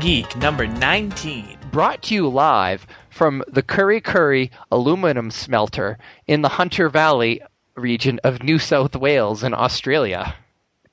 Geek 0.00 0.34
number 0.36 0.66
19. 0.66 1.58
Brought 1.70 2.00
to 2.04 2.14
you 2.14 2.26
live 2.26 2.86
from 3.10 3.44
the 3.48 3.62
Kurri 3.62 4.00
Kurri 4.00 4.50
aluminum 4.70 5.30
smelter 5.30 5.98
in 6.26 6.40
the 6.40 6.48
Hunter 6.48 6.88
Valley 6.88 7.42
region 7.74 8.18
of 8.24 8.42
New 8.42 8.58
South 8.58 8.96
Wales 8.96 9.42
in 9.42 9.52
Australia. 9.52 10.34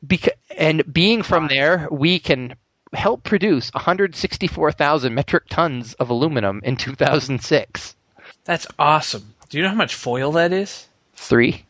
Beca- 0.05 0.35
and 0.57 0.91
being 0.93 1.23
from 1.23 1.47
there, 1.47 1.87
we 1.89 2.19
can 2.19 2.55
help 2.91 3.23
produce 3.23 3.73
164,000 3.73 5.13
metric 5.13 5.43
tons 5.49 5.93
of 5.93 6.09
aluminum 6.09 6.59
in 6.65 6.75
2006. 6.75 7.95
That's 8.43 8.67
awesome. 8.77 9.35
Do 9.47 9.57
you 9.57 9.63
know 9.63 9.69
how 9.69 9.75
much 9.75 9.95
foil 9.95 10.33
that 10.33 10.51
is? 10.51 10.87
Three. 11.13 11.63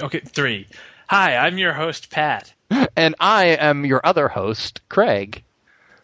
Okay, 0.00 0.20
three. 0.20 0.68
Hi, 1.08 1.36
I'm 1.36 1.58
your 1.58 1.72
host, 1.72 2.10
Pat. 2.10 2.52
And 2.96 3.14
I 3.20 3.46
am 3.46 3.84
your 3.84 4.00
other 4.04 4.28
host, 4.28 4.80
Craig. 4.88 5.42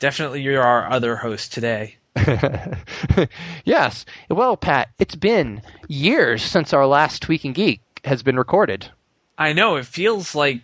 Definitely 0.02 0.42
you're 0.42 0.60
our 0.60 0.90
other 0.90 1.14
host 1.14 1.52
today. 1.52 1.94
yes. 3.64 4.04
Well, 4.28 4.56
Pat, 4.56 4.88
it's 4.98 5.14
been 5.14 5.62
years 5.86 6.42
since 6.42 6.72
our 6.72 6.88
last 6.88 7.22
Tweaking 7.22 7.52
Geek 7.52 7.80
has 8.04 8.20
been 8.24 8.36
recorded. 8.36 8.88
I 9.38 9.52
know, 9.52 9.76
it 9.76 9.86
feels 9.86 10.34
like 10.34 10.62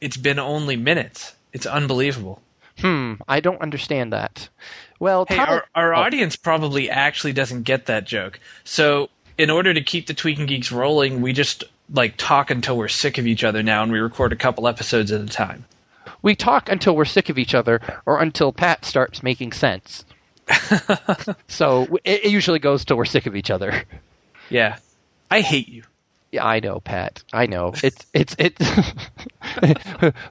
it's 0.00 0.16
been 0.16 0.40
only 0.40 0.74
minutes. 0.74 1.36
It's 1.52 1.66
unbelievable. 1.66 2.42
Hmm, 2.80 3.14
I 3.28 3.38
don't 3.38 3.62
understand 3.62 4.12
that. 4.12 4.48
Well, 4.98 5.24
Hey, 5.28 5.36
tell- 5.36 5.46
our, 5.46 5.66
our 5.76 5.94
oh, 5.94 6.00
audience 6.00 6.34
probably 6.34 6.90
actually 6.90 7.32
doesn't 7.32 7.62
get 7.62 7.86
that 7.86 8.08
joke. 8.08 8.40
So, 8.64 9.08
in 9.38 9.50
order 9.50 9.72
to 9.72 9.80
keep 9.80 10.08
the 10.08 10.14
Tweaking 10.14 10.46
Geeks 10.46 10.72
rolling, 10.72 11.22
we 11.22 11.32
just 11.32 11.62
like 11.94 12.14
talk 12.16 12.50
until 12.50 12.76
we're 12.76 12.88
sick 12.88 13.18
of 13.18 13.26
each 13.28 13.44
other 13.44 13.62
now 13.62 13.84
and 13.84 13.92
we 13.92 14.00
record 14.00 14.32
a 14.32 14.36
couple 14.36 14.66
episodes 14.66 15.12
at 15.12 15.20
a 15.20 15.26
time. 15.26 15.64
We 16.22 16.34
talk 16.34 16.68
until 16.68 16.96
we're 16.96 17.04
sick 17.04 17.28
of 17.28 17.38
each 17.38 17.54
other 17.54 17.80
or 18.06 18.20
until 18.20 18.52
Pat 18.52 18.84
starts 18.84 19.22
making 19.22 19.52
sense. 19.52 20.04
so 21.48 21.84
it, 22.04 22.24
it 22.24 22.30
usually 22.30 22.58
goes 22.58 22.84
till 22.84 22.96
we're 22.96 23.04
sick 23.04 23.26
of 23.26 23.36
each 23.36 23.50
other. 23.50 23.84
Yeah. 24.48 24.78
I 25.30 25.40
hate 25.40 25.68
you. 25.68 25.84
Yeah, 26.32 26.46
I 26.46 26.60
know, 26.60 26.80
Pat. 26.80 27.24
I 27.32 27.46
know. 27.46 27.72
It's 27.82 28.06
it's 28.14 28.36
it 28.38 28.56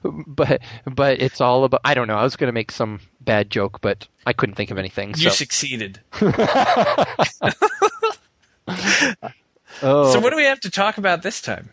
but 0.26 0.62
but 0.86 1.20
it's 1.20 1.42
all 1.42 1.64
about 1.64 1.82
I 1.84 1.92
don't 1.92 2.08
know. 2.08 2.16
I 2.16 2.22
was 2.22 2.36
going 2.36 2.48
to 2.48 2.52
make 2.52 2.70
some 2.70 3.00
bad 3.20 3.50
joke, 3.50 3.82
but 3.82 4.08
I 4.24 4.32
couldn't 4.32 4.54
think 4.54 4.70
of 4.70 4.78
anything. 4.78 5.10
You 5.10 5.28
So, 5.28 5.30
succeeded. 5.30 6.00
oh. 6.20 7.04
So, 9.82 10.20
what 10.20 10.30
do 10.30 10.36
we 10.36 10.44
have 10.44 10.60
to 10.60 10.70
talk 10.70 10.96
about 10.96 11.22
this 11.22 11.42
time? 11.42 11.70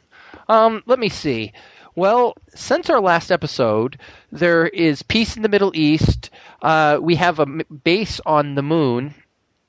Um, 0.50 0.84
let 0.86 1.00
me 1.00 1.10
see. 1.10 1.54
Well, 1.98 2.36
since 2.54 2.92
our 2.92 3.02
last 3.02 3.32
episode, 3.32 4.00
there 4.32 4.68
is 4.68 5.02
peace 5.02 5.36
in 5.36 5.42
the 5.42 5.50
Middle 5.50 5.72
East. 5.74 6.30
Uh, 6.62 7.00
we 7.02 7.16
have 7.16 7.40
a 7.40 7.42
m- 7.42 7.64
base 7.84 8.22
on 8.24 8.54
the 8.54 8.62
moon, 8.62 9.16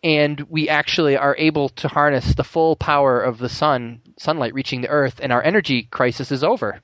and 0.05 0.39
we 0.43 0.69
actually 0.69 1.17
are 1.17 1.34
able 1.39 1.71
to 1.71 1.89
harness 1.89 2.34
the 2.34 2.45
full 2.45 2.77
power 2.77 3.19
of 3.19 3.39
the 3.39 3.49
sun, 3.49 4.03
sunlight 4.19 4.53
reaching 4.53 4.83
the 4.83 4.91
Earth, 4.91 5.19
and 5.23 5.33
our 5.33 5.43
energy 5.43 5.84
crisis 5.84 6.31
is 6.31 6.45
over. 6.45 6.83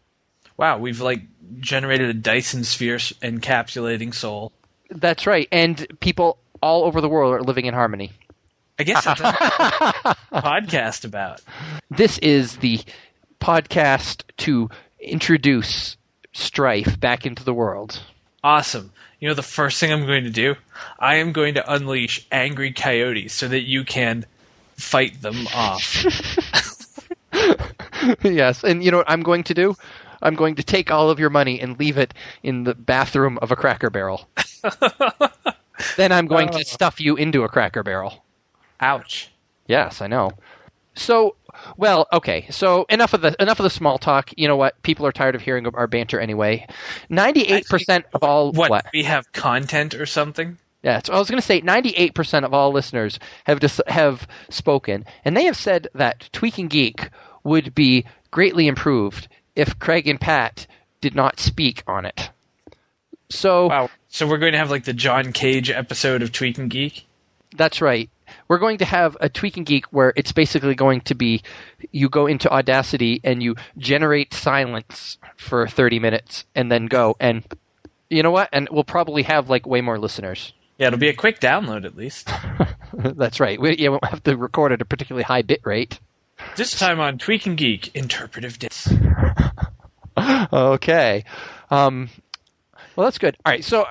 Wow, 0.57 0.79
we've 0.79 1.03
like 1.03 1.21
generated 1.61 2.09
a 2.09 2.15
Dyson 2.15 2.65
sphere 2.65 2.97
encapsulating 2.97 4.15
Sol. 4.15 4.51
That's 4.89 5.27
right, 5.27 5.47
and 5.53 5.87
people 6.01 6.39
all 6.63 6.85
over 6.85 7.03
the 7.03 7.09
world 7.11 7.35
are 7.35 7.43
living 7.43 7.67
in 7.67 7.75
harmony. 7.75 8.13
I 8.79 8.85
guess 8.85 9.05
that's 9.05 9.21
what 9.23 10.17
podcast 10.33 11.05
about. 11.05 11.43
This 11.91 12.17
is 12.21 12.57
the 12.57 12.81
podcast 13.45 14.23
to 14.39 14.71
introduce 15.05 15.97
strife 16.33 16.99
back 16.99 17.27
into 17.27 17.45
the 17.45 17.55
world. 17.55 18.03
Awesome. 18.43 18.93
You 19.21 19.29
know 19.29 19.35
the 19.35 19.43
first 19.43 19.81
thing 19.81 19.93
I'm 19.93 20.07
going 20.07 20.25
to 20.25 20.31
do? 20.31 20.55
I 20.99 21.17
am 21.17 21.33
going 21.33 21.55
to 21.55 21.73
unleash 21.73 22.27
angry 22.31 22.73
coyotes 22.73 23.33
so 23.33 23.49
that 23.49 23.63
you 23.63 23.85
can 23.85 24.27
fight 24.77 25.23
them 25.23 25.47
off. 25.55 26.05
yes, 28.23 28.65
and 28.65 28.85
you 28.85 28.91
know 28.91 28.99
what 28.99 29.11
I'm 29.11 29.23
going 29.23 29.45
to 29.45 29.55
do? 29.55 29.77
I'm 30.23 30.35
going 30.35 30.55
to 30.57 30.63
take 30.63 30.91
all 30.91 31.11
of 31.11 31.19
your 31.19 31.31
money 31.31 31.61
and 31.61 31.79
leave 31.79 31.99
it 31.99 32.15
in 32.43 32.65
the 32.65 32.75
bathroom 32.75 33.39
of 33.39 33.51
a 33.51 33.57
Cracker 33.57 33.91
Barrel. 33.91 34.29
then 35.97 36.13
I'm 36.13 36.27
going 36.27 36.49
to 36.51 36.59
oh. 36.59 36.63
stuff 36.63 37.01
you 37.01 37.17
into 37.17 37.43
a 37.43 37.49
Cracker 37.49 37.83
Barrel. 37.83 38.25
Ouch. 38.81 39.31
Yes, 39.67 40.01
I 40.01 40.07
know. 40.07 40.33
So, 40.95 41.37
well, 41.77 42.07
okay. 42.13 42.47
So 42.51 42.87
enough 42.89 43.15
of 43.15 43.21
the 43.21 43.35
enough 43.41 43.59
of 43.59 43.65
the 43.65 43.71
small 43.71 43.99
talk. 43.99 44.31
You 44.37 44.49
know 44.49 44.57
what? 44.57 44.81
People 44.83 45.07
are 45.07 45.13
tired 45.13 45.35
of 45.35 45.43
hearing 45.43 45.67
our 45.67 45.87
banter 45.87 46.21
anyway. 46.21 46.67
Ninety-eight 47.09 47.67
percent 47.67 48.07
of 48.15 48.23
all 48.23 48.53
What, 48.53 48.87
We 48.93 49.03
have 49.05 49.33
content 49.33 49.95
or 49.95 50.07
something? 50.07 50.59
Yeah, 50.83 51.01
so 51.03 51.15
I 51.15 51.19
was 51.19 51.31
going 51.31 51.41
to 51.41 51.47
say 51.47 51.63
98% 51.63 52.45
of 52.45 52.53
all 52.53 52.71
listeners 52.71 53.19
have 53.45 53.59
dis- 53.59 53.81
have 53.87 54.29
spoken, 54.51 55.07
and 55.25 55.35
they 55.35 55.45
have 55.45 55.57
said 55.57 55.89
that 55.95 56.29
Tweaking 56.35 56.69
Geek 56.69 57.09
would 57.43 57.75
be 57.75 58.05
greatly 58.31 58.67
improved 58.67 59.27
if 59.57 59.79
Craig 59.79 60.07
and 60.07 60.21
Pat 60.21 60.67
did 61.01 61.15
not 61.15 61.41
speak 61.41 61.83
on 61.87 62.05
it. 62.05 62.29
So 63.31 63.69
Wow. 63.69 63.91
So 64.09 64.27
we're 64.29 64.39
going 64.39 64.53
to 64.53 64.59
have 64.59 64.71
like 64.71 64.85
the 64.85 64.93
John 64.93 65.33
Cage 65.33 65.71
episode 65.71 66.23
of 66.23 66.33
Tweaking 66.33 66.69
Geek? 66.69 67.07
that's 67.57 67.81
right. 67.81 68.11
We're 68.49 68.59
going 68.59 68.79
to 68.79 68.85
have 68.85 69.17
a 69.21 69.29
Tweaking 69.29 69.65
Geek 69.65 69.87
where 69.87 70.13
it's 70.17 70.33
basically 70.33 70.75
going 70.75 71.01
to 71.03 71.15
be 71.15 71.43
you 71.93 72.09
go 72.09 72.27
into 72.27 72.51
Audacity 72.51 73.21
and 73.25 73.43
you 73.43 73.57
generate 73.79 74.35
silence 74.35 75.19
for 75.37 75.67
30 75.67 75.99
minutes 75.99 76.45
and 76.55 76.71
then 76.71 76.87
go 76.87 77.17
and 77.21 77.45
you 78.11 78.23
know 78.23 78.31
what? 78.31 78.49
And 78.53 78.69
we'll 78.71 78.85
probably 78.85 79.23
have 79.23 79.49
like 79.49 79.67
way 79.67 79.81
more 79.81 79.99
listeners. 79.99 80.53
Yeah, 80.79 80.89
it'll 80.89 80.99
be 80.99 81.09
a 81.09 81.15
quick 81.15 81.41
download 81.41 81.85
at 81.85 81.97
least. 81.97 82.31
That's 82.93 83.41
right. 83.41 83.61
We 83.61 83.77
yeah, 83.77 83.89
we 83.89 83.93
won't 83.93 84.05
have 84.07 84.23
to 84.25 84.37
record 84.37 84.73
at 84.73 84.83
a 84.83 84.85
particularly 84.85 85.25
high 85.25 85.43
bit 85.43 85.61
rate. 85.65 86.01
This 86.57 86.79
time 86.79 87.01
on 87.01 87.19
Tweaking 87.19 87.57
Geek, 87.57 87.95
interpretive 87.95 88.59
dance. 88.59 88.93
Okay. 90.53 91.25
Um, 91.71 92.09
well, 92.95 93.05
that's 93.07 93.19
good. 93.19 93.37
All 93.45 93.53
right. 93.53 93.65
So, 93.65 93.87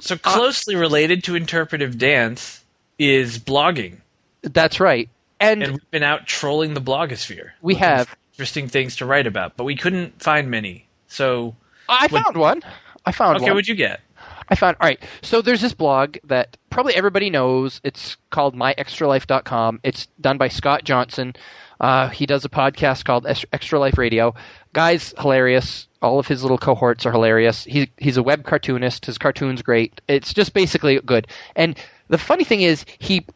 So 0.00 0.16
closely 0.16 0.74
related 0.74 1.22
to 1.24 1.36
interpretive 1.36 1.98
dance 1.98 2.61
is 3.10 3.38
blogging. 3.38 3.98
that's 4.42 4.80
right. 4.80 5.08
And, 5.40 5.62
And 5.62 5.72
we've 5.72 5.90
been 5.90 6.02
out 6.04 6.26
trolling 6.26 6.74
the 6.74 6.80
blogosphere. 6.80 7.50
we 7.62 7.74
have. 7.76 8.14
Interesting 8.34 8.68
things 8.68 8.96
to 8.96 9.06
write 9.06 9.26
about, 9.26 9.56
but 9.56 9.64
we 9.64 9.76
couldn't 9.76 10.22
find 10.22 10.50
many. 10.50 10.86
So, 11.06 11.54
I 11.88 12.06
Would- 12.10 12.22
found 12.22 12.36
one. 12.36 12.62
I 13.04 13.12
found 13.12 13.36
okay, 13.36 13.44
one. 13.46 13.52
what'd 13.54 13.68
you 13.68 13.74
get? 13.74 14.00
I 14.48 14.54
found. 14.54 14.76
All 14.80 14.86
right. 14.86 15.00
So 15.22 15.42
there's 15.42 15.60
this 15.60 15.74
blog 15.74 16.16
that 16.24 16.56
probably 16.70 16.94
everybody 16.94 17.28
knows. 17.30 17.80
It's 17.84 18.16
called 18.30 18.54
myextralife.com. 18.56 19.80
It's 19.82 20.06
done 20.20 20.38
by 20.38 20.48
Scott 20.48 20.84
Johnson. 20.84 21.34
Uh, 21.82 22.08
he 22.08 22.24
does 22.24 22.44
a 22.44 22.48
podcast 22.48 23.04
called 23.04 23.26
Extra 23.26 23.78
Life 23.78 23.98
Radio. 23.98 24.34
Guy's 24.72 25.12
hilarious. 25.18 25.88
All 26.00 26.18
of 26.18 26.28
his 26.28 26.42
little 26.42 26.56
cohorts 26.58 27.04
are 27.04 27.12
hilarious. 27.12 27.64
He, 27.64 27.90
he's 27.98 28.16
a 28.16 28.22
web 28.22 28.44
cartoonist. 28.44 29.04
His 29.04 29.18
cartoon's 29.18 29.62
great. 29.62 30.00
It's 30.08 30.32
just 30.32 30.54
basically 30.54 30.98
good. 31.00 31.26
And 31.56 31.76
the 32.08 32.18
funny 32.18 32.44
thing 32.44 32.62
is, 32.62 32.86
he 32.98 33.26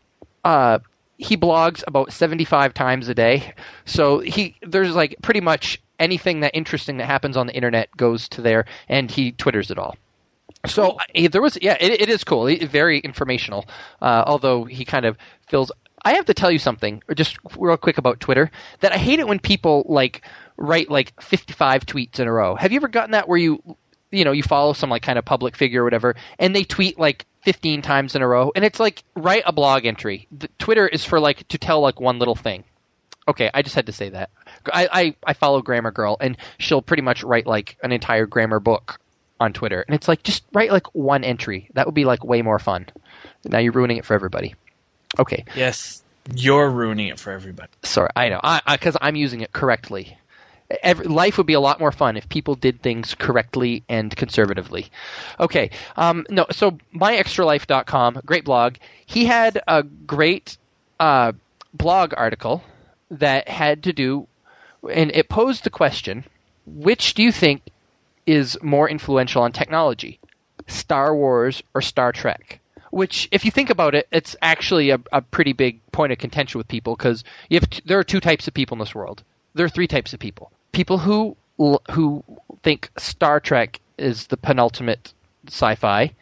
uh, 0.45 0.79
he 1.19 1.37
blogs 1.37 1.83
about 1.87 2.13
75 2.13 2.73
times 2.73 3.09
a 3.09 3.15
day. 3.15 3.53
So 3.85 4.21
he 4.21 4.55
there's 4.63 4.95
like 4.95 5.17
pretty 5.23 5.41
much 5.41 5.83
anything 5.99 6.41
that 6.41 6.55
interesting 6.55 6.99
that 6.99 7.07
happens 7.07 7.37
on 7.37 7.47
the 7.47 7.55
internet 7.55 7.95
goes 7.97 8.29
to 8.31 8.43
there, 8.43 8.65
and 8.89 9.11
he 9.11 9.33
twitters 9.33 9.71
it 9.71 9.79
all. 9.79 9.97
So 10.67 10.99
uh, 11.17 11.29
there 11.31 11.43
was, 11.43 11.59
yeah, 11.61 11.77
it, 11.81 12.01
it 12.03 12.09
is 12.09 12.23
cool. 12.25 12.47
It- 12.47 12.69
very 12.71 12.99
informational. 13.01 13.67
Uh, 14.01 14.23
although 14.27 14.65
he 14.65 14.85
kind 14.85 15.05
of 15.05 15.17
feels. 15.49 15.73
I 16.07 16.15
have 16.15 16.27
to 16.27 16.35
tell 16.35 16.53
you 16.53 16.61
something, 16.61 17.03
or 17.09 17.17
just 17.17 17.37
real 17.59 17.77
quick 17.77 17.99
about 17.99 18.21
Twitter. 18.21 18.49
That 18.79 18.93
I 18.93 18.97
hate 18.97 19.19
it 19.19 19.27
when 19.27 19.41
people 19.41 19.85
like 19.89 20.23
write 20.57 20.89
like 20.89 21.21
55 21.21 21.85
tweets 21.85 22.21
in 22.21 22.29
a 22.29 22.33
row. 22.33 22.55
Have 22.55 22.71
you 22.71 22.77
ever 22.77 22.87
gotten 22.87 23.11
that 23.11 23.29
where 23.29 23.37
you, 23.37 23.61
you 24.13 24.25
know, 24.25 24.31
you 24.31 24.45
follow 24.45 24.73
some 24.73 24.89
like 24.89 25.03
kind 25.03 25.19
of 25.19 25.25
public 25.25 25.57
figure 25.57 25.81
or 25.81 25.85
whatever, 25.85 26.15
and 26.39 26.55
they 26.55 26.63
tweet 26.63 26.97
like 26.97 27.27
15 27.43 27.83
times 27.83 28.15
in 28.15 28.23
a 28.23 28.29
row, 28.29 28.53
and 28.55 28.65
it's 28.65 28.79
like 28.79 29.03
write 29.17 29.43
a 29.47 29.53
blog 29.53 29.85
entry. 29.85 30.29
The, 30.31 30.47
Twitter 30.61 30.87
is 30.87 31.05
for 31.05 31.19
like 31.19 31.49
to 31.49 31.59
tell 31.59 31.81
like 31.81 32.01
one 32.01 32.21
little 32.21 32.37
thing. 32.37 32.63
Okay, 33.27 33.51
I 33.53 33.63
just 33.63 33.75
had 33.75 33.87
to 33.87 33.93
say 33.93 34.09
that. 34.11 34.31
I, 34.73 34.89
I, 34.93 35.17
I 35.27 35.33
follow 35.33 35.61
Grammar 35.61 35.91
Girl, 35.91 36.17
and 36.21 36.37
she'll 36.59 36.83
pretty 36.83 37.03
much 37.03 37.25
write 37.25 37.49
like 37.49 37.79
an 37.83 37.91
entire 37.91 38.27
grammar 38.27 38.61
book 38.61 39.01
on 39.41 39.53
Twitter. 39.53 39.85
And 39.89 39.97
it's 39.97 40.07
like, 40.07 40.23
just 40.23 40.45
write 40.53 40.71
like 40.71 40.87
one 40.95 41.25
entry. 41.25 41.69
That 41.75 41.87
would 41.87 41.97
be 41.97 42.05
like 42.05 42.23
way 42.23 42.43
more 42.43 42.61
fun. 42.61 42.87
Now 43.45 43.59
you're 43.59 43.73
ruining 43.73 43.97
it 43.97 44.05
for 44.05 44.15
everybody. 44.15 44.55
Okay, 45.19 45.45
Yes, 45.55 46.03
you're 46.35 46.71
ruining 46.71 47.09
it 47.09 47.19
for 47.19 47.33
everybody. 47.33 47.71
sorry, 47.83 48.11
I 48.17 48.29
know, 48.29 48.41
I 48.43 48.61
because 48.77 48.97
I'm 49.01 49.17
using 49.17 49.41
it 49.41 49.53
correctly. 49.53 50.19
Every, 50.83 51.07
life 51.07 51.39
would 51.39 51.47
be 51.47 51.53
a 51.53 51.61
lot 51.61 51.79
more 51.79 51.93
fun 51.93 52.17
if 52.17 52.29
people 52.29 52.57
did 52.57 52.83
things 52.83 53.15
correctly 53.15 53.85
and 53.89 54.15
conservatively. 54.17 54.89
Okay, 55.39 55.71
um, 55.97 56.27
no, 56.29 56.45
so 56.51 56.79
myextralife.com, 56.93 58.21
great 58.27 58.45
blog. 58.45 58.75
He 59.05 59.27
had 59.27 59.63
a 59.69 59.85
great 59.85 60.57
uh, 60.99 61.33
blog 61.73 62.15
article 62.17 62.65
that 63.11 63.49
had 63.49 63.85
to 63.85 63.93
do, 63.93 64.27
and 64.91 65.13
it 65.15 65.29
posed 65.29 65.63
the 65.63 65.71
question: 65.71 66.25
Which 66.67 67.15
do 67.15 67.23
you 67.23 67.31
think 67.31 67.63
is 68.27 68.59
more 68.61 68.89
influential 68.91 69.43
on 69.43 69.53
technology, 69.53 70.19
Star 70.67 71.15
Wars 71.15 71.63
or 71.75 71.81
Star 71.81 72.11
Trek? 72.11 72.59
Which, 72.97 73.29
if 73.31 73.45
you 73.45 73.51
think 73.51 73.69
about 73.69 73.95
it, 73.95 74.09
it's 74.11 74.35
actually 74.41 74.89
a, 74.89 74.99
a 75.13 75.21
pretty 75.21 75.53
big 75.53 75.81
point 75.93 76.13
of 76.13 76.19
contention 76.19 76.59
with 76.59 76.67
people 76.67 76.97
because 76.97 77.23
you 77.51 77.61
have 77.61 77.69
t- 77.69 77.83
there 77.85 77.99
are 77.99 78.05
two 78.05 78.21
types 78.21 78.49
of 78.49 78.55
people 78.55 78.75
in 78.75 78.79
this 78.79 78.95
world. 78.95 79.23
There 79.53 79.67
are 79.67 79.69
three 79.69 79.87
types 79.87 80.15
of 80.15 80.19
people: 80.19 80.51
people 80.73 80.97
who 80.97 81.37
l- 81.61 81.83
who 81.91 82.25
think 82.63 82.89
Star 82.97 83.39
Trek 83.39 83.81
is 83.99 84.29
the 84.29 84.39
penultimate 84.39 85.13
sci-fi, 85.47 86.15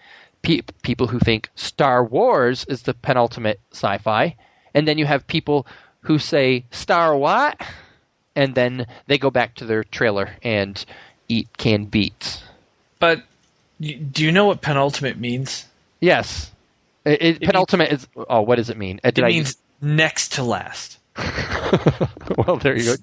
pe- 0.43 0.63
people 0.83 1.07
who 1.07 1.21
think 1.21 1.49
Star 1.55 2.03
Wars 2.03 2.65
is 2.65 2.83
the 2.83 2.95
penultimate 2.95 3.61
sci-fi, 3.71 4.35
and 4.75 4.89
then 4.89 4.99
you 4.99 5.07
have 5.07 5.29
people 5.29 5.69
who 6.01 6.19
say 6.19 6.65
Star 6.73 7.17
what, 7.17 7.61
and 8.35 8.57
then 8.57 8.89
they 9.07 9.17
go 9.17 9.31
back 9.31 9.55
to 9.55 9.65
their 9.65 9.85
trailer 9.85 10.31
and 10.43 10.85
eat 11.29 11.47
canned 11.57 11.93
beets. 11.93 12.43
But 12.99 13.23
do 13.81 14.25
you 14.25 14.33
know 14.33 14.47
what 14.47 14.61
penultimate 14.61 15.19
means? 15.19 15.67
Yes, 16.01 16.51
it, 17.05 17.23
it, 17.23 17.43
penultimate 17.43 17.93
is. 17.93 18.07
Oh, 18.29 18.43
what 18.43 18.57
does 18.57 18.71
it 18.71 18.77
mean? 18.77 19.01
Uh, 19.05 19.09
It 19.15 19.23
I 19.23 19.29
means 19.29 19.57
next 19.81 20.33
to 20.35 20.43
last. 20.43 20.99
well, 22.37 22.57
there 22.57 22.77
you 22.77 22.85
go. 22.85 22.97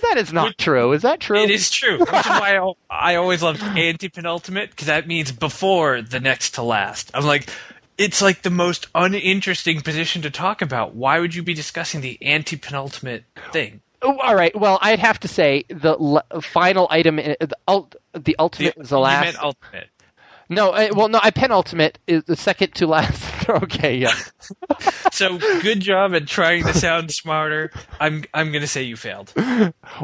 That 0.00 0.14
is 0.16 0.32
not 0.32 0.56
true. 0.56 0.92
Is 0.92 1.02
that 1.02 1.20
true? 1.20 1.38
It 1.38 1.50
is 1.50 1.70
true, 1.70 1.98
which 1.98 2.08
is 2.08 2.26
why 2.26 2.56
I, 2.56 3.12
I 3.12 3.14
always 3.16 3.42
loved 3.42 3.62
anti-penultimate 3.62 4.70
because 4.70 4.86
that 4.86 5.06
means 5.06 5.32
before 5.32 6.00
the 6.00 6.18
next 6.20 6.54
to 6.54 6.62
last. 6.62 7.10
I'm 7.12 7.24
like, 7.26 7.50
it's 7.98 8.22
like 8.22 8.40
the 8.42 8.50
most 8.50 8.86
uninteresting 8.94 9.82
position 9.82 10.22
to 10.22 10.30
talk 10.30 10.62
about. 10.62 10.94
Why 10.94 11.18
would 11.18 11.34
you 11.34 11.42
be 11.42 11.52
discussing 11.52 12.00
the 12.00 12.16
anti-penultimate 12.22 13.24
thing? 13.52 13.82
Oh, 14.00 14.16
all 14.18 14.34
right. 14.36 14.58
Well, 14.58 14.78
I'd 14.80 15.00
have 15.00 15.18
to 15.20 15.28
say 15.28 15.64
the 15.68 15.96
l- 15.98 16.22
final 16.40 16.86
item, 16.90 17.16
the, 17.16 17.56
ult, 17.66 17.96
the 18.14 18.36
ultimate 18.38 18.76
is 18.78 18.90
the 18.90 18.96
you 18.96 19.02
last. 19.02 19.36
ultimate. 19.42 19.88
no, 20.48 20.70
uh, 20.70 20.88
well, 20.94 21.08
no, 21.08 21.18
I 21.22 21.32
penultimate 21.32 21.98
is 22.06 22.22
the 22.24 22.36
second 22.36 22.74
to 22.76 22.86
last. 22.86 23.27
okay, 23.62 23.96
yeah. 23.96 24.14
So 25.12 25.38
good 25.38 25.80
job 25.80 26.14
at 26.14 26.26
trying 26.26 26.64
to 26.64 26.74
sound 26.74 27.10
smarter. 27.12 27.70
I'm 28.00 28.24
I'm 28.34 28.52
gonna 28.52 28.66
say 28.66 28.82
you 28.82 28.96
failed. 28.96 29.32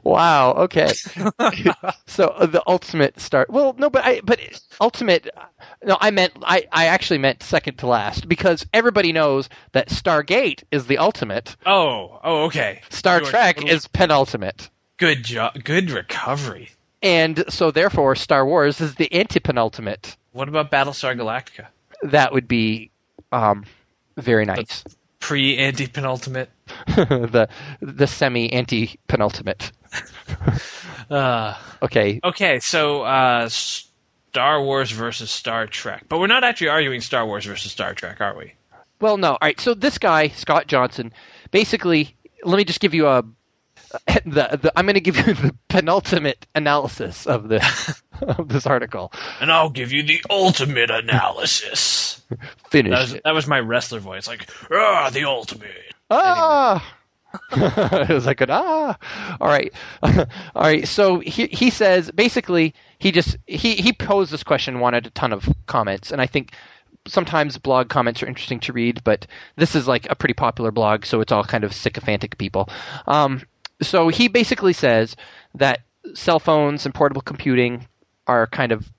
Wow. 0.02 0.52
Okay. 0.54 0.92
so 2.06 2.28
uh, 2.28 2.46
the 2.46 2.62
ultimate 2.66 3.20
start. 3.20 3.50
Well, 3.50 3.74
no, 3.78 3.90
but 3.90 4.04
I 4.04 4.20
but 4.24 4.40
ultimate. 4.80 5.28
No, 5.84 5.96
I 6.00 6.10
meant 6.10 6.32
I 6.42 6.66
I 6.72 6.86
actually 6.86 7.18
meant 7.18 7.42
second 7.42 7.76
to 7.78 7.86
last 7.86 8.28
because 8.28 8.66
everybody 8.72 9.12
knows 9.12 9.48
that 9.72 9.88
Stargate 9.88 10.62
is 10.70 10.86
the 10.86 10.98
ultimate. 10.98 11.56
Oh, 11.66 12.20
oh, 12.24 12.44
okay. 12.44 12.80
Star 12.90 13.20
You 13.20 13.26
are 13.26 13.30
Trek 13.30 13.56
totally- 13.56 13.72
is 13.72 13.86
penultimate. 13.88 14.70
good 14.96 15.22
job. 15.24 15.62
Good 15.64 15.90
recovery. 15.90 16.70
And 17.02 17.44
so 17.48 17.70
therefore 17.70 18.14
Star 18.16 18.46
Wars 18.46 18.80
is 18.80 18.94
the 18.94 19.12
anti-penultimate. 19.12 20.16
What 20.32 20.48
about 20.48 20.70
Battlestar 20.70 21.14
Galactica? 21.14 21.66
That 22.02 22.32
would 22.32 22.48
be 22.48 22.90
um 23.34 23.64
very 24.16 24.44
nice. 24.44 24.84
Pre 25.20 25.56
anti 25.58 25.86
penultimate. 25.86 26.50
the 26.86 27.48
the 27.80 28.06
semi 28.06 28.52
anti 28.52 28.98
penultimate. 29.08 29.72
Uh, 31.10 31.54
Okay. 31.82 32.18
okay, 32.24 32.58
so 32.60 33.02
uh, 33.02 33.46
Star 33.50 34.62
Wars 34.62 34.90
versus 34.90 35.30
Star 35.30 35.66
Trek, 35.66 36.06
but 36.08 36.18
we're 36.18 36.26
not 36.28 36.42
actually 36.44 36.68
arguing 36.68 37.02
Star 37.02 37.26
Wars 37.26 37.44
versus 37.44 37.70
Star 37.72 37.92
Trek, 37.92 38.22
are 38.22 38.34
we? 38.36 38.54
Well, 39.00 39.18
no. 39.18 39.32
All 39.32 39.38
right. 39.42 39.60
So 39.60 39.74
this 39.74 39.98
guy, 39.98 40.28
Scott 40.28 40.66
Johnson, 40.66 41.12
basically, 41.50 42.16
let 42.44 42.56
me 42.56 42.64
just 42.64 42.80
give 42.80 42.94
you 42.94 43.06
a 43.06 43.22
the, 44.24 44.58
the 44.60 44.72
I'm 44.76 44.86
going 44.86 44.94
to 44.94 45.00
give 45.00 45.16
you 45.16 45.34
the 45.34 45.54
penultimate 45.68 46.46
analysis 46.54 47.26
of 47.26 47.48
this 47.48 48.02
of 48.22 48.48
this 48.48 48.66
article. 48.66 49.12
And 49.40 49.50
I'll 49.50 49.70
give 49.70 49.92
you 49.92 50.02
the 50.02 50.22
ultimate 50.30 50.90
analysis. 50.90 52.22
Finish 52.70 52.90
That 52.90 53.00
was, 53.00 53.22
that 53.24 53.34
was 53.34 53.46
my 53.46 53.60
wrestler 53.60 54.00
voice, 54.00 54.26
like 54.26 54.48
ah, 54.70 55.10
the 55.12 55.24
ultimate. 55.24 55.94
Ah. 56.10 56.96
it 57.52 58.08
was 58.10 58.26
like 58.26 58.40
an 58.40 58.50
ah. 58.50 58.96
All 59.40 59.48
right, 59.48 59.72
all 60.02 60.26
right. 60.54 60.86
So 60.86 61.18
he 61.20 61.46
he 61.48 61.70
says 61.70 62.10
basically 62.12 62.74
he 62.98 63.10
just 63.12 63.36
he 63.46 63.74
he 63.74 63.92
posed 63.92 64.32
this 64.32 64.44
question, 64.44 64.80
wanted 64.80 65.06
a 65.06 65.10
ton 65.10 65.32
of 65.32 65.48
comments, 65.66 66.12
and 66.12 66.20
I 66.20 66.26
think 66.26 66.52
sometimes 67.06 67.58
blog 67.58 67.88
comments 67.88 68.22
are 68.22 68.26
interesting 68.26 68.60
to 68.60 68.72
read, 68.72 69.02
but 69.04 69.26
this 69.56 69.74
is 69.74 69.86
like 69.86 70.06
a 70.10 70.14
pretty 70.14 70.34
popular 70.34 70.70
blog, 70.70 71.04
so 71.04 71.20
it's 71.20 71.32
all 71.32 71.44
kind 71.44 71.64
of 71.64 71.74
sycophantic 71.74 72.38
people. 72.38 72.68
Um, 73.06 73.42
so 73.82 74.08
he 74.08 74.28
basically 74.28 74.72
says 74.72 75.16
that 75.54 75.80
cell 76.14 76.38
phones 76.38 76.84
and 76.84 76.94
portable 76.94 77.22
computing 77.22 77.86
are 78.26 78.46
kind 78.46 78.72
of 78.72 78.90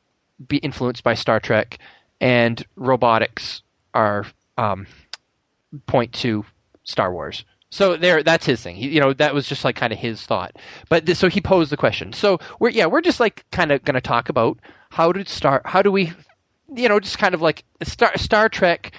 be 0.48 0.57
influenced 0.57 1.04
by 1.04 1.13
Star 1.13 1.39
Trek, 1.39 1.80
and 2.19 2.66
robotics 2.75 3.62
are 3.94 4.25
um, 4.57 4.88
point 5.88 6.13
to 6.13 6.45
Star 6.83 7.12
Wars. 7.12 7.45
So 7.69 7.98
there, 7.98 8.24
that's 8.24 8.45
his 8.45 8.62
thing. 8.62 8.75
He, 8.75 8.89
you 8.89 9.00
know, 9.00 9.13
that 9.13 9.33
was 9.33 9.48
just 9.48 9.66
like 9.66 9.75
kind 9.75 9.92
of 9.92 10.00
his 10.00 10.25
thought. 10.25 10.56
But 10.89 11.06
th- 11.06 11.18
so 11.18 11.30
he 11.30 11.42
posed 11.42 11.72
the 11.72 11.77
question. 11.77 12.13
So 12.13 12.39
we're 12.60 12.69
yeah, 12.69 12.86
we're 12.86 13.01
just 13.01 13.19
like 13.19 13.45
kind 13.51 13.72
of 13.72 13.83
going 13.83 13.95
to 13.95 14.01
talk 14.01 14.30
about 14.30 14.60
how 14.92 15.12
did 15.12 15.27
Star, 15.27 15.62
how 15.66 15.81
do 15.81 15.92
we, 15.92 16.13
you 16.74 16.88
know, 16.88 17.00
just 17.00 17.18
kind 17.18 17.33
of 17.33 17.42
like 17.42 17.63
Star 17.83 18.18
Star 18.18 18.50
Trek 18.50 18.94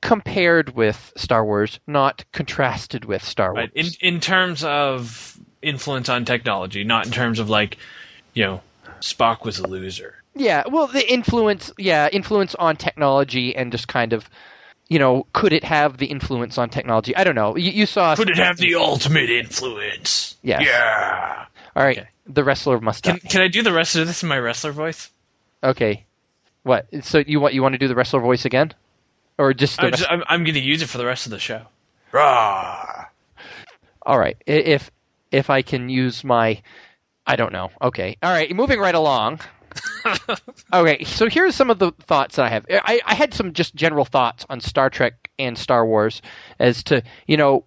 compared 0.00 0.74
with 0.76 1.12
Star 1.16 1.44
Wars, 1.44 1.80
not 1.86 2.24
contrasted 2.32 3.04
with 3.04 3.22
Star 3.22 3.52
Wars. 3.52 3.70
Right. 3.74 3.86
In 3.86 4.14
in 4.14 4.20
terms 4.20 4.64
of 4.64 5.38
influence 5.62 6.08
on 6.08 6.24
technology, 6.24 6.84
not 6.84 7.06
in 7.06 7.12
terms 7.12 7.38
of 7.38 7.50
like, 7.50 7.78
you 8.34 8.44
know, 8.44 8.60
Spock 9.00 9.44
was 9.44 9.58
a 9.58 9.66
loser. 9.66 10.14
Yeah, 10.34 10.62
well, 10.70 10.86
the 10.86 11.10
influence, 11.12 11.72
yeah, 11.78 12.08
influence 12.12 12.54
on 12.56 12.76
technology 12.76 13.56
and 13.56 13.72
just 13.72 13.88
kind 13.88 14.12
of, 14.12 14.30
you 14.88 14.98
know, 14.98 15.26
could 15.32 15.52
it 15.52 15.64
have 15.64 15.98
the 15.98 16.06
influence 16.06 16.58
on 16.58 16.70
technology? 16.70 17.16
I 17.16 17.24
don't 17.24 17.34
know. 17.34 17.56
You, 17.56 17.72
you 17.72 17.86
saw. 17.86 18.14
Could 18.14 18.30
it 18.30 18.36
have 18.36 18.58
the 18.58 18.76
ultimate 18.76 19.30
influence? 19.30 20.36
Yeah. 20.42 20.60
Yeah. 20.60 21.44
All 21.74 21.82
right, 21.84 21.98
Okay. 21.98 22.08
the 22.26 22.44
wrestler 22.44 22.80
must. 22.80 23.02
Can 23.04 23.18
can 23.18 23.40
I 23.40 23.48
do 23.48 23.62
the 23.62 23.72
rest 23.72 23.96
of 23.96 24.06
this 24.06 24.22
in 24.22 24.28
my 24.28 24.38
wrestler 24.38 24.72
voice? 24.72 25.10
Okay. 25.62 26.04
What? 26.62 26.86
So 27.02 27.18
you 27.26 27.40
want 27.40 27.54
you 27.54 27.62
want 27.62 27.72
to 27.74 27.78
do 27.78 27.88
the 27.88 27.94
wrestler 27.94 28.20
voice 28.20 28.44
again, 28.44 28.72
or 29.38 29.54
just 29.54 29.82
I 29.82 29.90
just, 29.90 30.10
I'm, 30.10 30.22
I'm 30.28 30.44
going 30.44 30.54
to 30.54 30.60
use 30.60 30.82
it 30.82 30.88
for 30.88 30.98
the 30.98 31.06
rest 31.06 31.26
of 31.26 31.30
the 31.30 31.38
show. 31.38 31.62
Rah. 32.12 33.06
all 34.02 34.18
right? 34.18 34.36
If 34.46 34.90
if 35.30 35.50
I 35.50 35.62
can 35.62 35.88
use 35.88 36.24
my, 36.24 36.60
I 37.26 37.36
don't 37.36 37.52
know. 37.52 37.70
Okay. 37.80 38.16
All 38.22 38.30
right. 38.30 38.54
Moving 38.54 38.80
right 38.80 38.94
along. 38.94 39.40
okay. 40.72 41.04
So 41.04 41.28
here's 41.28 41.54
some 41.54 41.70
of 41.70 41.78
the 41.78 41.92
thoughts 41.92 42.36
that 42.36 42.46
I 42.46 42.48
have. 42.48 42.66
I, 42.70 43.00
I 43.04 43.14
had 43.14 43.34
some 43.34 43.52
just 43.52 43.74
general 43.74 44.04
thoughts 44.04 44.46
on 44.48 44.60
Star 44.60 44.90
Trek 44.90 45.30
and 45.38 45.56
Star 45.56 45.86
Wars 45.86 46.22
as 46.58 46.82
to 46.84 47.02
you 47.26 47.36
know, 47.36 47.64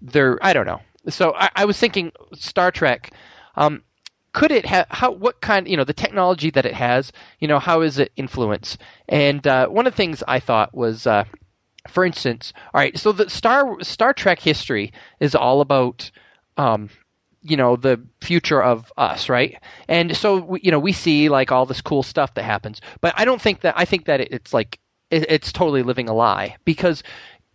they're 0.00 0.38
I 0.42 0.52
don't 0.52 0.66
know. 0.66 0.80
So 1.08 1.34
I, 1.34 1.50
I 1.56 1.64
was 1.64 1.78
thinking 1.78 2.12
Star 2.34 2.70
Trek. 2.70 3.12
Um, 3.56 3.82
could 4.32 4.52
it 4.52 4.66
have 4.66 4.86
how 4.90 5.10
what 5.10 5.40
kind 5.40 5.68
you 5.68 5.76
know 5.76 5.84
the 5.84 5.92
technology 5.92 6.50
that 6.50 6.66
it 6.66 6.74
has 6.74 7.12
you 7.38 7.48
know 7.48 7.58
how 7.58 7.80
is 7.80 7.98
it 7.98 8.12
influence? 8.16 8.78
And 9.08 9.46
uh, 9.46 9.68
one 9.68 9.86
of 9.86 9.92
the 9.92 9.96
things 9.96 10.22
i 10.28 10.38
thought 10.40 10.74
was 10.74 11.06
uh, 11.06 11.24
for 11.88 12.04
instance 12.04 12.52
all 12.72 12.80
right 12.80 12.98
so 12.98 13.12
the 13.12 13.28
star 13.28 13.82
star 13.82 14.12
trek 14.12 14.40
history 14.40 14.92
is 15.18 15.34
all 15.34 15.60
about 15.60 16.10
um, 16.56 16.90
you 17.42 17.56
know 17.56 17.76
the 17.76 18.00
future 18.20 18.62
of 18.62 18.92
us 18.96 19.28
right? 19.28 19.58
And 19.88 20.16
so 20.16 20.36
we, 20.38 20.60
you 20.62 20.70
know 20.70 20.78
we 20.78 20.92
see 20.92 21.28
like 21.28 21.50
all 21.50 21.66
this 21.66 21.80
cool 21.80 22.02
stuff 22.02 22.34
that 22.34 22.44
happens. 22.44 22.80
But 23.00 23.14
i 23.16 23.24
don't 23.24 23.40
think 23.40 23.62
that 23.62 23.74
i 23.76 23.84
think 23.84 24.04
that 24.06 24.20
it, 24.20 24.28
it's 24.32 24.54
like 24.54 24.78
it, 25.10 25.26
it's 25.28 25.52
totally 25.52 25.82
living 25.82 26.08
a 26.08 26.14
lie 26.14 26.56
because 26.64 27.02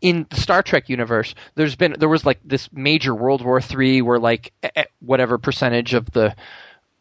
in 0.02 0.26
the 0.30 0.36
Star 0.36 0.62
Trek 0.62 0.90
universe, 0.90 1.36
there's 1.56 1.76
been 1.76 1.96
there 2.00 2.10
was 2.10 2.26
like 2.26 2.40
this 2.44 2.72
major 2.74 3.16
World 3.16 3.44
War 3.44 3.62
Three 3.62 4.02
where 4.02 4.20
like 4.20 4.54
whatever 5.00 5.38
percentage 5.38 5.94
of 5.94 6.12
the 6.12 6.36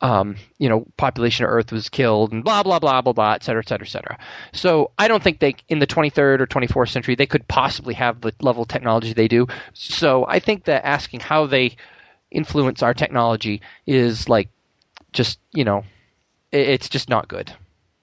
um, 0.01 0.37
you 0.59 0.69
know 0.69 0.87
population 0.97 1.45
of 1.45 1.51
Earth 1.51 1.73
was 1.73 1.89
killed 1.89 2.33
and 2.33 2.45
blah 2.45 2.63
blah 2.63 2.79
blah 2.79 3.01
blah 3.01 3.13
blah 3.13 3.33
et 3.33 3.43
cetera 3.43 3.63
et 3.63 3.69
cetera 3.69 3.87
et 3.87 3.91
cetera. 3.91 4.19
So 4.53 4.91
I 4.99 5.09
don't 5.09 5.23
think 5.23 5.41
they 5.41 5.57
in 5.69 5.79
the 5.79 5.87
23rd 5.87 6.41
or 6.41 6.47
24th 6.47 6.91
century 6.91 7.15
they 7.15 7.27
could 7.27 7.47
possibly 7.49 7.95
have 7.95 8.21
the 8.21 8.33
level 8.41 8.63
of 8.63 8.69
technology 8.69 9.13
they 9.13 9.29
do. 9.29 9.47
So 9.73 10.27
I 10.29 10.39
think 10.41 10.65
that 10.65 10.85
asking 10.87 11.21
how 11.21 11.47
they 11.47 11.77
influence 12.31 12.83
our 12.83 12.95
technology 12.95 13.61
is 13.87 14.29
like 14.29 14.49
just 15.13 15.39
you 15.53 15.65
know 15.65 15.85
it's 16.53 16.89
just 16.89 17.09
not 17.09 17.29
good. 17.29 17.53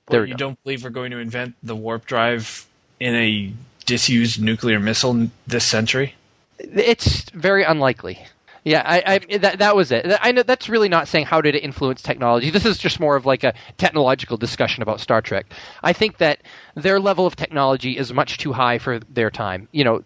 There 0.09 0.21
Well, 0.21 0.27
you 0.29 0.33
go. 0.33 0.37
don't 0.37 0.63
believe 0.63 0.83
we're 0.83 0.89
going 0.89 1.11
to 1.11 1.19
invent 1.19 1.55
the 1.63 1.75
warp 1.75 2.05
drive 2.05 2.67
in 2.99 3.15
a 3.15 3.53
disused 3.85 4.41
nuclear 4.41 4.79
missile 4.79 5.29
this 5.47 5.65
century? 5.65 6.15
It's 6.59 7.29
very 7.31 7.63
unlikely. 7.63 8.19
Yeah, 8.63 8.83
I, 8.85 9.19
I 9.31 9.37
that 9.37 9.57
that 9.57 9.75
was 9.75 9.91
it. 9.91 10.05
I 10.21 10.31
know 10.31 10.43
that's 10.43 10.69
really 10.69 10.89
not 10.89 11.07
saying 11.07 11.25
how 11.25 11.41
did 11.41 11.55
it 11.55 11.63
influence 11.63 12.01
technology. 12.03 12.51
This 12.51 12.65
is 12.65 12.77
just 12.77 12.99
more 12.99 13.15
of 13.15 13.25
like 13.25 13.43
a 13.43 13.55
technological 13.77 14.37
discussion 14.37 14.83
about 14.83 14.99
Star 14.99 15.19
Trek. 15.21 15.47
I 15.81 15.93
think 15.93 16.17
that 16.17 16.41
their 16.75 16.99
level 16.99 17.25
of 17.25 17.35
technology 17.35 17.97
is 17.97 18.13
much 18.13 18.37
too 18.37 18.53
high 18.53 18.77
for 18.77 18.99
their 18.99 19.31
time. 19.31 19.67
You 19.71 19.83
know, 19.83 20.03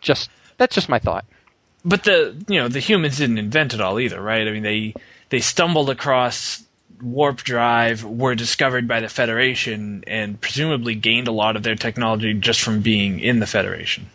just 0.00 0.28
that's 0.56 0.74
just 0.74 0.88
my 0.88 0.98
thought. 0.98 1.24
But 1.84 2.02
the 2.02 2.34
you 2.48 2.58
know 2.58 2.66
the 2.66 2.80
humans 2.80 3.18
didn't 3.18 3.38
invent 3.38 3.74
it 3.74 3.80
all 3.80 4.00
either, 4.00 4.20
right? 4.20 4.48
I 4.48 4.50
mean 4.50 4.64
they 4.64 4.94
they 5.28 5.38
stumbled 5.38 5.88
across 5.88 6.64
warp 7.02 7.38
drive 7.38 8.04
were 8.04 8.34
discovered 8.34 8.88
by 8.88 9.00
the 9.00 9.08
Federation 9.08 10.04
and 10.06 10.40
presumably 10.40 10.94
gained 10.94 11.28
a 11.28 11.32
lot 11.32 11.56
of 11.56 11.62
their 11.62 11.74
technology 11.74 12.34
just 12.34 12.60
from 12.60 12.80
being 12.80 13.20
in 13.20 13.40
the 13.40 13.46
Federation. 13.46 14.06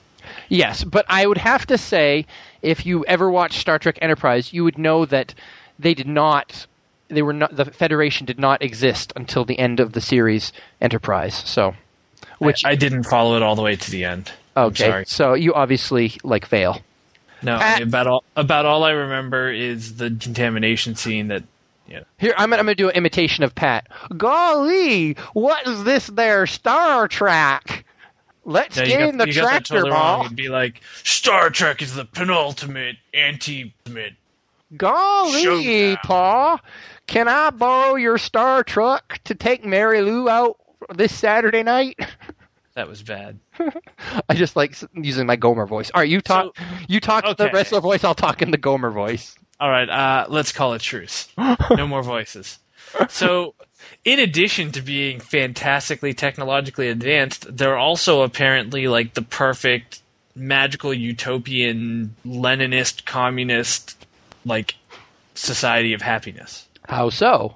Yes, 0.48 0.84
but 0.84 1.06
I 1.08 1.28
would 1.28 1.38
have 1.38 1.66
to 1.68 1.78
say, 1.78 2.26
if 2.62 2.86
you 2.86 3.06
ever 3.06 3.30
watched 3.30 3.60
Star 3.60 3.80
Trek 3.80 4.00
Enterprise, 4.02 4.52
you 4.54 4.64
would 4.64 4.78
know 4.78 5.06
that 5.06 5.34
they 5.78 5.94
did 5.94 6.08
not. 6.08 6.66
They 7.08 7.22
were 7.22 7.34
not. 7.34 7.56
The 7.56 7.66
Federation 7.66 8.26
did 8.26 8.40
not 8.40 8.62
exist 8.62 9.14
until 9.16 9.46
the 9.46 9.58
end 9.60 9.80
of 9.80 9.94
the 9.94 10.02
series 10.02 10.52
Enterprise. 10.82 11.36
So, 11.36 11.76
which 12.40 12.66
I, 12.66 12.72
I 12.72 12.76
didn't 12.76 13.04
follow 13.04 13.36
it 13.36 13.44
all 13.44 13.56
the 13.56 13.62
way 13.62 13.76
to 13.76 13.92
the 13.92 14.04
end. 14.06 14.32
Okay, 14.58 14.90
sorry. 14.90 15.06
so 15.06 15.34
you 15.34 15.54
obviously 15.54 16.14
like 16.24 16.46
fail. 16.46 16.82
No, 17.42 17.58
Pat- 17.58 17.82
about 17.82 18.08
all 18.08 18.24
about 18.36 18.66
all 18.66 18.84
I 18.84 18.92
remember 18.92 19.52
is 19.52 19.98
the 19.98 20.10
contamination 20.10 20.96
scene 20.96 21.30
that 21.30 21.44
yeah. 21.90 22.02
Here, 22.18 22.34
I'm, 22.38 22.54
I'm 22.54 22.60
going 22.60 22.68
to 22.68 22.76
do 22.76 22.90
an 22.90 22.96
imitation 22.96 23.44
of 23.44 23.56
Pat. 23.56 23.88
Golly, 24.18 25.14
what 25.34 25.66
is 25.68 25.84
this 25.84 26.08
there 26.08 26.46
Star 26.48 27.08
Trek? 27.08 27.86
Let's 28.46 28.78
Yeah, 28.78 28.86
game 28.86 29.18
got, 29.18 29.26
the 29.26 29.34
you 29.34 29.42
got 29.42 29.52
that 29.52 29.66
tractor 29.66 29.90
ball. 29.90 30.26
It'd 30.26 30.36
be 30.36 30.50
like 30.50 30.82
Star 31.04 31.50
Trek 31.50 31.82
is 31.82 31.96
the 31.96 32.06
penultimate 32.06 32.98
anti-ultimate. 33.14 34.14
Golly, 34.78 35.44
Showdown. 35.44 35.98
Pa, 36.04 36.60
can 37.08 37.28
I 37.28 37.50
borrow 37.50 37.96
your 37.96 38.18
Star 38.18 38.64
Truck 38.64 39.20
to 39.24 39.34
take 39.34 39.66
Mary 39.66 40.02
Lou 40.02 40.30
out 40.30 40.58
this 40.94 41.14
Saturday 41.14 41.64
night? 41.64 42.00
That 42.76 42.88
was 42.88 43.04
bad. 43.04 43.38
I 44.30 44.36
just 44.36 44.56
like 44.56 44.74
using 44.94 45.28
my 45.28 45.36
Gomer 45.36 45.66
voice. 45.66 45.92
All 45.94 46.00
right, 46.00 46.10
you 46.10 46.22
talk. 46.22 46.56
you 46.88 47.02
talk 47.02 47.26
the 47.36 47.50
wrestler 47.52 47.82
voice. 47.82 48.06
I'll 48.06 48.16
talk 48.16 48.42
in 48.42 48.52
the 48.52 48.58
Gomer 48.58 48.90
voice. 48.90 49.36
All 49.60 49.70
right, 49.70 49.90
uh, 49.90 50.26
let's 50.30 50.52
call 50.52 50.74
it 50.74 50.82
truce. 50.82 51.28
No 51.72 51.88
more 51.88 52.04
voices. 52.04 52.60
So, 53.10 53.54
in 54.04 54.20
addition 54.20 54.72
to 54.72 54.82
being 54.82 55.20
fantastically 55.20 56.14
technologically 56.14 56.88
advanced, 56.88 57.56
they're 57.56 57.78
also 57.78 58.22
apparently 58.22 58.88
like 58.88 59.14
the 59.14 59.22
perfect 59.22 60.02
magical 60.36 60.94
utopian 60.94 62.16
Leninist 62.26 63.06
communist 63.06 64.06
like 64.46 64.76
society 65.36 65.94
of 65.94 66.02
happiness. 66.02 66.68
How 66.88 67.10
so? 67.10 67.56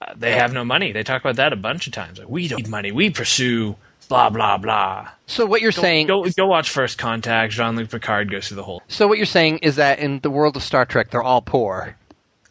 Uh, 0.00 0.14
they 0.16 0.32
have 0.32 0.52
no 0.52 0.64
money. 0.64 0.92
They 0.92 1.02
talk 1.02 1.22
about 1.22 1.36
that 1.36 1.52
a 1.52 1.56
bunch 1.56 1.86
of 1.86 1.92
times. 1.92 2.18
Like, 2.18 2.28
we 2.28 2.48
don't 2.48 2.58
need 2.58 2.68
money. 2.68 2.92
We 2.92 3.10
pursue 3.10 3.76
blah 4.10 4.28
blah 4.28 4.58
blah. 4.58 5.08
So 5.26 5.46
what 5.46 5.62
you're 5.62 5.70
Go, 5.72 5.80
saying? 5.80 6.06
go 6.08 6.28
go 6.28 6.46
watch 6.46 6.68
First 6.68 6.98
Contact. 6.98 7.52
Jean 7.54 7.76
Luc 7.76 7.88
Picard 7.90 8.30
goes 8.30 8.48
through 8.48 8.56
the 8.56 8.62
whole. 8.64 8.82
So 8.88 9.08
what 9.08 9.16
you're 9.16 9.24
saying 9.24 9.58
is 9.58 9.76
that 9.76 10.00
in 10.00 10.20
the 10.20 10.30
world 10.30 10.56
of 10.56 10.62
Star 10.62 10.84
Trek, 10.84 11.10
they're 11.10 11.22
all 11.22 11.40
poor. 11.40 11.96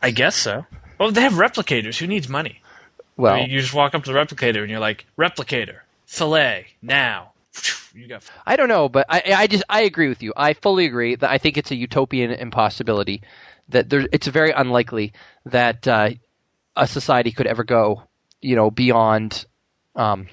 I 0.02 0.10
guess 0.12 0.36
so. 0.36 0.66
Well, 0.98 1.12
they 1.12 1.22
have 1.22 1.34
replicators. 1.34 1.98
Who 2.00 2.08
needs 2.08 2.28
money? 2.28 2.62
Well, 3.18 3.36
I 3.36 3.42
mean, 3.42 3.50
you 3.50 3.60
just 3.60 3.74
walk 3.74 3.94
up 3.94 4.04
to 4.06 4.12
the 4.14 4.18
replicator 4.18 4.62
and 4.62 4.70
you're 4.72 4.80
like, 4.80 5.06
replicator, 5.18 5.80
fillet, 6.06 6.68
now. 6.82 7.34
You 7.94 8.08
got. 8.08 8.24
I 8.46 8.56
don't 8.56 8.70
know, 8.70 8.88
but 8.88 9.06
I, 9.10 9.22
I 9.36 9.48
just 9.48 9.64
I 9.70 9.82
agree 9.82 10.08
with 10.08 10.24
you. 10.24 10.32
I 10.38 10.54
fully 10.54 10.86
agree 10.86 11.16
that 11.16 11.30
I 11.30 11.38
think 11.38 11.58
it's 11.58 11.72
a 11.72 11.76
utopian 11.76 12.32
impossibility. 12.32 13.22
That 13.68 13.90
there, 13.90 14.08
it's 14.14 14.28
very 14.28 14.52
unlikely 14.52 15.12
that 15.46 15.86
uh, 15.88 16.12
a 16.78 16.88
society 16.88 17.32
could 17.32 17.48
ever 17.48 17.64
go, 17.64 18.04
you 18.42 18.56
know, 18.56 18.72
beyond, 18.72 19.46
um, 19.96 20.28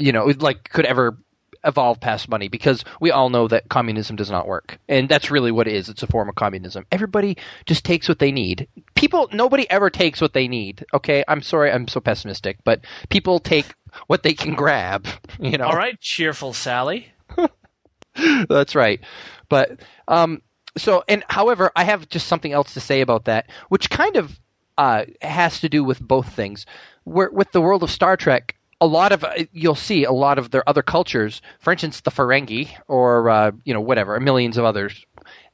you 0.00 0.12
know, 0.12 0.32
like 0.38 0.70
could 0.70 0.86
ever 0.86 1.18
evolve 1.64 2.00
past 2.00 2.28
money 2.28 2.48
because 2.48 2.84
we 3.00 3.10
all 3.10 3.28
know 3.28 3.46
that 3.46 3.68
communism 3.68 4.16
does 4.16 4.30
not 4.30 4.48
work, 4.48 4.78
and 4.88 5.08
that's 5.08 5.30
really 5.30 5.52
what 5.52 5.68
it 5.68 5.74
is. 5.74 5.88
It's 5.88 6.02
a 6.02 6.06
form 6.06 6.28
of 6.28 6.34
communism. 6.34 6.86
Everybody 6.90 7.36
just 7.66 7.84
takes 7.84 8.08
what 8.08 8.18
they 8.18 8.32
need. 8.32 8.66
People, 8.94 9.28
nobody 9.32 9.70
ever 9.70 9.90
takes 9.90 10.20
what 10.20 10.32
they 10.32 10.48
need. 10.48 10.84
Okay, 10.94 11.22
I'm 11.28 11.42
sorry, 11.42 11.70
I'm 11.70 11.86
so 11.86 12.00
pessimistic, 12.00 12.58
but 12.64 12.80
people 13.10 13.38
take 13.38 13.66
what 14.06 14.22
they 14.22 14.34
can 14.34 14.54
grab. 14.54 15.06
You 15.38 15.56
know, 15.56 15.66
All 15.66 15.76
right, 15.76 15.98
cheerful 16.00 16.52
Sally. 16.52 17.12
That's 18.48 18.74
right. 18.74 19.00
But 19.48 19.80
um, 20.06 20.42
so, 20.76 21.02
and 21.08 21.24
however, 21.30 21.70
I 21.74 21.84
have 21.84 22.08
just 22.08 22.26
something 22.26 22.52
else 22.52 22.74
to 22.74 22.80
say 22.80 23.00
about 23.00 23.24
that, 23.24 23.48
which 23.70 23.88
kind 23.88 24.16
of 24.16 24.38
uh, 24.76 25.04
has 25.22 25.60
to 25.60 25.68
do 25.68 25.82
with 25.82 26.00
both 26.00 26.34
things. 26.34 26.66
Where, 27.04 27.30
with 27.30 27.52
the 27.52 27.60
world 27.60 27.82
of 27.82 27.90
Star 27.90 28.16
Trek, 28.16 28.56
a 28.80 28.86
lot 28.86 29.12
of 29.12 29.24
uh, 29.24 29.44
you'll 29.52 29.74
see 29.74 30.04
a 30.04 30.12
lot 30.12 30.38
of 30.38 30.50
their 30.50 30.66
other 30.68 30.82
cultures, 30.82 31.42
for 31.58 31.72
instance, 31.72 32.00
the 32.00 32.10
Ferengi 32.10 32.70
or 32.88 33.28
uh, 33.28 33.52
you 33.64 33.74
know 33.74 33.80
whatever, 33.80 34.18
millions 34.20 34.56
of 34.56 34.64
others, 34.64 35.04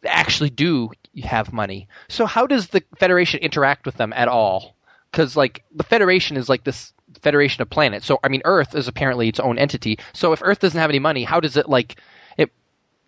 actually 0.05 0.51
do 0.51 0.91
have 1.25 1.53
money. 1.53 1.89
So 2.09 2.27
how 2.27 2.47
does 2.47 2.69
the 2.69 2.83
Federation 2.99 3.41
interact 3.41 3.87
with 3.87 3.97
them 3.97 4.13
at 4.13 4.29
all? 4.29 4.77
Because 5.11 5.37
like 5.37 5.65
the 5.75 5.85
Federation 5.85 6.37
is 6.37 6.49
like 6.49 6.65
this 6.65 6.93
federation 7.23 7.63
of 7.63 7.71
planets. 7.71 8.07
So 8.07 8.19
I 8.23 8.29
mean, 8.29 8.43
Earth 8.45 8.75
is 8.75 8.89
apparently 8.89 9.29
its 9.29 9.41
own 9.41 9.59
entity. 9.59 9.99
So 10.13 10.33
if 10.33 10.41
Earth 10.43 10.61
doesn't 10.61 10.79
have 10.79 10.91
any 10.91 10.99
money, 10.99 11.25
how 11.25 11.41
does 11.41 11.57
it 11.57 11.69
like 11.69 12.01
it? 12.37 12.53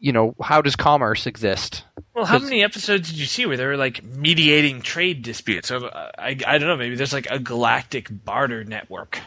You 0.00 0.12
know, 0.12 0.34
how 0.42 0.62
does 0.62 0.76
commerce 0.76 1.26
exist? 1.26 1.84
Well, 2.14 2.24
how 2.24 2.38
many 2.40 2.64
episodes 2.64 3.10
did 3.10 3.18
you 3.18 3.26
see 3.26 3.46
where 3.46 3.56
they 3.56 3.66
were 3.66 3.76
like 3.76 4.02
mediating 4.02 4.82
trade 4.82 5.22
disputes? 5.22 5.68
So 5.68 5.86
uh, 5.86 6.10
I, 6.18 6.36
I 6.46 6.58
don't 6.58 6.68
know. 6.68 6.76
Maybe 6.76 6.96
there's 6.96 7.12
like 7.12 7.28
a 7.30 7.38
galactic 7.38 8.08
barter 8.10 8.64
network. 8.64 9.20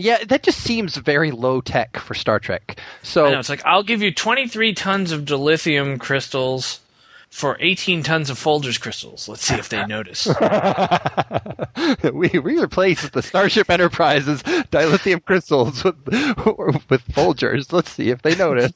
Yeah, 0.00 0.24
that 0.24 0.42
just 0.42 0.60
seems 0.60 0.96
very 0.96 1.30
low 1.30 1.60
tech 1.60 1.98
for 1.98 2.14
Star 2.14 2.40
Trek. 2.40 2.80
So 3.02 3.26
I 3.26 3.32
know 3.32 3.38
it's 3.38 3.50
like 3.50 3.64
I'll 3.66 3.82
give 3.82 4.00
you 4.00 4.12
23 4.12 4.72
tons 4.72 5.12
of 5.12 5.26
dilithium 5.26 6.00
crystals 6.00 6.80
for 7.28 7.58
18 7.60 8.02
tons 8.02 8.30
of 8.30 8.38
Folgers 8.38 8.80
crystals. 8.80 9.28
Let's 9.28 9.44
see 9.44 9.56
if 9.56 9.68
they 9.68 9.84
notice. 9.84 10.26
we 12.14 12.28
we 12.30 12.58
replaced 12.58 13.12
the 13.12 13.22
Starship 13.22 13.68
Enterprise's 13.70 14.42
dilithium 14.42 15.22
crystals 15.22 15.84
with 15.84 15.96
with 16.06 17.06
Folgers. 17.08 17.70
Let's 17.70 17.92
see 17.92 18.08
if 18.08 18.22
they 18.22 18.34
notice. 18.34 18.72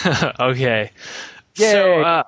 okay. 0.40 0.90
Yay. 1.56 1.72
So 1.72 2.00
uh, 2.02 2.22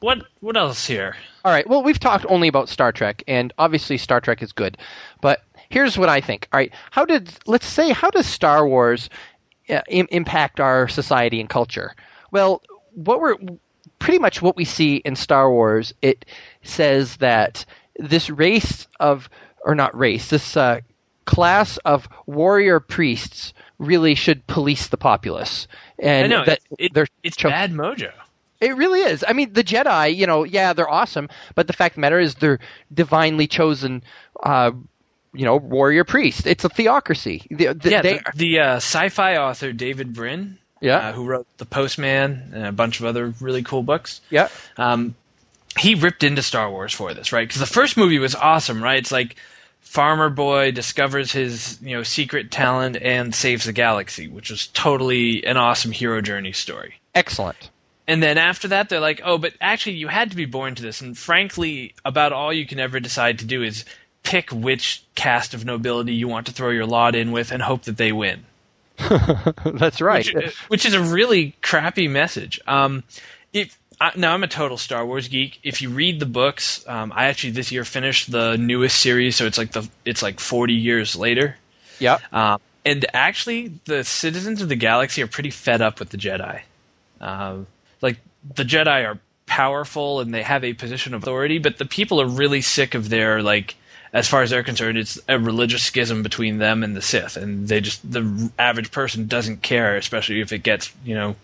what 0.00 0.22
what 0.40 0.56
else 0.56 0.86
here? 0.86 1.16
All 1.44 1.52
right. 1.52 1.66
Well, 1.68 1.82
we've 1.82 1.98
talked 1.98 2.26
only 2.28 2.48
about 2.48 2.68
Star 2.68 2.92
Trek, 2.92 3.22
and 3.26 3.52
obviously 3.58 3.96
Star 3.98 4.20
Trek 4.20 4.42
is 4.42 4.52
good. 4.52 4.76
But 5.20 5.42
here's 5.70 5.96
what 5.98 6.08
I 6.08 6.20
think. 6.20 6.48
All 6.52 6.58
right. 6.58 6.72
How 6.90 7.04
did 7.04 7.30
let's 7.46 7.66
say 7.66 7.90
how 7.92 8.10
does 8.10 8.26
Star 8.26 8.66
Wars 8.66 9.08
uh, 9.68 9.80
Im- 9.88 10.08
impact 10.10 10.60
our 10.60 10.88
society 10.88 11.40
and 11.40 11.48
culture? 11.48 11.94
Well, 12.30 12.62
what 12.94 13.20
we're 13.20 13.36
pretty 13.98 14.18
much 14.18 14.42
what 14.42 14.56
we 14.56 14.64
see 14.64 14.96
in 14.96 15.16
Star 15.16 15.50
Wars. 15.50 15.94
It 16.02 16.24
says 16.62 17.16
that 17.18 17.64
this 17.98 18.30
race 18.30 18.86
of 18.98 19.28
or 19.64 19.74
not 19.74 19.96
race 19.96 20.30
this 20.30 20.56
uh, 20.56 20.80
class 21.26 21.76
of 21.78 22.08
warrior 22.26 22.80
priests 22.80 23.52
really 23.78 24.14
should 24.14 24.46
police 24.46 24.88
the 24.88 24.96
populace 24.96 25.68
and 25.98 26.24
I 26.24 26.36
know 26.36 26.44
that 26.46 26.60
it, 26.78 26.96
it- 26.96 27.08
it's 27.22 27.36
cho- 27.36 27.50
bad 27.50 27.72
mojo. 27.72 28.10
It 28.60 28.76
really 28.76 29.00
is. 29.00 29.24
I 29.26 29.32
mean, 29.32 29.52
the 29.52 29.64
Jedi, 29.64 30.14
you 30.14 30.26
know, 30.26 30.44
yeah, 30.44 30.72
they're 30.72 30.88
awesome, 30.90 31.28
but 31.54 31.66
the 31.66 31.72
fact 31.72 31.92
of 31.92 31.96
the 31.96 32.00
matter 32.02 32.18
is 32.20 32.34
they're 32.36 32.58
divinely 32.92 33.46
chosen, 33.46 34.02
uh, 34.42 34.70
you 35.32 35.44
know, 35.44 35.56
warrior 35.56 36.04
priests. 36.04 36.44
It's 36.46 36.64
a 36.64 36.68
theocracy. 36.68 37.46
The, 37.50 37.72
the, 37.74 37.90
yeah, 37.90 38.02
the, 38.02 38.20
the 38.34 38.58
uh, 38.60 38.76
sci-fi 38.76 39.36
author 39.36 39.72
David 39.72 40.12
Brin, 40.12 40.58
Yeah. 40.80 40.96
uh, 41.08 41.12
who 41.12 41.24
wrote 41.24 41.46
The 41.58 41.66
Postman 41.66 42.50
and 42.54 42.66
a 42.66 42.72
bunch 42.72 43.00
of 43.00 43.06
other 43.06 43.32
really 43.40 43.62
cool 43.62 43.82
books. 43.82 44.20
yeah, 44.30 44.48
Um, 44.76 45.14
he 45.78 45.94
ripped 45.94 46.24
into 46.24 46.42
Star 46.42 46.68
Wars 46.70 46.92
for 46.92 47.14
this, 47.14 47.32
right? 47.32 47.46
Because 47.46 47.60
the 47.60 47.66
first 47.66 47.96
movie 47.96 48.18
was 48.18 48.34
awesome, 48.34 48.82
right? 48.82 48.98
It's 48.98 49.12
like 49.12 49.36
farmer 49.80 50.28
boy 50.30 50.70
discovers 50.72 51.32
his 51.32 51.78
you 51.82 51.96
know 51.96 52.02
secret 52.02 52.50
talent 52.50 52.96
and 53.00 53.34
saves 53.34 53.64
the 53.64 53.72
galaxy, 53.72 54.26
which 54.28 54.50
was 54.50 54.66
totally 54.68 55.44
an 55.46 55.56
awesome 55.56 55.92
hero 55.92 56.20
journey 56.20 56.52
story. 56.52 56.94
excellent. 57.14 57.70
And 58.10 58.20
then 58.20 58.38
after 58.38 58.66
that, 58.66 58.88
they're 58.88 58.98
like, 58.98 59.20
oh, 59.24 59.38
but 59.38 59.54
actually, 59.60 59.94
you 59.94 60.08
had 60.08 60.30
to 60.30 60.36
be 60.36 60.44
born 60.44 60.74
to 60.74 60.82
this. 60.82 61.00
And 61.00 61.16
frankly, 61.16 61.94
about 62.04 62.32
all 62.32 62.52
you 62.52 62.66
can 62.66 62.80
ever 62.80 62.98
decide 62.98 63.38
to 63.38 63.44
do 63.44 63.62
is 63.62 63.84
pick 64.24 64.50
which 64.50 65.04
caste 65.14 65.54
of 65.54 65.64
nobility 65.64 66.12
you 66.12 66.26
want 66.26 66.46
to 66.46 66.52
throw 66.52 66.70
your 66.70 66.86
lot 66.86 67.14
in 67.14 67.30
with 67.30 67.52
and 67.52 67.62
hope 67.62 67.84
that 67.84 67.98
they 67.98 68.10
win. 68.10 68.46
That's 69.64 70.00
right. 70.00 70.26
Which, 70.34 70.58
which 70.66 70.86
is 70.86 70.94
a 70.94 71.00
really 71.00 71.54
crappy 71.62 72.08
message. 72.08 72.58
Um, 72.66 73.04
if 73.52 73.78
I, 74.00 74.10
now 74.16 74.34
I'm 74.34 74.42
a 74.42 74.48
total 74.48 74.76
Star 74.76 75.06
Wars 75.06 75.28
geek. 75.28 75.60
If 75.62 75.80
you 75.80 75.90
read 75.90 76.18
the 76.18 76.26
books, 76.26 76.84
um, 76.88 77.12
I 77.14 77.26
actually 77.26 77.52
this 77.52 77.70
year 77.70 77.84
finished 77.84 78.32
the 78.32 78.56
newest 78.56 78.98
series, 78.98 79.36
so 79.36 79.46
it's 79.46 79.56
like 79.56 79.70
the 79.70 79.88
it's 80.04 80.20
like 80.20 80.40
40 80.40 80.74
years 80.74 81.14
later. 81.14 81.58
yeah, 82.00 82.18
Um, 82.32 82.60
and 82.84 83.06
actually, 83.14 83.78
the 83.84 84.02
citizens 84.02 84.62
of 84.62 84.68
the 84.68 84.74
galaxy 84.74 85.22
are 85.22 85.28
pretty 85.28 85.50
fed 85.50 85.80
up 85.80 86.00
with 86.00 86.08
the 86.08 86.16
Jedi. 86.16 86.62
The 88.54 88.64
Jedi 88.64 89.06
are 89.06 89.18
powerful 89.46 90.20
and 90.20 90.32
they 90.32 90.42
have 90.42 90.64
a 90.64 90.74
position 90.74 91.12
of 91.14 91.22
authority, 91.22 91.58
but 91.58 91.78
the 91.78 91.84
people 91.84 92.20
are 92.20 92.26
really 92.26 92.60
sick 92.60 92.94
of 92.94 93.08
their 93.08 93.42
like. 93.42 93.76
As 94.12 94.26
far 94.26 94.42
as 94.42 94.50
they're 94.50 94.64
concerned, 94.64 94.98
it's 94.98 95.20
a 95.28 95.38
religious 95.38 95.84
schism 95.84 96.24
between 96.24 96.58
them 96.58 96.82
and 96.82 96.96
the 96.96 97.02
Sith, 97.02 97.36
and 97.36 97.68
they 97.68 97.80
just 97.80 98.10
the 98.10 98.50
average 98.58 98.90
person 98.90 99.28
doesn't 99.28 99.62
care, 99.62 99.96
especially 99.96 100.40
if 100.40 100.52
it 100.52 100.64
gets 100.64 100.92
you 101.04 101.14
know 101.14 101.36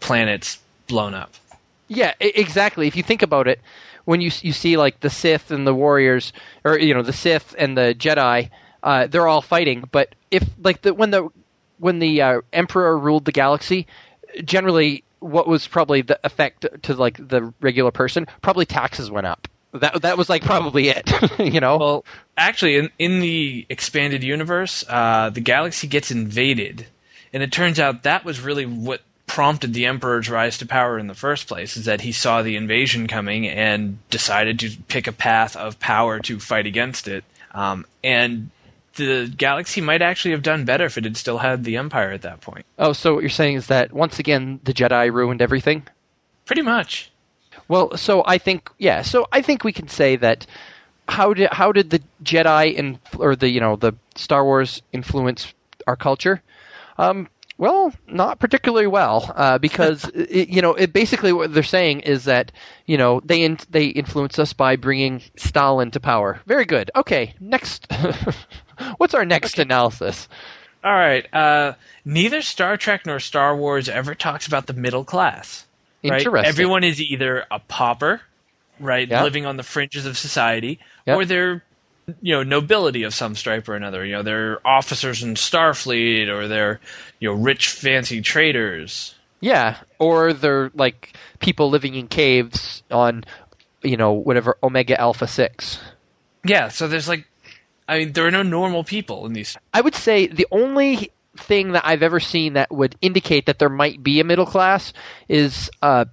planets 0.00 0.58
blown 0.86 1.14
up. 1.14 1.34
Yeah, 1.88 2.12
exactly. 2.20 2.86
If 2.86 2.94
you 2.94 3.02
think 3.02 3.22
about 3.22 3.48
it, 3.48 3.58
when 4.04 4.20
you 4.20 4.30
you 4.42 4.52
see 4.52 4.76
like 4.76 5.00
the 5.00 5.08
Sith 5.08 5.50
and 5.50 5.66
the 5.66 5.74
warriors, 5.74 6.32
or 6.62 6.78
you 6.78 6.92
know 6.92 7.02
the 7.02 7.12
Sith 7.12 7.54
and 7.58 7.76
the 7.76 7.94
Jedi, 7.98 8.50
uh, 8.82 9.06
they're 9.06 9.26
all 9.26 9.42
fighting. 9.42 9.88
But 9.90 10.14
if 10.30 10.48
like 10.62 10.82
the 10.82 10.92
when 10.92 11.10
the 11.10 11.28
when 11.78 11.98
the 11.98 12.20
uh, 12.20 12.40
Emperor 12.52 12.98
ruled 12.98 13.24
the 13.24 13.32
galaxy, 13.32 13.86
generally 14.44 15.04
what 15.20 15.46
was 15.46 15.66
probably 15.68 16.02
the 16.02 16.18
effect 16.24 16.66
to 16.82 16.94
like 16.94 17.16
the 17.16 17.52
regular 17.60 17.90
person? 17.90 18.26
Probably 18.42 18.66
taxes 18.66 19.10
went 19.10 19.26
up. 19.26 19.48
That 19.72 20.02
that 20.02 20.18
was 20.18 20.28
like 20.28 20.42
probably 20.42 20.88
it. 20.88 21.10
you 21.38 21.60
know. 21.60 21.76
Well, 21.76 22.04
actually, 22.36 22.76
in, 22.76 22.90
in 22.98 23.20
the 23.20 23.66
expanded 23.68 24.24
universe, 24.24 24.84
uh, 24.88 25.30
the 25.30 25.40
galaxy 25.40 25.86
gets 25.86 26.10
invaded, 26.10 26.86
and 27.32 27.42
it 27.42 27.52
turns 27.52 27.78
out 27.78 28.02
that 28.02 28.24
was 28.24 28.40
really 28.40 28.66
what 28.66 29.02
prompted 29.26 29.72
the 29.72 29.86
Emperor's 29.86 30.28
rise 30.28 30.58
to 30.58 30.66
power 30.66 30.98
in 30.98 31.06
the 31.06 31.14
first 31.14 31.46
place. 31.46 31.76
Is 31.76 31.84
that 31.84 32.00
he 32.00 32.10
saw 32.10 32.42
the 32.42 32.56
invasion 32.56 33.06
coming 33.06 33.46
and 33.46 33.98
decided 34.10 34.58
to 34.60 34.76
pick 34.88 35.06
a 35.06 35.12
path 35.12 35.54
of 35.54 35.78
power 35.78 36.18
to 36.20 36.40
fight 36.40 36.66
against 36.66 37.06
it. 37.06 37.22
Um, 37.52 37.86
and 38.02 38.50
the 38.94 39.32
galaxy 39.36 39.80
might 39.80 40.02
actually 40.02 40.32
have 40.32 40.42
done 40.42 40.64
better 40.64 40.84
if 40.84 40.98
it 40.98 41.04
had 41.04 41.16
still 41.16 41.38
had 41.38 41.64
the 41.64 41.76
Empire 41.76 42.10
at 42.10 42.22
that 42.22 42.40
point. 42.40 42.66
oh, 42.78 42.92
so 42.92 43.14
what 43.14 43.20
you're 43.20 43.30
saying 43.30 43.56
is 43.56 43.66
that 43.68 43.92
once 43.92 44.18
again 44.18 44.60
the 44.64 44.74
Jedi 44.74 45.12
ruined 45.12 45.42
everything. 45.42 45.84
Pretty 46.44 46.62
much. 46.62 47.10
Well, 47.68 47.96
so 47.96 48.24
I 48.26 48.38
think 48.38 48.70
yeah, 48.78 49.02
so 49.02 49.26
I 49.30 49.42
think 49.42 49.62
we 49.62 49.72
can 49.72 49.88
say 49.88 50.16
that 50.16 50.46
how 51.08 51.34
did 51.34 51.52
how 51.52 51.72
did 51.72 51.90
the 51.90 52.02
Jedi 52.24 52.74
in 52.74 52.98
or 53.18 53.36
the 53.36 53.48
you 53.48 53.60
know 53.60 53.76
the 53.76 53.92
Star 54.14 54.44
Wars 54.44 54.82
influence 54.92 55.54
our 55.86 55.96
culture? 55.96 56.42
Um, 56.98 57.28
well, 57.58 57.92
not 58.08 58.38
particularly 58.38 58.86
well, 58.86 59.32
uh, 59.36 59.58
because 59.58 60.04
it, 60.14 60.48
you 60.48 60.62
know 60.62 60.74
it 60.74 60.92
basically 60.92 61.32
what 61.32 61.52
they're 61.52 61.62
saying 61.62 62.00
is 62.00 62.24
that 62.24 62.52
you 62.86 62.96
know 62.96 63.20
they 63.24 63.42
in, 63.42 63.58
they 63.68 63.86
influence 63.86 64.38
us 64.38 64.52
by 64.52 64.76
bringing 64.76 65.22
Stalin 65.36 65.90
to 65.90 66.00
power. 66.00 66.40
Very 66.46 66.64
good. 66.64 66.90
Okay, 66.96 67.34
next. 67.38 67.86
What's 68.98 69.14
our 69.14 69.24
next 69.24 69.58
analysis? 69.58 70.28
All 70.82 70.92
right. 70.92 71.26
Uh, 71.34 71.74
neither 72.04 72.40
Star 72.42 72.76
Trek 72.76 73.04
nor 73.06 73.20
Star 73.20 73.56
Wars 73.56 73.88
ever 73.88 74.14
talks 74.14 74.46
about 74.46 74.66
the 74.66 74.72
middle 74.72 75.04
class. 75.04 75.66
Right? 76.02 76.18
Interesting. 76.20 76.48
Everyone 76.48 76.84
is 76.84 77.00
either 77.00 77.44
a 77.50 77.58
pauper, 77.58 78.22
right, 78.78 79.06
Yeah. 79.06 79.22
living 79.22 79.44
on 79.44 79.56
the 79.58 79.62
fringes 79.62 80.06
of 80.06 80.16
society, 80.16 80.78
Yeah. 81.06 81.16
or 81.16 81.24
they're 81.24 81.62
you 82.22 82.34
know 82.34 82.42
nobility 82.42 83.02
of 83.04 83.14
some 83.14 83.36
stripe 83.36 83.68
or 83.68 83.74
another. 83.76 84.04
You 84.04 84.14
know, 84.14 84.22
they're 84.22 84.66
officers 84.66 85.22
in 85.22 85.34
Starfleet, 85.34 86.28
or 86.28 86.48
they're 86.48 86.80
you 87.20 87.28
know 87.28 87.34
rich, 87.34 87.68
fancy 87.68 88.20
traders. 88.22 89.14
Yeah, 89.40 89.76
or 89.98 90.32
they're 90.32 90.70
like 90.74 91.12
people 91.38 91.68
living 91.70 91.94
in 91.94 92.08
caves 92.08 92.82
on 92.90 93.24
you 93.82 93.96
know 93.98 94.12
whatever 94.12 94.56
Omega 94.62 94.98
Alpha 94.98 95.26
Six. 95.28 95.78
Yeah. 96.44 96.68
So 96.68 96.88
there's 96.88 97.08
like, 97.08 97.26
I 97.90 97.98
mean, 97.98 98.12
there 98.12 98.24
are 98.24 98.30
no 98.30 98.44
normal 98.44 98.84
people 98.84 99.26
in 99.26 99.32
these. 99.32 99.56
I 99.74 99.80
would 99.80 99.96
say 99.96 100.28
the 100.28 100.46
only 100.52 101.10
thing 101.36 101.72
that 101.72 101.84
I've 101.84 102.04
ever 102.04 102.20
seen 102.20 102.52
that 102.52 102.70
would 102.70 102.94
indicate 103.02 103.46
that 103.46 103.58
there 103.58 103.68
might 103.68 104.00
be 104.00 104.20
a 104.20 104.24
middle 104.24 104.46
class 104.46 104.92
is 105.28 105.68
uh, 105.82 106.04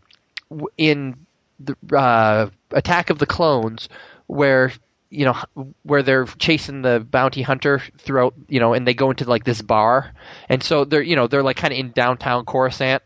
in 0.75 1.27
the 1.60 1.75
uh, 1.96 2.50
Attack 2.72 3.12
of 3.12 3.19
the 3.19 3.27
Clones, 3.27 3.89
where 4.25 4.74
you 5.12 5.25
know 5.25 5.36
where 5.84 6.01
they're 6.01 6.25
chasing 6.25 6.81
the 6.81 7.00
bounty 7.00 7.43
hunter 7.43 7.81
throughout, 8.00 8.34
you 8.50 8.60
know, 8.60 8.74
and 8.74 8.88
they 8.88 8.96
go 8.96 9.12
into 9.12 9.25
like 9.25 9.43
this 9.43 9.62
bar, 9.62 10.13
and 10.50 10.63
so 10.63 10.84
they're 10.84 11.03
you 11.03 11.15
know 11.15 11.27
they're 11.27 11.43
like 11.43 11.57
kind 11.57 11.74
of 11.74 11.79
in 11.79 11.91
downtown 11.91 12.44
Coruscant, 12.44 13.03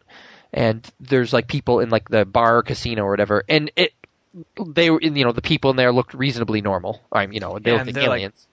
and 0.54 0.90
there's 1.02 1.34
like 1.34 1.48
people 1.48 1.82
in 1.82 1.90
like 1.90 2.08
the 2.08 2.24
bar 2.24 2.60
or 2.60 2.64
casino 2.64 3.04
or 3.04 3.12
whatever, 3.12 3.44
and 3.50 3.70
it 3.76 3.92
they 4.66 4.90
were 4.90 5.02
you 5.02 5.26
know 5.26 5.34
the 5.34 5.42
people 5.42 5.72
in 5.72 5.76
there 5.76 5.92
looked 5.92 6.14
reasonably 6.14 6.62
normal. 6.62 7.02
I'm 7.12 7.34
you 7.34 7.42
know 7.42 7.60
they 7.60 7.72
Yeah, 7.72 7.78
looked 7.78 7.88
like 7.88 7.96
they're, 7.96 8.04
like, 8.04 8.20
aliens. 8.22 8.48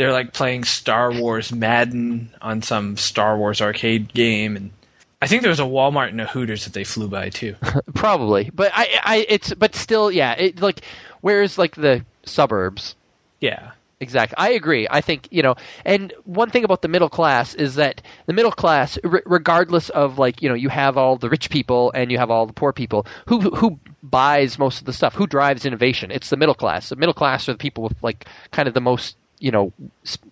They're 0.00 0.12
like 0.12 0.32
playing 0.32 0.64
Star 0.64 1.12
Wars 1.12 1.52
Madden 1.52 2.30
on 2.40 2.62
some 2.62 2.96
Star 2.96 3.36
Wars 3.36 3.60
arcade 3.60 4.14
game, 4.14 4.56
and 4.56 4.70
I 5.20 5.26
think 5.26 5.42
there 5.42 5.50
was 5.50 5.60
a 5.60 5.64
Walmart 5.64 6.08
and 6.08 6.22
a 6.22 6.26
Hooters 6.26 6.64
that 6.64 6.72
they 6.72 6.84
flew 6.84 7.06
by 7.06 7.28
too. 7.28 7.54
Probably, 7.94 8.48
but 8.54 8.72
I, 8.74 8.88
I, 9.02 9.26
it's, 9.28 9.52
but 9.52 9.74
still, 9.74 10.10
yeah. 10.10 10.32
It 10.32 10.62
like, 10.62 10.80
where's 11.20 11.58
like 11.58 11.74
the 11.74 12.02
suburbs? 12.24 12.96
yeah. 13.42 13.72
Exactly. 14.02 14.34
I 14.38 14.52
agree. 14.52 14.86
I 14.90 15.02
think 15.02 15.28
you 15.30 15.42
know, 15.42 15.56
and 15.84 16.14
one 16.24 16.48
thing 16.48 16.64
about 16.64 16.80
the 16.80 16.88
middle 16.88 17.10
class 17.10 17.52
is 17.52 17.74
that 17.74 18.00
the 18.24 18.32
middle 18.32 18.50
class, 18.52 18.98
r- 19.04 19.22
regardless 19.26 19.90
of 19.90 20.18
like 20.18 20.40
you 20.40 20.48
know, 20.48 20.54
you 20.54 20.70
have 20.70 20.96
all 20.96 21.16
the 21.18 21.28
rich 21.28 21.50
people 21.50 21.92
and 21.94 22.10
you 22.10 22.16
have 22.16 22.30
all 22.30 22.46
the 22.46 22.54
poor 22.54 22.72
people. 22.72 23.06
Who 23.26 23.40
who 23.50 23.78
buys 24.02 24.58
most 24.58 24.80
of 24.80 24.86
the 24.86 24.94
stuff? 24.94 25.14
Who 25.16 25.26
drives 25.26 25.66
innovation? 25.66 26.10
It's 26.10 26.30
the 26.30 26.38
middle 26.38 26.54
class. 26.54 26.88
The 26.88 26.96
middle 26.96 27.12
class 27.12 27.46
are 27.46 27.52
the 27.52 27.58
people 27.58 27.84
with 27.84 28.02
like 28.02 28.24
kind 28.52 28.66
of 28.66 28.72
the 28.72 28.80
most 28.80 29.18
you 29.40 29.50
know, 29.50 29.72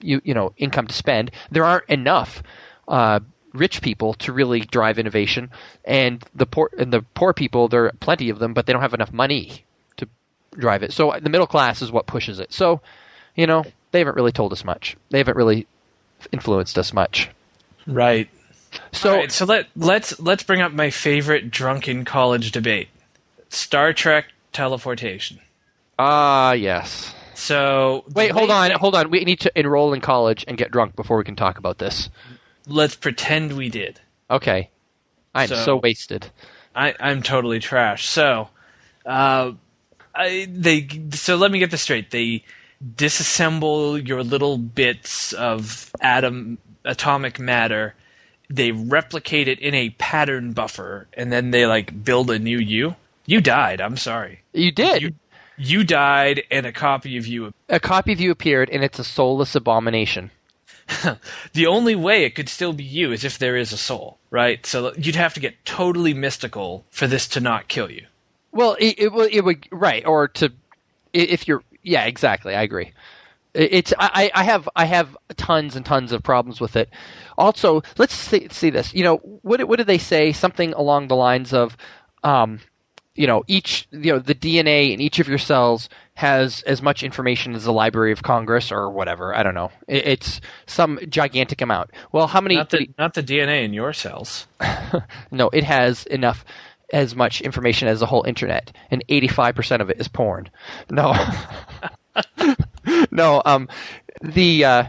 you 0.01 0.21
you 0.25 0.35
know, 0.35 0.53
income 0.57 0.87
to 0.87 0.95
spend. 0.95 1.31
There 1.51 1.65
aren't 1.65 1.89
enough. 1.89 2.43
Uh, 2.87 3.21
rich 3.55 3.83
people 3.83 4.15
to 4.15 4.33
really 4.33 4.61
drive 4.61 4.99
innovation 4.99 5.51
and 5.85 6.23
the 6.35 6.45
poor 6.45 6.71
and 6.79 6.93
the 6.93 7.01
poor 7.15 7.33
people 7.33 7.67
there 7.67 7.87
are 7.87 7.93
plenty 7.99 8.29
of 8.29 8.39
them 8.39 8.53
but 8.53 8.67
they 8.67 8.75
don't 8.75 8.83
have 8.83 8.93
enough 8.93 9.11
money 9.11 9.65
to 9.97 10.07
drive 10.53 10.83
it 10.83 10.93
so 10.93 11.15
the 11.21 11.31
middle 11.31 11.47
class 11.47 11.81
is 11.81 11.91
what 11.91 12.07
pushes 12.07 12.39
it 12.39 12.53
so 12.53 12.81
you 13.39 13.47
know, 13.47 13.65
they 13.93 14.01
haven't 14.01 14.17
really 14.17 14.33
told 14.33 14.53
us 14.53 14.65
much. 14.65 14.97
They 15.11 15.19
haven't 15.19 15.37
really 15.37 15.69
influenced 16.33 16.77
us 16.77 16.93
much. 16.93 17.31
Right. 17.87 18.29
So, 18.93 19.15
right, 19.15 19.33
so 19.33 19.47
let 19.47 19.69
let's 19.77 20.19
let's 20.21 20.43
bring 20.43 20.61
up 20.61 20.73
my 20.73 20.91
favorite 20.91 21.51
drunken 21.51 22.05
college 22.05 22.51
debate: 22.53 22.89
Star 23.49 23.95
Trek 23.95 24.27
teleportation. 24.53 25.39
ah, 25.99 26.53
yes. 26.53 27.15
So 27.39 28.05
Wait, 28.15 28.33
hold 28.33 28.51
on, 28.51 28.73
hold 28.73 28.97
on. 28.97 29.11
We 29.11 29.25
need 29.25 29.39
to 29.41 29.59
enroll 29.59 29.93
in 29.93 30.01
college 30.01 30.45
and 30.49 30.59
get 30.59 30.73
drunk 30.73 30.97
before 30.97 31.17
we 31.17 31.23
can 31.25 31.37
talk 31.37 31.57
about 31.57 31.79
this. 31.79 32.11
Let's 32.67 32.97
pretend 32.97 33.53
we 33.57 33.69
did. 33.69 34.01
Okay. 34.29 34.71
I'm 35.35 35.47
so, 35.49 35.55
So- 35.65 35.77
wasted. 35.77 36.31
I, 36.75 36.95
I'm 36.99 37.23
totally 37.23 37.61
trash. 37.61 38.09
So, 38.09 38.49
uh, 39.07 39.53
I, 40.15 40.49
they 40.51 40.89
so 41.13 41.37
let 41.37 41.51
me 41.53 41.61
get 41.61 41.71
this 41.71 41.83
straight. 41.83 42.11
They 42.11 42.45
disassemble 42.97 44.07
your 44.07 44.23
little 44.25 44.59
bits 44.59 45.33
of 45.33 45.93
atom 46.01 46.59
atomic 46.85 47.39
matter. 47.39 47.95
They 48.51 48.73
replicate 48.73 49.47
it 49.49 49.61
in 49.61 49.75
a 49.75 49.91
pattern 49.91 50.53
buffer, 50.53 51.07
and 51.15 51.33
then 51.33 51.51
they 51.53 51.67
like 51.67 52.05
build 52.05 52.31
a 52.31 52.39
new 52.39 52.59
you. 52.59 52.97
You 53.27 53.41
died. 53.41 53.81
I'm 53.81 53.97
sorry. 53.97 54.41
You 54.53 54.71
did. 54.73 55.03
You 55.03 55.15
you 55.59 55.85
died, 55.85 56.43
and 56.51 56.67
a 56.67 56.73
copy 56.73 57.17
of 57.17 57.27
you. 57.27 57.53
a 57.69 57.81
copy 57.81 58.13
of 58.13 58.21
you 58.21 58.31
appeared, 58.31 58.71
and 58.71 58.83
it's 58.85 58.99
a 58.99 59.05
soulless 59.05 59.55
abomination. 59.55 60.31
The 61.53 61.67
only 61.67 61.95
way 61.95 62.25
it 62.25 62.35
could 62.35 62.49
still 62.49 62.73
be 62.73 62.85
you 62.85 63.13
is 63.13 63.23
if 63.25 63.39
there 63.39 63.57
is 63.57 63.73
a 63.73 63.77
soul, 63.77 64.17
right? 64.31 64.65
So 64.65 64.93
you'd 64.97 65.17
have 65.17 65.35
to 65.35 65.41
get 65.41 65.63
totally 65.67 66.15
mystical 66.15 66.85
for 66.91 67.07
this 67.07 67.29
to 67.29 67.41
not 67.41 67.69
kill 67.69 67.91
you. 67.91 68.07
Well, 68.53 68.75
it, 68.81 68.99
it, 68.99 69.13
would- 69.13 69.33
it 69.33 69.45
would 69.45 69.67
right, 69.71 70.05
or 70.07 70.29
to 70.29 70.51
if 71.13 71.47
you're 71.47 71.63
yeah, 71.83 72.05
exactly. 72.05 72.55
I 72.55 72.63
agree. 72.63 72.93
It's 73.55 73.93
I, 73.99 74.31
I 74.35 74.45
have 74.45 74.69
I 74.77 74.85
have 74.85 75.17
tons 75.37 75.75
and 75.77 75.85
tons 75.85 76.13
of 76.13 76.23
problems 76.23 76.61
with 76.61 76.77
it. 76.77 76.89
Also, 77.37 77.83
let's 77.99 78.15
see, 78.15 78.47
see 78.51 78.71
this. 78.71 78.95
You 78.95 79.05
know, 79.05 79.17
what 79.43 79.63
what 79.69 79.77
did 79.77 79.87
they 79.87 79.99
say? 79.99 80.33
Something 80.33 80.73
along 80.75 81.09
the 81.09 81.17
lines 81.17 81.53
of, 81.53 81.77
um, 82.25 82.61
you 83.19 83.27
know, 83.27 83.43
each 83.49 83.89
you 83.91 84.13
know 84.13 84.21
the 84.21 84.35
DNA 84.35 84.93
in 84.93 85.01
each 85.01 85.19
of 85.19 85.27
your 85.27 85.39
cells 85.39 85.89
has 86.15 86.63
as 86.63 86.81
much 86.81 87.03
information 87.03 87.55
as 87.57 87.65
the 87.65 87.73
Library 87.73 88.13
of 88.13 88.23
Congress 88.23 88.71
or 88.71 88.89
whatever. 88.91 89.35
I 89.35 89.43
don't 89.43 89.55
know. 89.57 89.73
It's 89.89 90.41
some 90.67 91.01
gigantic 91.09 91.61
amount. 91.61 91.91
Well, 92.13 92.29
how 92.29 92.41
many? 92.41 92.55
Not 92.55 92.71
the 92.71 92.89
not 92.97 93.15
the 93.15 93.23
DNA 93.25 93.65
in 93.65 93.75
your 93.75 93.93
cells. 93.93 94.47
No, 95.31 95.49
it 95.51 95.65
has 95.65 96.07
enough 96.07 96.45
as 96.93 97.15
much 97.15 97.41
information 97.41 97.89
as 97.89 98.01
the 98.01 98.07
whole 98.07 98.23
internet, 98.23 98.73
and 98.91 99.05
eighty-five 99.09 99.55
percent 99.57 99.83
of 99.83 99.91
it 99.91 100.01
is 100.01 100.07
porn. 100.07 100.49
No, 100.89 101.13
no. 103.11 103.43
Um, 103.45 103.69
the 104.23 104.65
uh, 104.65 104.85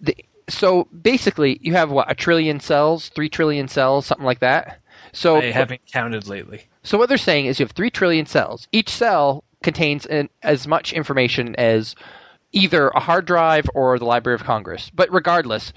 the 0.00 0.16
so 0.48 0.84
basically 0.84 1.58
you 1.60 1.74
have 1.74 1.90
what 1.90 2.10
a 2.10 2.14
trillion 2.14 2.60
cells, 2.60 3.10
three 3.10 3.28
trillion 3.28 3.68
cells, 3.68 4.06
something 4.06 4.26
like 4.26 4.40
that. 4.40 4.80
So 5.12 5.36
I 5.36 5.50
haven't 5.50 5.82
counted 5.86 6.26
lately. 6.26 6.67
So 6.88 6.96
what 6.96 7.10
they're 7.10 7.18
saying 7.18 7.44
is 7.44 7.60
you 7.60 7.66
have 7.66 7.72
three 7.72 7.90
trillion 7.90 8.24
cells. 8.24 8.66
Each 8.72 8.88
cell 8.88 9.44
contains 9.62 10.06
an, 10.06 10.30
as 10.42 10.66
much 10.66 10.94
information 10.94 11.54
as 11.56 11.94
either 12.52 12.88
a 12.88 13.00
hard 13.00 13.26
drive 13.26 13.66
or 13.74 13.98
the 13.98 14.06
Library 14.06 14.36
of 14.36 14.42
Congress. 14.44 14.90
But 14.94 15.12
regardless, 15.12 15.74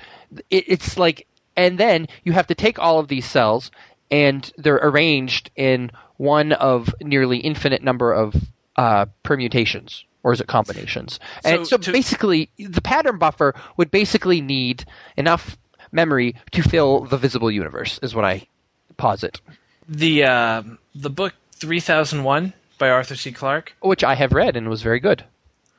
it, 0.50 0.64
it's 0.68 0.98
like, 0.98 1.28
and 1.58 1.78
then 1.78 2.08
you 2.24 2.32
have 2.32 2.48
to 2.48 2.56
take 2.56 2.80
all 2.80 2.98
of 2.98 3.10
these 3.10 3.26
cells 3.26 3.72
and 4.10 4.50
they're 4.58 4.80
arranged 4.82 5.52
in 5.58 5.92
one 6.16 6.54
of 6.54 6.96
nearly 7.02 7.40
infinite 7.40 7.84
number 7.84 8.14
of 8.14 8.34
uh, 8.78 9.08
permutations. 9.24 10.06
Or 10.24 10.32
is 10.32 10.40
it 10.40 10.48
combinations? 10.48 11.20
and 11.44 11.68
So 11.68 11.76
so 11.76 11.78
to- 11.78 11.92
basically, 11.92 12.50
the 12.58 12.80
pattern 12.82 13.18
buffer 13.18 13.54
would 13.76 13.92
basically 13.92 14.40
need 14.40 14.86
enough 15.18 15.58
memory 15.92 16.36
to 16.52 16.62
fill 16.62 17.02
the 17.02 17.18
visible 17.18 17.52
universe, 17.52 18.00
is 18.02 18.16
what 18.16 18.24
I 18.24 18.48
posit. 18.96 19.42
The 19.90 20.24
uh, 20.24 20.64
the 20.96 21.10
book 21.10 21.34
3001 21.54 22.54
by 22.78 22.90
Arthur 22.90 23.16
C. 23.16 23.32
Clarke. 23.32 23.74
which 23.82 24.04
I 24.04 24.16
have 24.16 24.34
read 24.34 24.56
and 24.56 24.70
was 24.70 24.82
very 24.82 25.00
good. 25.00 25.24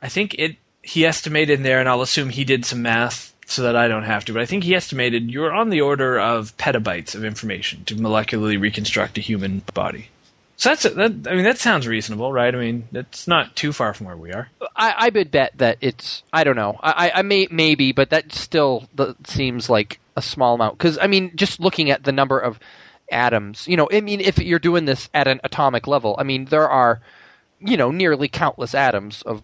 I 0.01 0.09
think 0.09 0.35
it 0.39 0.57
he 0.83 1.07
estimated 1.07 1.59
in 1.59 1.63
there, 1.63 1.79
and 1.79 1.89
I'll 1.89 2.03
assume 2.03 2.29
he 2.31 2.45
did 2.45 2.65
some 2.65 2.83
math 2.83 3.33
so 3.47 3.63
that 3.63 3.77
I 3.77 3.87
don't 3.89 4.03
have 4.05 4.25
to. 4.25 4.33
But 4.33 4.43
I 4.43 4.47
think 4.47 4.65
he 4.65 4.75
estimated 4.75 5.31
you're 5.31 5.53
on 5.53 5.71
the 5.71 5.81
order 5.81 6.19
of 6.19 6.57
petabytes 6.57 7.15
of 7.15 7.25
information 7.25 7.85
to 7.85 7.95
molecularly 7.95 8.61
reconstruct 8.61 9.17
a 9.19 9.21
human 9.21 9.63
body. 9.75 10.09
So 10.57 10.69
that's 10.71 10.83
that. 10.85 11.29
I 11.29 11.35
mean, 11.35 11.45
that 11.45 11.59
sounds 11.59 11.87
reasonable, 11.89 12.33
right? 12.33 12.55
I 12.55 12.59
mean, 12.59 12.89
it's 12.93 13.27
not 13.29 13.55
too 13.57 13.73
far 13.73 13.95
from 13.95 14.07
where 14.07 14.17
we 14.17 14.33
are. 14.33 14.49
I, 14.77 14.95
I 14.97 15.09
would 15.11 15.31
bet 15.31 15.53
that 15.59 15.79
it's 15.81 16.23
I 16.33 16.45
don't 16.45 16.57
know 16.57 16.79
I, 16.83 17.09
I- 17.11 17.19
I 17.19 17.23
may 17.23 17.49
maybe 17.51 17.93
but 17.93 18.11
that 18.11 18.33
still 18.33 18.89
seems 19.25 19.69
like 19.69 19.99
a 20.17 20.23
small 20.23 20.55
amount 20.55 20.79
because 20.79 20.99
I 20.99 21.07
mean 21.07 21.33
just 21.37 21.59
looking 21.61 21.91
at 21.91 22.05
the 22.05 22.13
number 22.13 22.39
of 22.39 22.59
atoms 23.13 23.69
you 23.69 23.77
know 23.77 23.89
I 23.93 24.01
mean 24.01 24.21
if 24.21 24.39
you're 24.39 24.59
doing 24.59 24.85
this 24.87 25.09
at 25.15 25.29
an 25.29 25.41
atomic 25.45 25.87
level 25.87 26.17
I 26.19 26.23
mean 26.25 26.47
there 26.47 26.69
are 26.69 27.01
you 27.61 27.77
know 27.77 27.91
nearly 27.91 28.27
countless 28.29 28.75
atoms 28.75 29.23
of 29.23 29.43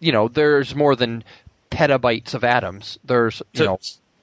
you 0.00 0.10
know 0.12 0.28
there's 0.28 0.74
more 0.74 0.96
than 0.96 1.22
petabytes 1.70 2.34
of 2.34 2.42
atoms 2.42 2.98
there's 3.04 3.40
you 3.52 3.58
So, 3.58 3.64
know 3.64 3.78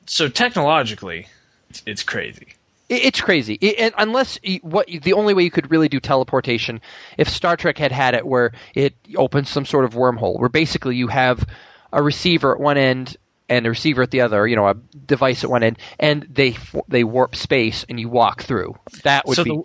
so 0.09 0.29
technologically, 0.29 1.27
it's, 1.69 1.83
it's 1.85 2.03
crazy. 2.03 2.47
It- 2.89 3.03
It's 3.03 3.19
crazy. 3.19 3.55
It, 3.55 3.75
and 3.77 3.93
unless 3.97 4.39
what 4.61 4.87
the 4.87 5.11
only 5.11 5.33
way 5.33 5.43
you 5.43 5.51
could 5.51 5.69
really 5.69 5.89
do 5.89 5.99
teleportation, 5.99 6.79
if 7.17 7.27
Star 7.27 7.57
Trek 7.57 7.77
had 7.77 7.91
had 7.91 8.13
it 8.15 8.25
where 8.25 8.53
it 8.73 8.95
opens 9.17 9.49
some 9.49 9.65
sort 9.65 9.83
of 9.83 9.93
wormhole, 9.93 10.39
where 10.39 10.47
basically 10.47 10.95
you 10.95 11.07
have 11.07 11.45
a 11.91 12.01
receiver 12.01 12.53
at 12.53 12.61
one 12.61 12.77
end 12.77 13.17
and 13.49 13.65
a 13.65 13.69
receiver 13.69 14.01
at 14.03 14.11
the 14.11 14.21
other, 14.21 14.47
you 14.47 14.55
know, 14.55 14.67
a 14.67 14.73
device 14.73 15.43
at 15.43 15.49
one 15.49 15.63
end, 15.63 15.77
and 15.99 16.23
they 16.23 16.55
they 16.87 17.03
warp 17.03 17.35
space 17.35 17.85
and 17.89 17.99
you 17.99 18.09
walk 18.09 18.43
through. 18.43 18.77
That 19.03 19.25
would 19.27 19.35
so 19.35 19.43
be 19.43 19.49
the, 19.51 19.63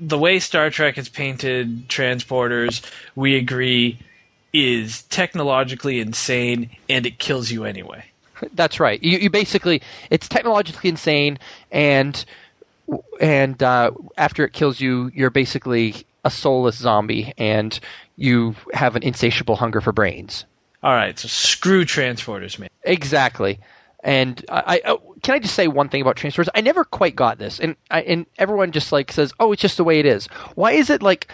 the 0.00 0.18
way 0.18 0.38
Star 0.38 0.70
Trek 0.70 0.96
has 0.96 1.08
painted 1.08 1.88
transporters, 1.88 2.84
we 3.14 3.36
agree, 3.36 3.98
is 4.52 5.02
technologically 5.04 6.00
insane, 6.00 6.70
and 6.88 7.06
it 7.06 7.18
kills 7.18 7.50
you 7.50 7.64
anyway. 7.64 8.04
That's 8.54 8.80
right. 8.80 9.02
You, 9.02 9.18
you 9.18 9.30
basically 9.30 9.82
it's 10.10 10.28
technologically 10.28 10.90
insane, 10.90 11.38
and 11.70 12.24
and 13.20 13.62
uh, 13.62 13.92
after 14.16 14.44
it 14.44 14.52
kills 14.52 14.80
you, 14.80 15.10
you're 15.14 15.30
basically 15.30 15.94
a 16.24 16.30
soulless 16.30 16.76
zombie, 16.76 17.32
and 17.38 17.78
you 18.16 18.54
have 18.74 18.96
an 18.96 19.02
insatiable 19.02 19.56
hunger 19.56 19.80
for 19.80 19.92
brains. 19.92 20.44
All 20.82 20.94
right, 20.94 21.18
so 21.18 21.28
screw 21.28 21.84
transporters, 21.84 22.58
man. 22.58 22.70
Exactly. 22.82 23.60
And 24.02 24.42
I, 24.48 24.62
I 24.66 24.82
oh, 24.86 25.14
can 25.22 25.34
I 25.34 25.38
just 25.38 25.54
say 25.54 25.68
one 25.68 25.90
thing 25.90 26.00
about 26.00 26.16
transporters? 26.16 26.48
I 26.54 26.62
never 26.62 26.84
quite 26.84 27.14
got 27.16 27.38
this, 27.38 27.60
and 27.60 27.76
I, 27.90 28.00
and 28.02 28.26
everyone 28.38 28.72
just 28.72 28.92
like 28.92 29.12
says, 29.12 29.32
"Oh, 29.38 29.52
it's 29.52 29.60
just 29.60 29.76
the 29.76 29.84
way 29.84 29.98
it 29.98 30.06
is." 30.06 30.26
Why 30.54 30.72
is 30.72 30.88
it 30.88 31.02
like 31.02 31.30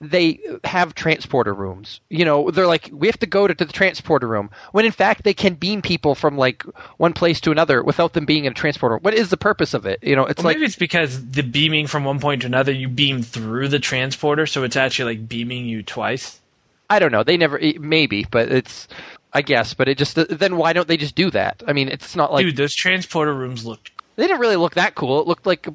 they 0.00 0.40
have 0.64 0.94
transporter 0.94 1.52
rooms? 1.52 2.00
You 2.08 2.24
know, 2.24 2.50
they're 2.50 2.66
like, 2.66 2.88
"We 2.90 3.06
have 3.06 3.18
to 3.18 3.26
go 3.26 3.46
to, 3.46 3.54
to 3.54 3.64
the 3.66 3.72
transporter 3.72 4.26
room," 4.26 4.48
when 4.72 4.86
in 4.86 4.92
fact 4.92 5.24
they 5.24 5.34
can 5.34 5.56
beam 5.56 5.82
people 5.82 6.14
from 6.14 6.38
like 6.38 6.62
one 6.96 7.12
place 7.12 7.38
to 7.42 7.50
another 7.50 7.82
without 7.82 8.14
them 8.14 8.24
being 8.24 8.46
in 8.46 8.52
a 8.52 8.54
transporter. 8.54 8.96
What 8.96 9.12
is 9.12 9.28
the 9.28 9.36
purpose 9.36 9.74
of 9.74 9.84
it? 9.84 10.02
You 10.02 10.16
know, 10.16 10.24
it's 10.24 10.38
Well, 10.38 10.46
like 10.46 10.56
maybe 10.56 10.66
it's 10.66 10.76
because 10.76 11.32
the 11.32 11.42
beaming 11.42 11.86
from 11.86 12.04
one 12.04 12.18
point 12.18 12.40
to 12.42 12.46
another, 12.46 12.72
you 12.72 12.88
beam 12.88 13.20
through 13.20 13.68
the 13.68 13.78
transporter, 13.78 14.46
so 14.46 14.62
it's 14.62 14.76
actually 14.76 15.16
like 15.16 15.28
beaming 15.28 15.66
you 15.66 15.82
twice. 15.82 16.40
I 16.88 16.98
don't 16.98 17.12
know. 17.12 17.22
They 17.22 17.36
never 17.36 17.60
maybe, 17.78 18.26
but 18.30 18.50
it's 18.50 18.88
I 19.32 19.42
guess, 19.42 19.74
but 19.74 19.88
it 19.88 19.98
just 19.98 20.14
then 20.14 20.56
why 20.56 20.72
don't 20.72 20.88
they 20.88 20.96
just 20.96 21.14
do 21.14 21.30
that? 21.30 21.62
I 21.66 21.72
mean, 21.72 21.88
it's 21.88 22.14
not 22.16 22.32
like 22.32 22.44
Dude, 22.46 22.56
those 22.56 22.74
transporter 22.74 23.34
rooms 23.34 23.64
look. 23.66 23.90
they 24.16 24.26
didn't 24.26 24.40
really 24.40 24.56
look 24.56 24.74
that 24.74 24.94
cool. 24.94 25.20
It 25.20 25.26
looked 25.26 25.46
like 25.46 25.66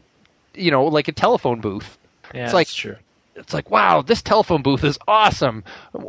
you 0.54 0.71
know, 0.71 0.86
like 0.86 1.08
a 1.08 1.12
telephone 1.13 1.62
booth. 1.62 1.97
Yeah, 2.34 2.45
It's 2.45 2.54
like- 2.54 2.67
that's 2.67 2.76
true. 2.76 2.95
it's 3.36 3.54
like 3.54 3.69
wow 3.71 4.02
this 4.02 4.21
telephone 4.21 4.62
booth 4.62 4.84
is 4.84 4.97
awesome 5.08 5.63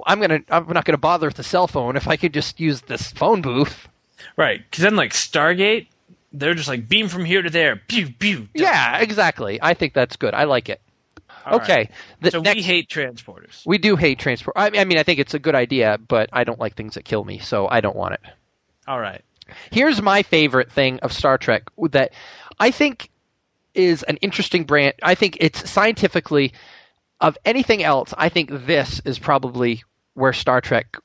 i'm 0.07 0.21
gonna 0.21 0.41
i'm 0.51 0.67
not 0.69 0.85
gonna 0.85 0.99
bother 0.99 1.27
with 1.29 1.37
the 1.37 1.43
cell 1.45 1.67
phone 1.69 1.97
if 1.97 2.07
i 2.09 2.17
could 2.17 2.35
just 2.35 2.59
use 2.61 2.81
this 2.83 3.11
phone 3.12 3.41
booth 3.43 3.88
Right, 4.37 4.61
because 4.69 4.83
then 4.83 4.95
like 4.97 5.12
Stargate, 5.12 5.87
they're 6.33 6.55
just 6.55 6.69
like 6.69 6.88
beam 6.88 7.09
from 7.09 7.25
here 7.25 7.41
to 7.43 7.49
there, 7.51 7.77
pew 7.88 8.09
pew. 8.11 8.49
yeah 8.55 8.99
exactly 8.99 9.59
i 9.62 9.73
think 9.75 9.95
that's 9.95 10.17
good 10.17 10.35
i 10.35 10.45
like 10.45 10.69
it 10.69 10.81
All 11.46 11.59
right. 11.59 11.62
okay 11.62 11.90
the 12.20 12.31
So 12.31 12.40
next, 12.40 12.57
we 12.57 12.62
hate 12.62 12.88
transporters. 12.88 13.62
we 13.66 13.78
do 13.78 13.96
hate 13.96 14.18
transport 14.18 14.57
I, 14.57 14.70
I 14.78 14.85
mean 14.85 14.98
i 14.98 15.02
think 15.02 15.18
it's 15.18 15.35
a 15.35 15.38
good 15.38 15.55
idea 15.55 15.98
but 16.09 16.28
i 16.33 16.44
don't 16.44 16.59
like 16.61 16.74
things 16.76 16.94
that 16.94 17.05
kill 17.05 17.24
me 17.24 17.38
so 17.38 17.68
i 17.68 17.81
don't 17.81 17.96
want 17.96 18.14
it 18.14 18.20
All 18.87 19.00
right. 19.00 19.22
here's 19.70 20.00
my 20.02 20.22
favorite 20.22 20.70
thing 20.72 20.98
of 21.00 21.12
Star 21.12 21.38
Trek 21.38 21.64
that 21.90 22.12
I 22.61 22.70
think 22.70 23.11
is 23.74 24.02
an 24.05 24.16
interesting 24.18 24.64
brand. 24.64 24.94
I 25.02 25.14
think 25.14 25.37
it's 25.40 25.68
scientifically 25.70 26.52
of 27.20 27.37
anything 27.44 27.83
else. 27.83 28.12
I 28.18 28.28
think 28.28 28.50
this 28.50 29.00
is 29.05 29.18
probably 29.18 29.83
where 30.14 30.33
Star 30.33 30.61
Trek, 30.61 30.96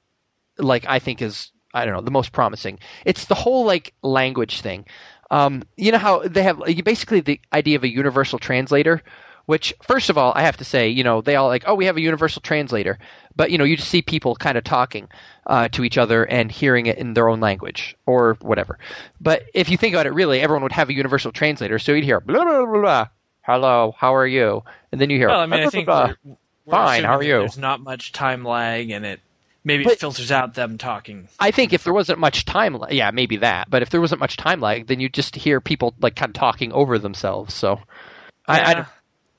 like 0.57 0.85
I 0.87 0.99
think 0.99 1.21
is 1.21 1.51
I 1.73 1.85
don't 1.85 1.93
know 1.95 2.01
the 2.01 2.11
most 2.11 2.31
promising. 2.31 2.79
It's 3.05 3.25
the 3.25 3.35
whole 3.35 3.65
like 3.65 3.93
language 4.03 4.61
thing. 4.61 4.85
Um, 5.31 5.63
you 5.77 5.91
know 5.91 5.97
how 5.97 6.19
they 6.27 6.43
have 6.43 6.61
you 6.67 6.83
basically 6.83 7.21
the 7.21 7.39
idea 7.53 7.75
of 7.77 7.83
a 7.83 7.89
universal 7.91 8.39
translator. 8.39 9.01
Which, 9.47 9.73
first 9.81 10.09
of 10.09 10.17
all, 10.17 10.33
I 10.35 10.41
have 10.43 10.57
to 10.57 10.63
say, 10.65 10.89
you 10.89 11.03
know, 11.03 11.21
they 11.21 11.35
all 11.37 11.47
like, 11.47 11.63
oh, 11.65 11.73
we 11.73 11.85
have 11.85 11.97
a 11.97 12.01
universal 12.01 12.41
translator, 12.41 12.99
but 13.35 13.49
you 13.49 13.57
know, 13.57 13.63
you 13.63 13.77
just 13.77 13.89
see 13.89 14.01
people 14.01 14.35
kind 14.35 14.57
of 14.57 14.63
talking 14.65 15.07
uh, 15.45 15.69
to 15.69 15.83
each 15.85 15.97
other 15.97 16.23
and 16.25 16.51
hearing 16.51 16.85
it 16.85 16.97
in 16.97 17.13
their 17.13 17.29
own 17.29 17.39
language 17.39 17.95
or 18.05 18.37
whatever. 18.41 18.77
But 19.21 19.43
if 19.53 19.69
you 19.69 19.77
think 19.77 19.95
about 19.95 20.05
it, 20.05 20.11
really, 20.13 20.41
everyone 20.41 20.63
would 20.63 20.73
have 20.73 20.89
a 20.89 20.93
universal 20.93 21.31
translator, 21.31 21.79
so 21.79 21.93
you'd 21.93 22.03
hear 22.03 22.19
blah 22.19 22.43
blah 22.43 22.65
blah, 22.65 22.81
blah 22.81 23.07
hello, 23.43 23.95
how 23.97 24.13
are 24.15 24.27
you, 24.27 24.63
and 24.91 24.99
then 24.99 25.09
you 25.09 25.17
hear 25.17 25.29
Well, 25.29 25.39
I 25.39 25.45
mean, 25.45 25.61
I 25.61 25.69
think 25.69 25.85
blah, 25.85 26.07
blah. 26.07 26.15
we're, 26.25 26.35
we're 26.65 26.71
Fine, 26.71 27.03
how 27.05 27.15
are 27.17 27.23
you? 27.23 27.39
There's 27.39 27.57
not 27.57 27.79
much 27.79 28.11
time 28.11 28.43
lag, 28.43 28.89
and 28.89 29.05
it 29.05 29.21
maybe 29.63 29.85
But- 29.85 29.93
it 29.93 29.99
filters 30.01 30.29
out 30.29 30.55
them 30.55 30.77
talking. 30.77 31.29
I 31.39 31.51
think 31.51 31.71
if 31.71 31.85
there 31.85 31.93
wasn't 31.93 32.19
much 32.19 32.43
time, 32.43 32.77
yeah, 32.89 33.11
maybe 33.11 33.37
that. 33.37 33.69
But 33.69 33.81
if 33.81 33.89
there 33.91 34.01
wasn't 34.01 34.19
much 34.19 34.35
time 34.35 34.59
lag, 34.59 34.87
then 34.87 34.99
you 34.99 35.07
just 35.07 35.37
hear 35.37 35.61
people 35.61 35.93
like 36.01 36.17
kind 36.17 36.31
of 36.31 36.33
talking 36.33 36.73
over 36.73 36.99
themselves. 36.99 37.53
So, 37.53 37.79
I, 38.45 38.53
I, 38.53 38.57
Yeah. 38.59 38.73
don't- 38.73 38.87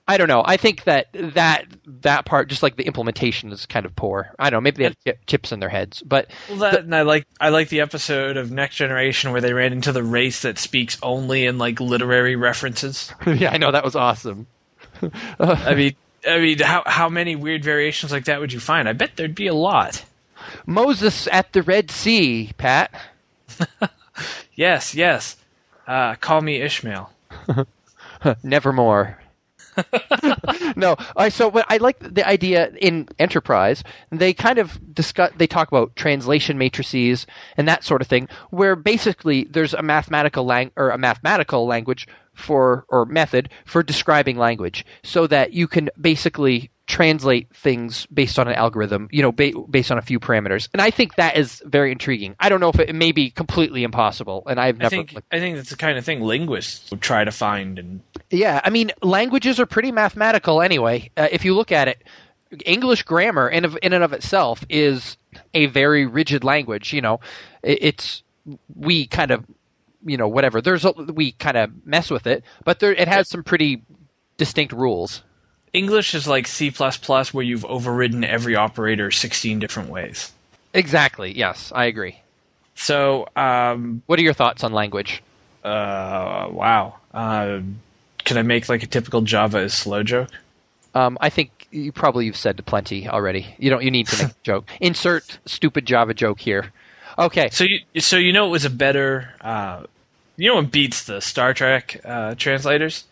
I 0.09 0.16
don't 0.16 0.29
know. 0.29 0.42
I 0.44 0.57
think 0.57 0.85
that 0.85 1.09
that 1.12 1.66
that 2.01 2.25
part, 2.25 2.49
just 2.49 2.62
like 2.62 2.77
the 2.77 2.87
implementation, 2.87 3.53
is 3.53 3.66
kind 3.66 3.85
of 3.87 3.94
poor. 3.94 4.33
I 4.38 4.49
don't 4.51 4.59
know. 4.59 4.62
Maybe 4.62 4.79
they 4.79 4.85
have 4.85 4.97
chi- 5.05 5.21
chips 5.27 5.53
in 5.53 5.61
their 5.61 5.68
heads, 5.68 6.03
but 6.03 6.31
Well, 6.49 6.59
that, 6.59 6.81
and 6.81 6.94
I 6.97 7.03
like 7.03 7.27
I 7.40 7.51
like 7.51 7.68
the 7.68 7.81
episode 7.83 8.37
of 8.38 8.51
Next 8.51 8.77
Generation 8.77 9.33
where 9.33 9.40
they 9.42 9.53
ran 9.53 9.73
into 9.73 9.92
the 9.92 10.03
race 10.03 10.42
that 10.42 10.59
speaks 10.59 10.99
only 11.03 11.44
in 11.44 11.59
like 11.59 11.79
literary 11.79 12.37
references. 12.37 13.12
yeah, 13.27 13.51
I 13.53 13.59
know 13.59 13.71
that 13.71 13.85
was 13.85 13.94
awesome. 13.94 14.47
I 15.38 15.75
mean, 15.75 15.94
I 16.27 16.38
mean, 16.38 16.59
how 16.59 16.83
how 16.87 17.09
many 17.09 17.37
weird 17.37 17.62
variations 17.62 18.11
like 18.11 18.25
that 18.25 18.40
would 18.40 18.53
you 18.53 18.61
find? 18.61 18.88
I 18.88 18.94
bet 18.94 19.16
there'd 19.16 19.35
be 19.35 19.47
a 19.47 19.55
lot. 19.55 20.05
Moses 20.66 21.29
at 21.31 21.53
the 21.53 21.62
Red 21.62 21.90
Sea, 21.90 22.53
Pat. 22.57 22.90
Yes, 24.55 24.94
yes. 24.97 25.37
Uh, 25.87 26.16
call 26.16 26.40
me 26.40 26.61
Ishmael. 26.61 27.12
Nevermore. 28.42 29.18
no, 30.77 30.97
I 31.17 31.29
so 31.29 31.49
what 31.49 31.67
I 31.69 31.79
like 31.79 31.99
the 32.01 32.27
idea 32.27 32.71
in 32.81 33.09
Enterprise. 33.19 33.83
They 34.11 34.33
kind 34.33 34.59
of 34.59 34.79
discuss. 34.95 35.31
They 35.37 35.47
talk 35.47 35.69
about 35.69 35.97
translation 35.97 36.59
matrices 36.59 37.27
and 37.57 37.69
that 37.69 37.85
sort 37.85 38.03
of 38.03 38.09
thing, 38.09 38.29
where 38.51 38.77
basically 38.77 39.45
there's 39.45 39.75
a 39.75 39.83
mathematical 39.83 40.45
lang 40.45 40.71
or 40.77 40.91
a 40.91 40.99
mathematical 40.99 41.67
language 41.67 42.07
for 42.35 42.85
or 42.88 43.05
method 43.05 43.51
for 43.64 43.83
describing 43.83 44.37
language, 44.37 44.85
so 45.03 45.27
that 45.27 45.53
you 45.53 45.67
can 45.67 45.91
basically 46.01 46.71
translate 46.88 47.55
things 47.55 48.07
based 48.07 48.38
on 48.38 48.48
an 48.48 48.55
algorithm. 48.55 49.09
You 49.12 49.22
know, 49.22 49.31
ba- 49.31 49.53
based 49.70 49.92
on 49.92 49.98
a 49.98 50.03
few 50.03 50.18
parameters. 50.18 50.68
And 50.72 50.83
I 50.83 50.90
think 50.90 51.14
that 51.14 51.37
is 51.37 51.62
very 51.64 51.92
intriguing. 51.92 52.35
I 52.40 52.48
don't 52.48 52.61
know 52.61 52.70
if 52.70 52.81
it, 52.81 52.88
it 52.88 52.94
may 52.94 53.12
be 53.12 53.31
completely 53.31 53.85
impossible, 53.85 54.42
and 54.48 54.59
I've 54.59 54.77
I 54.77 54.79
never. 54.85 54.90
think 54.90 55.12
like, 55.12 55.24
I 55.31 55.38
think 55.38 55.57
that's 55.57 55.70
the 55.70 55.77
kind 55.77 55.96
of 55.96 56.05
thing 56.05 56.22
linguists 56.22 56.90
would 56.90 57.03
try 57.03 57.22
to 57.22 57.31
find 57.31 57.79
and 57.79 58.01
Yeah, 58.31 58.61
I 58.64 58.70
mean, 58.70 58.90
languages 59.03 59.61
are 59.61 59.66
pretty 59.66 59.92
mathematical 59.92 60.61
anyway. 60.62 61.11
Uh, 61.16 61.29
if 61.31 61.44
you 61.44 61.55
look 61.55 61.70
at 61.70 61.88
it, 61.88 62.03
English 62.64 63.03
grammar 63.03 63.48
in 63.48 63.64
of, 63.66 63.79
in 63.83 63.92
and 63.92 64.03
of 64.03 64.12
itself 64.14 64.64
is 64.68 65.18
a 65.53 65.66
very 65.66 66.07
rigid 66.07 66.42
language. 66.42 66.92
You 66.92 67.03
know, 67.03 67.20
it, 67.62 67.79
it's 67.83 68.22
we 68.74 69.07
kind 69.07 69.31
of, 69.31 69.44
you 70.05 70.16
know, 70.16 70.29
whatever. 70.29 70.62
There's 70.62 70.87
a, 70.87 70.92
we 70.92 71.33
kind 71.33 71.59
of 71.59 71.87
mess 71.87 72.11
with 72.11 72.27
it, 72.27 72.44
but 72.64 72.81
there 72.81 72.92
it 72.92 73.09
has 73.09 73.29
some 73.29 73.44
pretty 73.44 73.83
distinct 74.38 74.72
rules. 74.72 75.22
English 75.72 76.14
is 76.14 76.26
like 76.26 76.46
C 76.46 76.70
where 76.70 77.44
you've 77.44 77.64
overridden 77.64 78.24
every 78.24 78.57
operator 78.57 79.11
16 79.11 79.59
different 79.59 79.88
ways. 79.90 80.33
Exactly. 80.74 81.37
Yes, 81.37 81.72
I 81.74 81.85
agree. 81.87 82.20
So, 82.74 83.28
um, 83.37 84.02
What 84.07 84.18
are 84.18 84.22
your 84.22 84.35
thoughts 84.35 84.62
on 84.64 84.72
language? 84.72 85.22
uh, 85.64 86.48
wow. 86.50 86.94
Uh, 87.12 87.61
can 88.24 88.37
I 88.38 88.42
make 88.42 88.68
like 88.68 88.83
a 88.83 88.87
typical 88.87 89.22
Java 89.22 89.59
is 89.59 89.74
slow 89.74 90.02
joke? 90.02 90.28
Um, 90.94 91.18
I 91.20 91.31
think 91.31 91.66
you 91.70 91.92
probably 91.92 92.26
you've 92.26 92.37
said 92.37 92.64
plenty 92.66 93.09
already. 93.09 93.46
You 93.59 93.70
don't. 93.70 93.83
You 93.83 93.90
need 93.90 94.07
to 94.09 94.22
make 94.24 94.33
a 94.33 94.37
joke. 94.42 94.68
Insert 94.81 95.38
stupid 95.46 95.87
Java 95.87 96.14
joke 96.14 96.40
here. 96.40 96.72
Okay. 97.18 97.48
So 97.50 97.64
you 97.64 98.00
so 98.00 98.16
you 98.16 98.33
know 98.33 98.46
it 98.46 98.50
was 98.50 98.64
a 98.64 98.70
better 98.70 99.35
uh, 99.40 99.85
you 100.37 100.48
know 100.48 100.57
what 100.57 100.70
beats 100.70 101.04
the 101.04 101.20
Star 101.20 101.52
Trek 101.54 102.00
uh, 102.04 102.35
translators? 102.37 103.04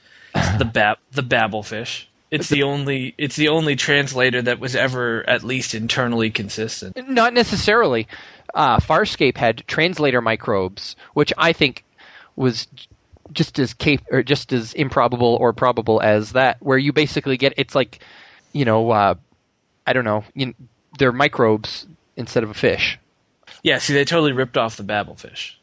the 0.59 0.65
bab 0.73 0.99
the 1.13 1.23
Babelfish. 1.23 2.05
It's 2.31 2.49
the 2.49 2.65
only 2.65 3.15
it's 3.19 3.37
the 3.37 3.49
only 3.49 3.77
translator 3.77 4.43
that 4.43 4.59
was 4.59 4.75
ever 4.75 5.29
at 5.29 5.45
least 5.45 5.75
internally 5.75 6.31
consistent. 6.31 6.97
Not 7.09 7.33
necessarily. 7.35 8.09
Uh, 8.55 8.79
Farscape 8.79 9.37
had 9.37 9.67
translator 9.67 10.21
microbes, 10.21 10.97
which 11.15 11.33
I 11.39 11.53
think 11.53 11.85
was 12.35 12.67
just 13.33 13.59
as 13.59 13.75
cap- 13.75 14.05
or 14.11 14.23
just 14.23 14.53
as 14.53 14.73
improbable 14.75 15.37
or 15.41 15.53
probable 15.53 16.01
as 16.03 16.33
that, 16.33 16.57
where 16.61 16.79
you 16.79 16.93
basically 16.93 17.37
get 17.37 17.55
it's 17.57 17.75
like, 17.75 18.01
you 18.53 18.65
know, 18.65 18.91
uh, 18.91 19.15
I 19.87 19.93
don't 19.93 20.05
know, 20.05 20.25
you 20.35 20.55
they're 20.99 21.13
microbes 21.13 21.87
instead 22.17 22.43
of 22.43 22.51
a 22.51 22.55
fish. 22.55 22.99
Yeah, 23.63 23.79
see, 23.79 23.93
they 23.95 24.05
totally 24.05 24.33
ripped 24.33 24.57
off 24.57 24.77
the 24.77 24.85
Babelfish. 24.85 25.56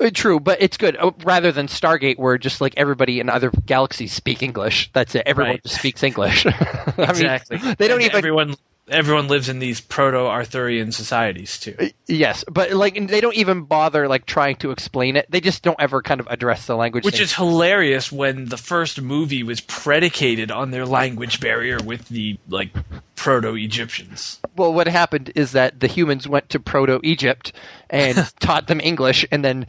Uh, 0.00 0.10
True, 0.12 0.40
but 0.40 0.60
it's 0.62 0.76
good 0.76 0.96
uh, 0.96 1.10
rather 1.24 1.52
than 1.52 1.66
Stargate, 1.66 2.18
where 2.18 2.38
just 2.38 2.60
like 2.60 2.74
everybody 2.76 3.20
in 3.20 3.28
other 3.28 3.50
galaxies 3.66 4.12
speak 4.12 4.42
English. 4.42 4.90
That's 4.92 5.14
it. 5.14 5.24
Everyone 5.26 5.52
Right. 5.52 5.62
just 5.62 5.76
speaks 5.76 6.02
English. 6.02 6.46
I 6.46 6.52
mean, 6.96 7.10
Exactly. 7.10 7.58
they 7.78 7.86
don't 7.88 7.98
And 7.98 8.06
even 8.06 8.16
everyone 8.16 8.54
everyone 8.88 9.28
lives 9.28 9.48
in 9.48 9.60
these 9.60 9.80
proto 9.80 10.18
Arthurian 10.18 10.90
societies 10.90 11.60
too. 11.60 11.76
Yes, 12.08 12.44
but 12.50 12.72
like 12.72 12.94
they 13.06 13.20
don't 13.20 13.36
even 13.36 13.62
bother 13.62 14.08
like 14.08 14.26
trying 14.26 14.56
to 14.56 14.72
explain 14.72 15.14
it. 15.16 15.26
They 15.30 15.40
just 15.40 15.62
don't 15.62 15.76
ever 15.78 16.02
kind 16.02 16.18
of 16.20 16.26
address 16.28 16.66
the 16.66 16.74
language. 16.76 17.04
Which 17.04 17.16
thing. 17.16 17.22
is 17.24 17.34
hilarious 17.34 18.10
when 18.10 18.46
the 18.46 18.56
first 18.56 19.00
movie 19.00 19.42
was 19.44 19.60
predicated 19.60 20.50
on 20.50 20.72
their 20.72 20.86
language 20.86 21.40
barrier 21.40 21.78
with 21.84 22.08
the 22.08 22.38
like 22.48 22.70
proto 23.14 23.54
Egyptians. 23.54 24.40
well, 24.56 24.72
what 24.72 24.88
happened 24.88 25.30
is 25.36 25.52
that 25.52 25.78
the 25.78 25.86
humans 25.86 26.26
went 26.26 26.48
to 26.48 26.58
Proto 26.58 26.98
Egypt 27.04 27.52
and 27.90 28.16
taught 28.40 28.66
them 28.66 28.80
English, 28.80 29.24
and 29.30 29.44
then 29.44 29.66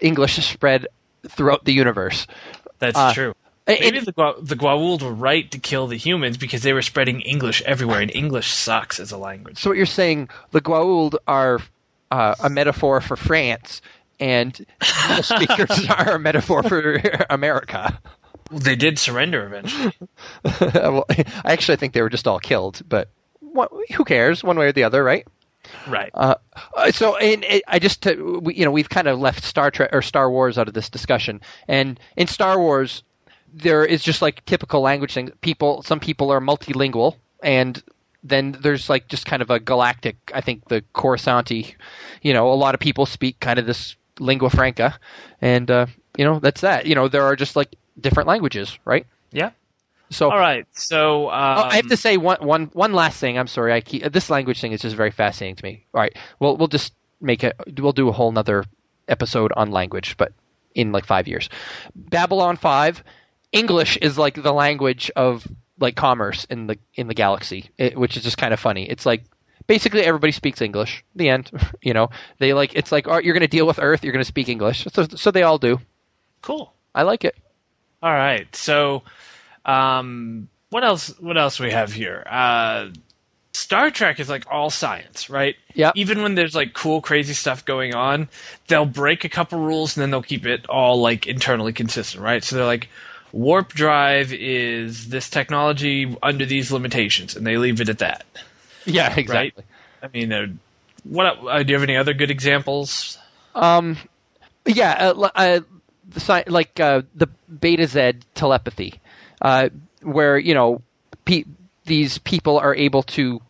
English 0.00 0.38
is 0.38 0.44
spread 0.44 0.86
throughout 1.28 1.64
the 1.64 1.72
universe. 1.72 2.26
That's 2.78 2.96
Uh, 2.98 3.12
true. 3.12 3.34
Maybe 3.66 4.00
the 4.00 4.12
Gua- 4.12 4.36
the 4.40 4.56
Goa'uld 4.56 5.02
were 5.02 5.12
right 5.12 5.50
to 5.50 5.58
kill 5.58 5.88
the 5.88 5.96
humans 5.98 6.38
because 6.38 6.62
they 6.62 6.72
were 6.72 6.80
spreading 6.80 7.20
English 7.20 7.60
everywhere, 7.66 8.00
and 8.00 8.10
English 8.14 8.50
sucks 8.50 8.98
as 8.98 9.12
a 9.12 9.18
language. 9.18 9.58
So 9.58 9.68
what 9.68 9.76
you're 9.76 9.84
saying, 9.84 10.30
the 10.52 10.62
Goa'uld 10.62 11.16
are 11.26 11.60
uh, 12.10 12.34
a 12.42 12.48
metaphor 12.48 13.02
for 13.02 13.14
France, 13.16 13.82
and 14.18 14.64
the 14.80 15.22
speakers 15.22 15.86
are 15.90 16.12
a 16.12 16.18
metaphor 16.18 16.62
for 16.62 17.02
America. 17.28 17.98
They 18.50 18.74
did 18.76 18.98
surrender 18.98 19.44
eventually. 19.44 19.92
well, 20.72 21.04
I 21.10 21.24
actually 21.52 21.76
think 21.76 21.92
they 21.92 22.00
were 22.00 22.08
just 22.08 22.26
all 22.26 22.38
killed, 22.38 22.80
but 22.88 23.10
what, 23.40 23.70
who 23.94 24.04
cares? 24.06 24.42
One 24.42 24.56
way 24.58 24.68
or 24.68 24.72
the 24.72 24.84
other, 24.84 25.04
right? 25.04 25.26
Right. 25.86 26.10
Uh, 26.14 26.34
uh, 26.76 26.90
so, 26.90 27.16
and 27.16 27.44
I 27.66 27.78
just, 27.78 28.06
uh, 28.06 28.14
we, 28.40 28.54
you 28.54 28.64
know, 28.64 28.70
we've 28.70 28.88
kind 28.88 29.08
of 29.08 29.18
left 29.18 29.44
Star 29.44 29.70
Trek 29.70 29.90
or 29.92 30.02
Star 30.02 30.30
Wars 30.30 30.58
out 30.58 30.68
of 30.68 30.74
this 30.74 30.88
discussion, 30.88 31.40
and 31.66 31.98
in 32.16 32.26
Star 32.26 32.58
Wars, 32.58 33.02
there 33.52 33.84
is 33.84 34.02
just 34.02 34.22
like 34.22 34.44
typical 34.44 34.80
language 34.80 35.14
thing. 35.14 35.30
People, 35.40 35.82
some 35.82 36.00
people 36.00 36.30
are 36.30 36.40
multilingual, 36.40 37.16
and 37.42 37.82
then 38.22 38.56
there's 38.60 38.88
like 38.88 39.08
just 39.08 39.26
kind 39.26 39.42
of 39.42 39.50
a 39.50 39.60
galactic. 39.60 40.16
I 40.34 40.40
think 40.40 40.68
the 40.68 40.82
Coruscanti, 40.94 41.74
you 42.22 42.32
know, 42.32 42.52
a 42.52 42.54
lot 42.54 42.74
of 42.74 42.80
people 42.80 43.06
speak 43.06 43.40
kind 43.40 43.58
of 43.58 43.66
this 43.66 43.96
lingua 44.18 44.50
franca, 44.50 44.98
and 45.40 45.70
uh, 45.70 45.86
you 46.16 46.24
know, 46.24 46.38
that's 46.38 46.60
that. 46.60 46.86
You 46.86 46.94
know, 46.94 47.08
there 47.08 47.24
are 47.24 47.36
just 47.36 47.56
like 47.56 47.74
different 48.00 48.28
languages, 48.28 48.78
right? 48.84 49.06
yeah. 49.32 49.50
So, 50.10 50.30
All 50.30 50.38
right. 50.38 50.66
So 50.72 51.26
um, 51.28 51.68
I 51.68 51.76
have 51.76 51.88
to 51.88 51.96
say 51.96 52.16
one, 52.16 52.38
one, 52.40 52.66
one 52.72 52.92
last 52.92 53.18
thing. 53.20 53.38
I'm 53.38 53.46
sorry. 53.46 53.72
I 53.72 53.80
keep, 53.80 54.02
this 54.12 54.30
language 54.30 54.60
thing 54.60 54.72
is 54.72 54.80
just 54.80 54.96
very 54.96 55.10
fascinating 55.10 55.56
to 55.56 55.64
me. 55.64 55.86
All 55.92 56.00
right, 56.00 56.16
we'll 56.40 56.56
we'll 56.56 56.68
just 56.68 56.94
make 57.20 57.44
it. 57.44 57.54
We'll 57.78 57.92
do 57.92 58.08
a 58.08 58.12
whole 58.12 58.32
nother 58.32 58.64
episode 59.06 59.52
on 59.56 59.70
language, 59.70 60.16
but 60.16 60.32
in 60.74 60.92
like 60.92 61.04
five 61.04 61.28
years. 61.28 61.48
Babylon 61.94 62.56
Five, 62.56 63.04
English 63.52 63.96
is 63.98 64.16
like 64.16 64.42
the 64.42 64.52
language 64.52 65.10
of 65.16 65.46
like 65.78 65.96
commerce 65.96 66.44
in 66.46 66.66
the 66.68 66.78
in 66.94 67.08
the 67.08 67.14
galaxy, 67.14 67.70
it, 67.78 67.98
which 67.98 68.16
is 68.16 68.22
just 68.22 68.38
kind 68.38 68.54
of 68.54 68.60
funny. 68.60 68.88
It's 68.88 69.04
like 69.04 69.24
basically 69.66 70.02
everybody 70.02 70.32
speaks 70.32 70.60
English. 70.62 71.04
The 71.14 71.28
end. 71.28 71.50
You 71.82 71.94
know, 71.94 72.10
they 72.38 72.52
like 72.52 72.74
it's 72.74 72.92
like 72.92 73.06
oh, 73.08 73.18
you're 73.18 73.34
going 73.34 73.40
to 73.40 73.46
deal 73.48 73.66
with 73.66 73.78
Earth, 73.78 74.02
you're 74.04 74.12
going 74.12 74.24
to 74.24 74.28
speak 74.28 74.48
English. 74.48 74.86
So 74.92 75.04
so 75.04 75.30
they 75.30 75.42
all 75.42 75.58
do. 75.58 75.80
cool. 76.42 76.72
I 76.94 77.02
like 77.02 77.24
it. 77.24 77.36
All 78.02 78.12
right. 78.12 78.54
So, 78.54 79.02
um, 79.64 80.48
what 80.70 80.84
else? 80.84 81.08
What 81.20 81.36
else 81.38 81.58
we 81.60 81.70
have 81.70 81.92
here? 81.92 82.22
Uh, 82.28 82.88
Star 83.52 83.90
Trek 83.90 84.20
is 84.20 84.28
like 84.28 84.44
all 84.50 84.70
science, 84.70 85.28
right? 85.28 85.56
Yeah. 85.74 85.92
Even 85.94 86.22
when 86.22 86.34
there's 86.34 86.54
like 86.54 86.74
cool, 86.74 87.00
crazy 87.00 87.32
stuff 87.34 87.64
going 87.64 87.94
on, 87.94 88.28
they'll 88.68 88.86
break 88.86 89.24
a 89.24 89.28
couple 89.28 89.58
rules 89.58 89.96
and 89.96 90.02
then 90.02 90.10
they'll 90.10 90.22
keep 90.22 90.46
it 90.46 90.66
all 90.68 91.00
like 91.00 91.26
internally 91.26 91.72
consistent, 91.72 92.22
right? 92.22 92.44
So 92.44 92.56
they're 92.56 92.64
like, 92.66 92.88
warp 93.32 93.70
drive 93.72 94.32
is 94.32 95.08
this 95.08 95.28
technology 95.28 96.16
under 96.22 96.46
these 96.46 96.70
limitations, 96.70 97.34
and 97.36 97.46
they 97.46 97.56
leave 97.58 97.80
it 97.80 97.88
at 97.88 97.98
that, 97.98 98.24
Yeah, 98.84 99.08
right? 99.08 99.18
exactly. 99.18 99.64
I 100.02 100.08
mean, 100.08 100.32
uh, 100.32 100.46
what? 101.04 101.26
Uh, 101.26 101.62
do 101.62 101.70
you 101.72 101.74
have 101.74 101.82
any 101.82 101.96
other 101.96 102.14
good 102.14 102.30
examples? 102.30 103.18
Um, 103.54 103.96
yeah, 104.66 105.12
uh, 105.16 105.30
uh, 105.34 105.60
the 106.08 106.20
sci- 106.20 106.44
like 106.46 106.78
uh, 106.78 107.02
the 107.14 107.28
Betazed 107.52 108.22
telepathy, 108.34 109.00
uh, 109.40 109.68
where 110.02 110.38
you 110.38 110.54
know 110.54 110.82
pe- 111.24 111.44
these 111.84 112.18
people 112.18 112.58
are 112.58 112.74
able 112.74 113.02
to, 113.02 113.40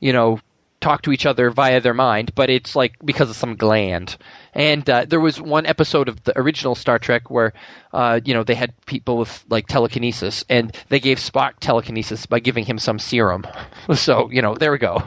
you 0.00 0.12
know, 0.12 0.40
talk 0.80 1.02
to 1.02 1.12
each 1.12 1.24
other 1.24 1.50
via 1.50 1.80
their 1.80 1.94
mind, 1.94 2.34
but 2.34 2.50
it's 2.50 2.74
like 2.74 2.94
because 3.04 3.30
of 3.30 3.36
some 3.36 3.54
gland. 3.54 4.16
And 4.52 4.88
uh, 4.90 5.04
there 5.04 5.20
was 5.20 5.40
one 5.40 5.64
episode 5.64 6.08
of 6.08 6.24
the 6.24 6.36
original 6.38 6.74
Star 6.74 6.98
Trek 6.98 7.30
where, 7.30 7.52
uh, 7.92 8.20
you 8.24 8.34
know, 8.34 8.42
they 8.42 8.56
had 8.56 8.74
people 8.86 9.16
with 9.16 9.44
like 9.48 9.68
telekinesis, 9.68 10.44
and 10.48 10.76
they 10.88 11.00
gave 11.00 11.18
Spock 11.18 11.52
telekinesis 11.60 12.26
by 12.26 12.40
giving 12.40 12.64
him 12.64 12.78
some 12.78 12.98
serum. 12.98 13.46
So 13.94 14.30
you 14.30 14.42
know, 14.42 14.54
there 14.54 14.72
we 14.72 14.78
go. 14.78 15.02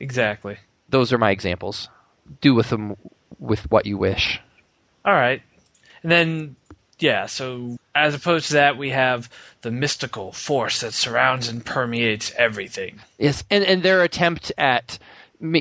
Exactly. 0.00 0.58
Those 0.88 1.12
are 1.12 1.18
my 1.18 1.30
examples. 1.30 1.88
Do 2.40 2.54
with 2.54 2.70
them 2.70 2.96
with 3.38 3.70
what 3.70 3.86
you 3.86 3.96
wish. 3.98 4.40
All 5.04 5.14
right. 5.14 5.42
And 6.02 6.10
then, 6.12 6.56
yeah, 6.98 7.26
so 7.26 7.76
as 7.94 8.14
opposed 8.14 8.48
to 8.48 8.54
that, 8.54 8.76
we 8.78 8.90
have 8.90 9.28
the 9.62 9.70
mystical 9.70 10.32
force 10.32 10.80
that 10.80 10.92
surrounds 10.92 11.48
and 11.48 11.64
permeates 11.64 12.32
everything. 12.36 13.00
Yes, 13.18 13.44
and 13.50 13.64
and 13.64 13.82
their 13.82 14.02
attempt 14.02 14.52
at 14.58 14.98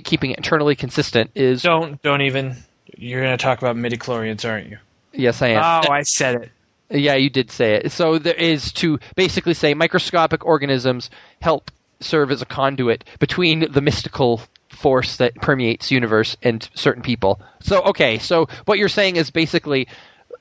keeping 0.04 0.32
it 0.32 0.38
internally 0.38 0.76
consistent 0.76 1.32
is 1.36 1.62
Don't, 1.64 2.02
don't 2.02 2.22
even. 2.22 2.56
You're 2.98 3.22
going 3.24 3.38
to 3.38 3.42
talk 3.44 3.58
about 3.58 3.76
midichlorians, 3.76 4.48
aren't 4.50 4.70
you? 4.70 4.78
yes, 5.12 5.42
I 5.42 5.50
am. 5.50 5.86
Oh, 5.88 5.92
I 5.92 6.04
said 6.04 6.52
it. 6.90 7.00
yeah, 7.00 7.16
you 7.16 7.30
did 7.30 7.52
say 7.52 7.76
it. 7.76 7.92
So 7.92 8.18
there 8.20 8.34
is 8.36 8.72
to 8.74 9.00
basically 9.16 9.54
say 9.54 9.74
microscopic 9.74 10.46
organisms 10.46 11.10
help 11.42 11.72
serve 12.00 12.32
as 12.32 12.42
a 12.42 12.46
conduit 12.46 13.04
between 13.20 13.72
the 13.72 13.82
mystical 13.82 14.42
force 14.70 15.18
that 15.18 15.36
permeates 15.36 15.92
universe 15.92 16.36
and 16.44 16.70
certain 16.74 17.02
people. 17.04 17.42
So 17.62 17.82
okay, 17.84 18.20
so 18.20 18.48
what 18.66 18.78
you're 18.78 18.90
saying 18.90 19.16
is 19.16 19.32
basically 19.32 19.88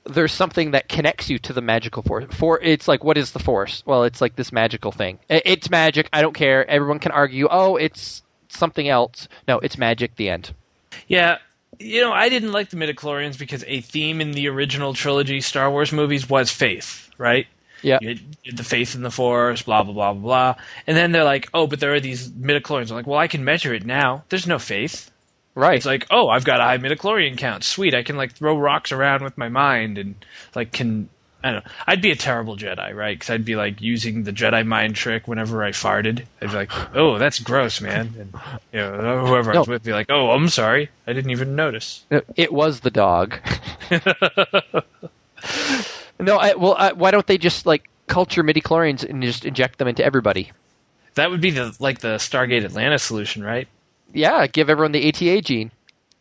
there's 0.04 0.32
something 0.32 0.72
that 0.72 0.88
connects 0.88 1.30
you 1.30 1.38
to 1.40 1.52
the 1.52 1.60
magical 1.60 2.02
force. 2.02 2.26
For 2.30 2.60
it's 2.60 2.88
like 2.88 3.04
what 3.04 3.16
is 3.16 3.32
the 3.32 3.38
force? 3.38 3.82
Well, 3.86 4.04
it's 4.04 4.20
like 4.20 4.36
this 4.36 4.52
magical 4.52 4.92
thing. 4.92 5.18
It's 5.28 5.70
magic. 5.70 6.08
I 6.12 6.22
don't 6.22 6.34
care. 6.34 6.68
Everyone 6.68 6.98
can 6.98 7.12
argue. 7.12 7.48
Oh, 7.50 7.76
it's 7.76 8.22
something 8.48 8.88
else. 8.88 9.28
No, 9.46 9.58
it's 9.60 9.78
magic. 9.78 10.16
The 10.16 10.28
end. 10.28 10.54
Yeah. 11.08 11.38
You 11.78 12.00
know, 12.00 12.12
I 12.12 12.28
didn't 12.28 12.52
like 12.52 12.70
the 12.70 12.76
midichlorians 12.76 13.38
because 13.38 13.64
a 13.66 13.80
theme 13.80 14.20
in 14.20 14.32
the 14.32 14.48
original 14.48 14.92
trilogy 14.94 15.40
Star 15.40 15.70
Wars 15.70 15.92
movies 15.92 16.28
was 16.28 16.50
faith, 16.50 17.10
right? 17.16 17.46
Yeah. 17.82 17.98
You 18.00 18.08
had, 18.08 18.18
you 18.18 18.50
had 18.50 18.56
the 18.56 18.64
faith 18.64 18.94
in 18.94 19.02
the 19.02 19.10
Force, 19.10 19.62
blah 19.62 19.82
blah 19.82 19.92
blah 19.92 20.12
blah 20.12 20.22
blah. 20.22 20.62
And 20.86 20.96
then 20.96 21.12
they're 21.12 21.24
like, 21.24 21.48
"Oh, 21.54 21.66
but 21.66 21.80
there 21.80 21.92
are 21.94 22.00
these 22.00 22.30
midichlorians." 22.30 22.90
I'm 22.90 22.96
like, 22.96 23.06
"Well, 23.06 23.18
I 23.18 23.26
can 23.26 23.44
measure 23.44 23.74
it 23.74 23.84
now. 23.84 24.24
There's 24.28 24.46
no 24.46 24.58
faith." 24.58 25.10
Right. 25.54 25.76
It's 25.76 25.86
like, 25.86 26.06
"Oh, 26.10 26.28
I've 26.28 26.44
got 26.44 26.60
a 26.60 26.64
high 26.64 26.78
midichlorian 26.78 27.36
count. 27.36 27.64
Sweet, 27.64 27.94
I 27.94 28.02
can 28.02 28.16
like 28.16 28.32
throw 28.32 28.56
rocks 28.58 28.90
around 28.92 29.22
with 29.22 29.36
my 29.36 29.48
mind 29.48 29.98
and 29.98 30.14
like 30.54 30.72
can 30.72 31.08
I 31.44 31.50
don't 31.50 31.64
know. 31.64 31.70
I'd 31.86 32.00
be 32.00 32.10
a 32.12 32.16
terrible 32.16 32.56
Jedi, 32.56 32.94
right? 32.94 33.18
Because 33.18 33.30
I'd 33.30 33.44
be 33.44 33.56
like 33.56 33.80
using 33.80 34.22
the 34.22 34.32
Jedi 34.32 34.64
mind 34.64 34.94
trick 34.94 35.26
whenever 35.26 35.64
I 35.64 35.70
farted. 35.70 36.24
I'd 36.40 36.48
be 36.48 36.54
like, 36.54 36.96
"Oh, 36.96 37.18
that's 37.18 37.40
gross, 37.40 37.80
man." 37.80 38.14
And 38.18 38.34
you 38.72 38.80
know, 38.80 38.94
uh, 38.94 39.26
whoever 39.26 39.52
I 39.52 39.58
was 39.58 39.68
with, 39.68 39.82
be 39.82 39.92
like, 39.92 40.06
"Oh, 40.08 40.30
I'm 40.30 40.48
sorry, 40.48 40.90
I 41.06 41.12
didn't 41.12 41.30
even 41.32 41.56
notice." 41.56 42.04
It 42.36 42.52
was 42.52 42.80
the 42.80 42.90
dog. 42.90 43.38
no, 46.20 46.36
I, 46.36 46.54
well, 46.54 46.74
I, 46.78 46.92
why 46.92 47.10
don't 47.10 47.26
they 47.26 47.38
just 47.38 47.66
like 47.66 47.88
culture 48.06 48.44
midichlorians 48.44 49.08
and 49.08 49.22
just 49.22 49.44
inject 49.44 49.78
them 49.78 49.88
into 49.88 50.04
everybody? 50.04 50.52
That 51.14 51.30
would 51.30 51.40
be 51.40 51.50
the 51.50 51.74
like 51.80 51.98
the 52.00 52.16
Stargate 52.16 52.64
Atlantis 52.64 53.02
solution, 53.02 53.42
right? 53.42 53.66
Yeah, 54.12 54.46
give 54.46 54.70
everyone 54.70 54.92
the 54.92 55.08
ATA 55.08 55.40
gene. 55.42 55.70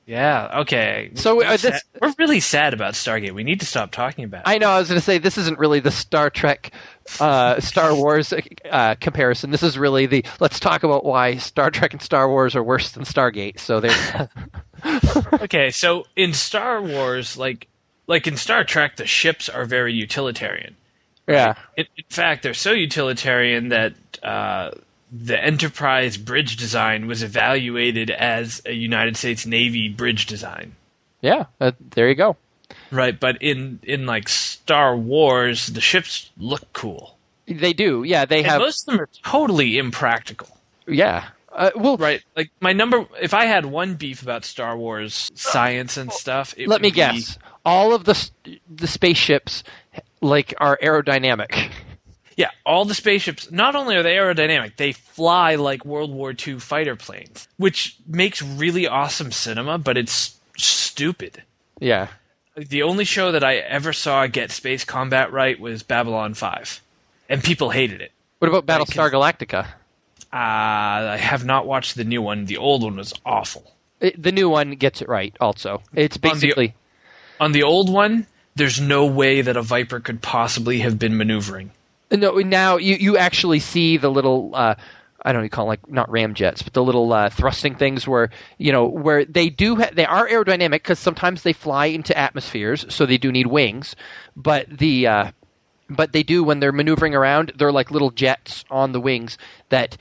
Yeah. 0.06 0.60
Okay. 0.62 1.12
So, 1.14 1.38
we're, 1.38 1.46
uh, 1.46 1.58
this- 1.58 1.84
we're 2.02 2.14
really 2.18 2.40
sad 2.40 2.74
about 2.74 2.96
Stargate. 2.96 3.32
We 3.34 3.44
need 3.44 3.60
to 3.62 3.66
stop 3.66 3.92
talking 3.92 4.26
about. 4.26 4.40
it. 4.42 4.50
I 4.50 4.58
know. 4.58 4.70
I 4.70 4.80
was 4.80 4.90
going 4.90 5.00
to 5.00 5.04
say 5.06 5.20
this 5.20 5.38
isn't 5.38 5.58
really 5.60 5.80
the 5.80 5.92
Star 5.92 6.30
Trek, 6.30 6.74
uh, 7.20 7.60
Star 7.62 7.96
Wars 7.96 8.34
uh, 8.70 8.96
comparison. 9.00 9.52
This 9.52 9.64
is 9.64 9.78
really 9.78 10.08
the 10.08 10.26
let's 10.40 10.60
talk 10.60 10.84
about 10.84 11.06
why 11.06 11.38
Star 11.38 11.72
Trek 11.72 11.94
and 11.94 12.02
Star 12.02 12.28
Wars 12.28 12.56
are 12.56 12.64
worse 12.64 12.92
than 12.92 13.04
Stargate. 13.04 13.60
So 13.60 13.80
there. 13.80 14.30
okay, 15.42 15.70
so 15.70 16.06
in 16.16 16.34
Star 16.34 16.82
Wars, 16.82 17.38
like 17.38 17.68
like 18.08 18.28
in 18.28 18.36
Star 18.36 18.64
Trek, 18.64 18.98
the 18.98 19.06
ships 19.06 19.48
are 19.48 19.66
very 19.66 19.94
utilitarian. 19.94 20.76
Yeah. 21.28 21.54
In, 21.78 21.86
in 21.98 22.04
fact, 22.10 22.44
they're 22.44 22.54
so 22.54 22.72
utilitarian 22.72 23.70
that 23.70 23.94
uh, 24.24 24.72
the 25.12 25.42
Enterprise 25.44 26.18
bridge 26.18 26.56
design 26.58 27.08
was 27.08 27.22
evaluated 27.24 28.10
as 28.10 28.62
a 28.66 28.72
United 28.74 29.18
States 29.18 29.46
Navy 29.46 29.90
bridge 29.90 30.26
design. 30.26 30.76
Yeah. 31.22 31.46
Uh, 31.60 31.72
there 31.92 32.08
you 32.10 32.16
go. 32.16 32.38
Right, 32.90 33.20
but 33.20 33.42
in 33.42 33.80
in 33.84 34.06
like 34.06 34.30
Star 34.30 34.96
Wars, 34.96 35.68
the 35.68 35.82
ships 35.82 36.30
look 36.38 36.72
cool. 36.74 37.18
They 37.46 37.74
do. 37.74 38.04
Yeah. 38.04 38.26
They 38.26 38.38
And 38.40 38.48
have. 38.48 38.62
most 38.62 38.88
of 38.88 38.94
them 38.94 39.02
are 39.02 39.10
totally 39.24 39.78
impractical. 39.78 40.58
yeah. 40.88 41.28
Uh, 41.54 41.70
well, 41.76 41.98
Right, 41.98 42.24
like 42.38 42.50
my 42.62 42.72
number. 42.72 43.06
If 43.22 43.34
I 43.34 43.44
had 43.44 43.66
one 43.66 43.96
beef 43.96 44.22
about 44.22 44.46
Star 44.46 44.78
Wars 44.78 45.30
science 45.36 45.98
and 45.98 46.10
stuff, 46.14 46.54
it 46.56 46.70
let 46.70 46.82
me 46.82 46.88
be- 46.92 46.96
guess. 46.96 47.38
All 47.66 47.94
of 47.94 48.06
the 48.06 48.30
the 48.74 48.88
spaceships 48.88 49.62
like 50.22 50.54
are 50.60 50.80
aerodynamic. 50.82 51.72
Yeah, 52.38 52.50
all 52.66 52.86
the 52.86 52.94
spaceships. 52.94 53.52
Not 53.52 53.76
only 53.76 53.96
are 53.96 54.04
they 54.04 54.16
aerodynamic, 54.16 54.78
they 54.78 54.94
fly 54.94 55.56
like 55.56 55.84
World 55.86 56.12
War 56.12 56.34
II 56.34 56.60
fighter 56.60 56.96
planes, 56.96 57.48
which 57.58 57.98
makes 58.08 58.42
really 58.42 58.88
awesome 58.88 59.32
cinema. 59.32 59.78
But 59.78 59.98
it's 59.98 60.40
stupid. 60.58 61.44
Yeah. 61.80 62.08
The 62.56 62.84
only 62.84 63.06
show 63.06 63.32
that 63.32 63.44
I 63.44 63.56
ever 63.58 63.94
saw 63.94 64.28
get 64.28 64.52
space 64.52 64.84
combat 64.86 65.32
right 65.32 65.60
was 65.60 65.84
Babylon 65.84 66.34
Five, 66.34 66.82
and 67.30 67.44
people 67.44 67.70
hated 67.70 68.02
it. 68.02 68.12
What 68.40 68.48
about 68.54 68.66
Battlestar 68.66 69.12
Galactica? 69.12 69.66
Uh, 70.34 71.12
I 71.14 71.18
have 71.18 71.44
not 71.46 71.66
watched 71.68 71.96
the 71.96 72.04
new 72.04 72.22
one. 72.22 72.46
The 72.46 72.58
old 72.58 72.84
one 72.84 72.96
was 72.96 73.14
awful. 73.26 73.74
It, 74.00 74.22
the 74.22 74.32
new 74.32 74.50
one 74.50 74.72
gets 74.72 75.02
it 75.02 75.08
right. 75.10 75.36
Also, 75.42 75.82
it's 75.94 76.16
On 76.18 76.22
the- 76.22 76.30
basically 76.48 76.74
On 77.40 77.52
the 77.52 77.64
old 77.64 77.92
one, 77.92 78.28
there's 78.56 78.80
no 78.82 79.06
way 79.06 79.42
that 79.42 79.58
a 79.58 79.62
Viper 79.62 80.00
could 80.00 80.22
possibly 80.22 80.80
have 80.80 80.98
been 81.00 81.18
maneuvering. 81.18 81.72
No. 82.12 82.36
Now 82.38 82.78
you 82.78 82.96
you 82.96 83.18
actually 83.18 83.60
see 83.60 83.98
the 83.98 84.10
little. 84.10 84.52
Uh, 84.54 84.76
I 85.24 85.32
don't 85.32 85.42
know, 85.42 85.44
you 85.44 85.50
call 85.50 85.66
them 85.66 85.70
like 85.70 85.90
not 85.90 86.10
ramjets, 86.10 86.64
but 86.64 86.74
the 86.74 86.84
little 86.84 87.14
uh, 87.14 87.30
thrusting 87.30 87.76
things 87.76 88.08
where 88.08 88.32
you 88.58 88.72
know 88.72 88.86
where 88.86 89.24
they 89.24 89.50
do 89.50 89.76
ha- 89.76 89.92
they 89.94 90.06
are 90.06 90.28
aerodynamic 90.28 90.72
because 90.72 90.98
sometimes 91.00 91.44
they 91.44 91.54
fly 91.54 91.88
into 91.88 92.18
atmospheres, 92.18 92.86
so 92.90 93.06
they 93.06 93.18
do 93.20 93.32
need 93.32 93.48
wings. 93.48 93.96
But 94.36 94.68
the 94.70 95.08
uh, 95.08 95.32
but 95.90 96.12
they 96.12 96.24
do 96.24 96.44
when 96.44 96.60
they're 96.60 96.72
maneuvering 96.72 97.14
around, 97.14 97.52
they're 97.56 97.72
like 97.72 97.92
little 97.92 98.12
jets 98.12 98.66
on 98.72 98.92
the 98.92 99.02
wings 99.02 99.38
that. 99.70 99.98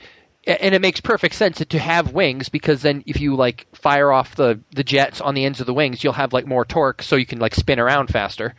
And 0.47 0.73
it 0.73 0.81
makes 0.81 0.99
perfect 0.99 1.35
sense 1.35 1.63
to 1.63 1.77
have 1.77 2.13
wings 2.13 2.49
because 2.49 2.81
then 2.81 3.03
if 3.05 3.21
you 3.21 3.35
like 3.35 3.67
fire 3.75 4.11
off 4.11 4.33
the, 4.33 4.59
the 4.71 4.83
jets 4.83 5.21
on 5.21 5.35
the 5.35 5.45
ends 5.45 5.59
of 5.59 5.67
the 5.67 5.73
wings, 5.73 6.03
you'll 6.03 6.13
have 6.13 6.33
like 6.33 6.47
more 6.47 6.65
torque, 6.65 7.03
so 7.03 7.15
you 7.15 7.27
can 7.27 7.37
like 7.37 7.53
spin 7.53 7.79
around 7.79 8.07
faster. 8.07 8.55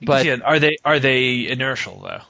But 0.00 0.24
Yeah, 0.24 0.36
are 0.44 0.60
they 0.60 0.76
are 0.84 1.00
they 1.00 1.48
inertial 1.48 2.00
though? 2.00 2.20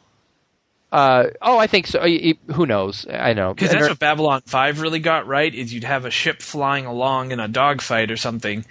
Uh, 0.92 1.25
oh, 1.42 1.59
I 1.59 1.66
think 1.66 1.87
so. 1.87 2.01
Who 2.01 2.66
knows? 2.66 3.07
I 3.11 3.33
know. 3.33 3.53
Because 3.55 3.70
that's 3.70 3.88
what 3.88 3.99
Babylon 3.99 4.42
Five 4.46 4.81
really 4.81 5.01
got 5.01 5.27
right. 5.27 5.53
Is 5.53 5.75
you'd 5.75 5.85
have 5.85 6.05
a 6.05 6.11
ship 6.11 6.40
flying 6.40 6.87
along 6.87 7.33
in 7.33 7.40
a 7.40 7.49
dogfight 7.49 8.11
or 8.11 8.16
something, 8.16 8.64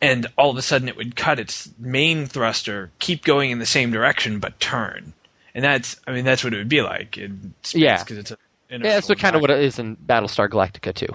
and 0.00 0.26
all 0.36 0.50
of 0.50 0.56
a 0.56 0.62
sudden 0.62 0.88
it 0.88 0.96
would 0.96 1.16
cut 1.16 1.38
its 1.38 1.70
main 1.78 2.26
thruster, 2.26 2.90
keep 2.98 3.24
going 3.24 3.50
in 3.50 3.58
the 3.58 3.66
same 3.66 3.90
direction, 3.90 4.38
but 4.38 4.60
turn. 4.60 5.12
And 5.54 5.64
that's, 5.64 6.00
I 6.06 6.12
mean, 6.12 6.24
that's 6.24 6.44
what 6.44 6.54
it 6.54 6.58
would 6.58 6.68
be 6.68 6.82
like 6.82 7.18
in 7.18 7.54
space. 7.62 7.80
Yeah. 7.80 8.02
because 8.02 8.18
it's 8.18 8.30
a 8.30 8.38
yeah, 8.70 8.78
that's 8.78 9.08
what 9.08 9.18
kind 9.18 9.36
of 9.36 9.42
what 9.42 9.50
it 9.50 9.60
is 9.60 9.78
in 9.78 9.96
Battlestar 9.96 10.48
Galactica 10.48 10.94
too. 10.94 11.14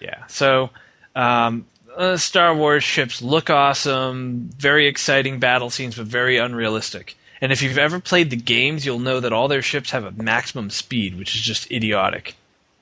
Yeah. 0.00 0.26
So, 0.28 0.70
um, 1.14 1.66
uh, 1.94 2.16
Star 2.16 2.54
Wars 2.54 2.84
ships 2.84 3.20
look 3.20 3.50
awesome, 3.50 4.50
very 4.56 4.86
exciting 4.86 5.38
battle 5.38 5.70
scenes, 5.70 5.96
but 5.96 6.06
very 6.06 6.38
unrealistic. 6.38 7.16
And 7.40 7.52
if 7.52 7.62
you've 7.62 7.78
ever 7.78 8.00
played 8.00 8.30
the 8.30 8.36
games, 8.36 8.86
you'll 8.86 8.98
know 8.98 9.20
that 9.20 9.32
all 9.32 9.48
their 9.48 9.62
ships 9.62 9.90
have 9.90 10.04
a 10.04 10.10
maximum 10.10 10.70
speed, 10.70 11.18
which 11.18 11.34
is 11.34 11.42
just 11.42 11.70
idiotic. 11.70 12.34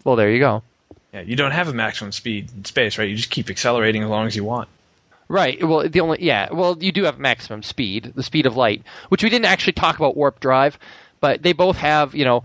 Well, 0.05 0.17
there 0.17 0.31
you 0.31 0.39
go. 0.39 0.63
Yeah, 1.13 1.23
you 1.23 1.37
don't 1.37 1.53
have 1.53 1.69
a 1.69 1.73
maximum 1.73 2.13
speed 2.13 2.51
in 2.57 2.65
space, 2.65 2.99
right? 2.99 3.09
You 3.09 3.17
just 3.17 3.31
keep 3.31 3.51
accelerating 3.51 4.03
as 4.03 4.09
long 4.11 4.27
as 4.27 4.37
you 4.37 4.45
want. 4.45 4.69
Right. 5.29 5.63
Well, 5.67 5.89
the 5.89 6.01
only 6.01 6.23
yeah. 6.23 6.53
Well, 6.53 6.77
you 6.81 6.93
do 6.93 7.05
have 7.05 7.19
maximum 7.19 7.63
speed, 7.63 8.13
the 8.15 8.23
speed 8.23 8.47
of 8.47 8.57
light, 8.57 8.83
which 9.09 9.23
we 9.23 9.31
didn't 9.31 9.47
actually 9.47 9.73
talk 9.73 9.97
about 9.97 10.17
warp 10.17 10.39
drive, 10.39 10.79
but 11.21 11.43
they 11.43 11.53
both 11.53 11.77
have. 11.79 12.15
You 12.15 12.25
know, 12.27 12.45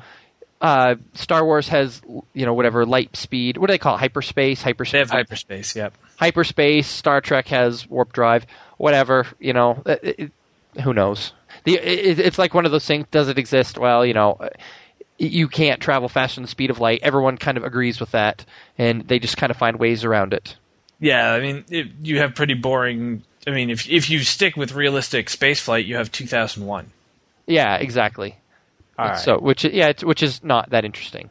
uh, 0.62 0.96
Star 1.14 1.44
Wars 1.44 1.68
has 1.70 2.02
you 2.34 2.46
know 2.46 2.54
whatever 2.54 2.86
light 2.86 3.16
speed. 3.18 3.58
What 3.58 3.68
do 3.68 3.74
they 3.74 3.78
call 3.80 3.96
it? 3.96 4.00
Hyperspace. 4.00 4.62
hyperspace. 4.62 4.92
They 4.92 5.00
Hyperspace. 5.00 5.10
have 5.10 5.10
hyperspace. 5.12 5.76
Yep. 5.76 5.94
hyperspace. 6.18 6.88
Star 6.88 7.22
Trek 7.22 7.48
has 7.50 7.88
warp 7.90 8.14
drive. 8.14 8.46
Whatever. 8.78 9.28
You 9.40 9.54
know. 9.54 9.84
It, 9.86 10.16
it, 10.20 10.32
who 10.84 10.94
knows? 10.94 11.34
The 11.64 11.76
it, 11.76 12.20
it's 12.20 12.38
like 12.38 12.54
one 12.54 12.66
of 12.66 12.72
those 12.72 12.86
things. 12.86 13.06
Does 13.12 13.28
it 13.30 13.38
exist? 13.38 13.78
Well, 13.78 14.06
you 14.06 14.14
know. 14.14 14.38
You 15.22 15.50
can't 15.50 15.82
travel 15.82 16.08
faster 16.08 16.36
than 16.36 16.44
the 16.44 16.48
speed 16.48 16.70
of 16.70 16.80
light. 16.80 17.02
Everyone 17.04 17.38
kind 17.38 17.58
of 17.58 17.66
agrees 17.66 18.00
with 18.00 18.12
that, 18.12 18.46
and 18.78 19.06
they 19.06 19.20
just 19.20 19.36
kind 19.36 19.52
of 19.52 19.58
find 19.58 19.78
ways 19.78 20.06
around 20.06 20.34
it. 20.34 20.56
Yeah, 21.02 21.34
I 21.34 21.42
mean, 21.42 21.66
it, 21.70 21.88
you 22.02 22.20
have 22.20 22.36
pretty 22.36 22.54
boring. 22.54 23.24
I 23.46 23.52
mean, 23.52 23.70
if 23.70 23.90
if 23.90 24.10
you 24.10 24.20
stick 24.20 24.56
with 24.56 24.72
realistic 24.74 25.28
spaceflight, 25.28 25.86
you 25.86 25.98
have 25.98 26.10
2001. 26.12 26.90
Yeah, 27.48 27.76
exactly. 27.76 28.38
All 28.98 29.10
right. 29.10 29.18
So, 29.18 29.40
which 29.40 29.64
yeah, 29.64 29.88
it's, 29.88 30.04
which 30.04 30.22
is 30.22 30.44
not 30.44 30.70
that 30.70 30.86
interesting. 30.86 31.30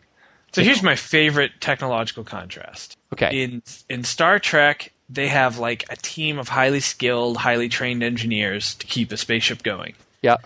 So 0.52 0.62
here's 0.62 0.82
my 0.82 0.96
favorite 0.96 1.52
technological 1.60 2.24
contrast. 2.24 2.96
Okay. 3.12 3.42
In 3.42 3.62
in 3.88 4.04
Star 4.04 4.38
Trek, 4.38 4.92
they 5.08 5.28
have 5.28 5.58
like 5.58 5.84
a 5.90 5.96
team 5.96 6.38
of 6.38 6.48
highly 6.48 6.80
skilled, 6.80 7.36
highly 7.36 7.68
trained 7.68 8.02
engineers 8.02 8.74
to 8.76 8.86
keep 8.86 9.12
a 9.12 9.16
spaceship 9.16 9.62
going. 9.62 9.94
Yeah. 10.22 10.36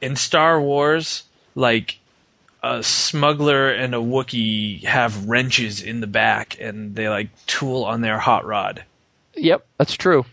In 0.00 0.16
Star 0.16 0.60
Wars, 0.60 1.24
like 1.54 1.98
a 2.62 2.82
smuggler 2.82 3.70
and 3.70 3.94
a 3.94 3.98
Wookiee 3.98 4.84
have 4.84 5.28
wrenches 5.28 5.82
in 5.82 6.00
the 6.00 6.06
back 6.06 6.56
and 6.60 6.94
they 6.94 7.08
like 7.08 7.28
tool 7.46 7.84
on 7.84 8.00
their 8.00 8.18
hot 8.18 8.44
rod. 8.44 8.84
Yep, 9.36 9.66
that's 9.78 9.94
true. 9.94 10.24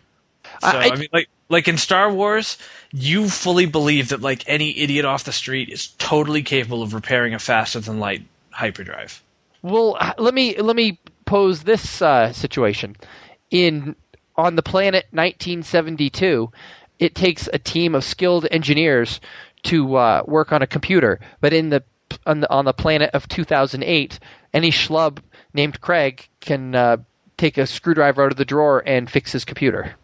So 0.61 0.67
I- 0.67 0.89
I, 0.89 0.95
mean 0.95 1.09
like 1.13 1.29
like 1.49 1.67
in 1.67 1.77
Star 1.77 2.11
Wars, 2.11 2.57
you 2.91 3.29
fully 3.29 3.65
believe 3.65 4.09
that 4.09 4.21
like 4.21 4.43
any 4.47 4.77
idiot 4.79 5.05
off 5.05 5.23
the 5.23 5.31
street 5.31 5.69
is 5.69 5.87
totally 5.97 6.41
capable 6.41 6.81
of 6.81 6.93
repairing 6.93 7.33
a 7.33 7.39
faster 7.39 7.79
than 7.79 7.99
light 7.99 8.23
hyperdrive. 8.51 9.21
Well, 9.61 9.97
let 10.17 10.33
me 10.33 10.57
let 10.59 10.75
me 10.75 10.99
pose 11.25 11.63
this 11.63 12.01
uh, 12.01 12.33
situation. 12.33 12.95
In 13.51 13.95
on 14.35 14.55
the 14.55 14.63
planet 14.63 15.05
1972, 15.11 16.51
it 17.03 17.15
takes 17.15 17.49
a 17.53 17.59
team 17.59 17.95
of 17.95 18.03
skilled 18.03 18.47
engineers 18.51 19.19
to 19.63 19.95
uh, 19.95 20.23
work 20.25 20.51
on 20.51 20.61
a 20.61 20.67
computer. 20.67 21.19
But 21.41 21.53
in 21.53 21.69
the 21.69 21.83
on 22.25 22.39
the 22.41 22.51
on 22.51 22.65
the 22.65 22.73
planet 22.73 23.09
of 23.13 23.27
2008, 23.27 24.19
any 24.53 24.71
schlub 24.71 25.19
named 25.53 25.81
Craig 25.81 26.27
can 26.41 26.75
uh, 26.75 26.97
take 27.37 27.57
a 27.57 27.65
screwdriver 27.67 28.23
out 28.23 28.31
of 28.31 28.37
the 28.37 28.45
drawer 28.45 28.83
and 28.85 29.09
fix 29.09 29.31
his 29.31 29.45
computer. 29.45 29.95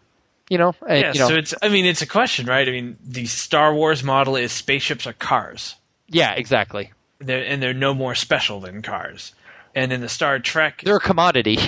You 0.48 0.58
know, 0.58 0.74
and, 0.88 1.00
Yeah, 1.00 1.12
you 1.12 1.20
know, 1.20 1.28
so 1.28 1.36
it's 1.36 1.54
I 1.62 1.68
mean 1.68 1.84
it's 1.86 2.02
a 2.02 2.06
question, 2.06 2.46
right? 2.46 2.66
I 2.66 2.72
mean 2.72 2.96
the 3.04 3.26
Star 3.26 3.72
Wars 3.74 4.02
model 4.02 4.36
is 4.36 4.50
spaceships 4.52 5.06
are 5.06 5.12
cars. 5.12 5.76
yeah, 6.08 6.32
exactly. 6.32 6.92
They're, 7.20 7.44
and 7.44 7.62
they're 7.62 7.74
no 7.74 7.92
more 7.94 8.14
special 8.14 8.60
than 8.60 8.82
cars. 8.82 9.34
And 9.74 9.92
in 9.92 10.00
the 10.00 10.08
Star 10.08 10.38
Trek 10.40 10.82
They're 10.84 10.96
a 10.96 11.00
commodity. 11.00 11.58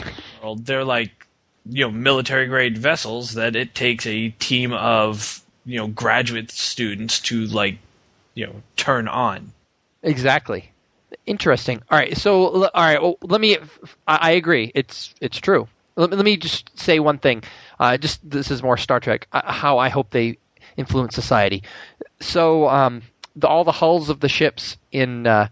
world, 0.42 0.66
they're 0.66 0.82
like 0.84 1.26
you 1.66 1.84
know 1.84 1.90
military 1.90 2.46
grade 2.46 2.76
vessels 2.78 3.34
that 3.34 3.54
it 3.56 3.74
takes 3.74 4.06
a 4.06 4.30
team 4.30 4.72
of 4.72 5.42
you 5.64 5.78
know 5.78 5.86
graduate 5.86 6.50
students 6.50 7.20
to 7.20 7.46
like 7.46 7.78
you 8.34 8.46
know 8.46 8.62
turn 8.76 9.08
on. 9.08 9.52
Exactly. 10.02 10.70
Interesting. 11.26 11.82
All 11.90 11.98
right. 11.98 12.16
So, 12.16 12.66
all 12.66 12.82
right. 12.82 13.00
Well, 13.00 13.16
let 13.22 13.40
me. 13.40 13.58
I, 14.08 14.32
agree. 14.32 14.72
It's 14.74 15.14
it's 15.20 15.38
true. 15.38 15.68
Let, 15.94 16.10
me- 16.10 16.16
let 16.16 16.24
me 16.24 16.36
just 16.36 16.76
say 16.78 16.98
one 16.98 17.18
thing. 17.18 17.44
Uh, 17.78 17.96
just 17.96 18.28
this 18.28 18.50
is 18.50 18.62
more 18.62 18.76
Star 18.76 18.98
Trek. 18.98 19.28
Uh, 19.32 19.52
how 19.52 19.78
I 19.78 19.88
hope 19.88 20.10
they 20.10 20.38
influence 20.76 21.14
society. 21.14 21.62
So, 22.20 22.68
um, 22.68 23.02
the, 23.36 23.46
all 23.46 23.62
the 23.64 23.72
hulls 23.72 24.08
of 24.08 24.20
the 24.20 24.28
ships 24.28 24.76
in 24.90 25.26
uh, 25.26 25.48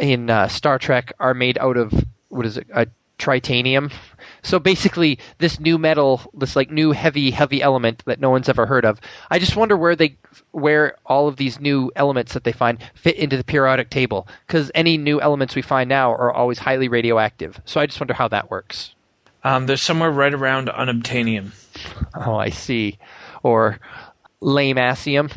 in 0.00 0.30
uh, 0.30 0.46
Star 0.48 0.78
Trek 0.78 1.12
are 1.18 1.34
made 1.34 1.58
out 1.58 1.76
of 1.76 1.92
what 2.28 2.46
is 2.46 2.56
it? 2.56 2.68
Tritanium. 3.24 3.92
So 4.42 4.58
basically, 4.58 5.18
this 5.38 5.58
new 5.58 5.78
metal, 5.78 6.20
this 6.34 6.54
like 6.54 6.70
new 6.70 6.92
heavy, 6.92 7.30
heavy 7.30 7.62
element 7.62 8.02
that 8.04 8.20
no 8.20 8.28
one's 8.28 8.48
ever 8.48 8.66
heard 8.66 8.84
of. 8.84 9.00
I 9.30 9.38
just 9.38 9.56
wonder 9.56 9.76
where 9.76 9.96
they, 9.96 10.16
where 10.50 10.96
all 11.06 11.26
of 11.28 11.36
these 11.36 11.58
new 11.58 11.90
elements 11.96 12.34
that 12.34 12.44
they 12.44 12.52
find 12.52 12.78
fit 12.94 13.16
into 13.16 13.36
the 13.36 13.44
periodic 13.44 13.88
table. 13.88 14.28
Because 14.46 14.70
any 14.74 14.98
new 14.98 15.20
elements 15.20 15.54
we 15.54 15.62
find 15.62 15.88
now 15.88 16.12
are 16.12 16.32
always 16.32 16.58
highly 16.58 16.88
radioactive. 16.88 17.60
So 17.64 17.80
I 17.80 17.86
just 17.86 17.98
wonder 18.00 18.14
how 18.14 18.28
that 18.28 18.50
works. 18.50 18.94
Um, 19.42 19.66
they're 19.66 19.76
somewhere 19.76 20.10
right 20.10 20.32
around 20.32 20.68
unobtainium. 20.68 21.52
Oh, 22.14 22.36
I 22.36 22.50
see. 22.50 22.98
Or 23.42 23.78
lamacium. 24.42 25.34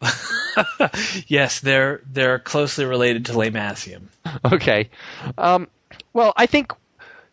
yes, 1.26 1.60
they're 1.60 2.02
they're 2.10 2.38
closely 2.38 2.84
related 2.84 3.26
to 3.26 3.32
Lamacium. 3.32 4.08
Okay. 4.52 4.90
Um, 5.38 5.68
well, 6.12 6.32
I 6.36 6.46
think 6.46 6.72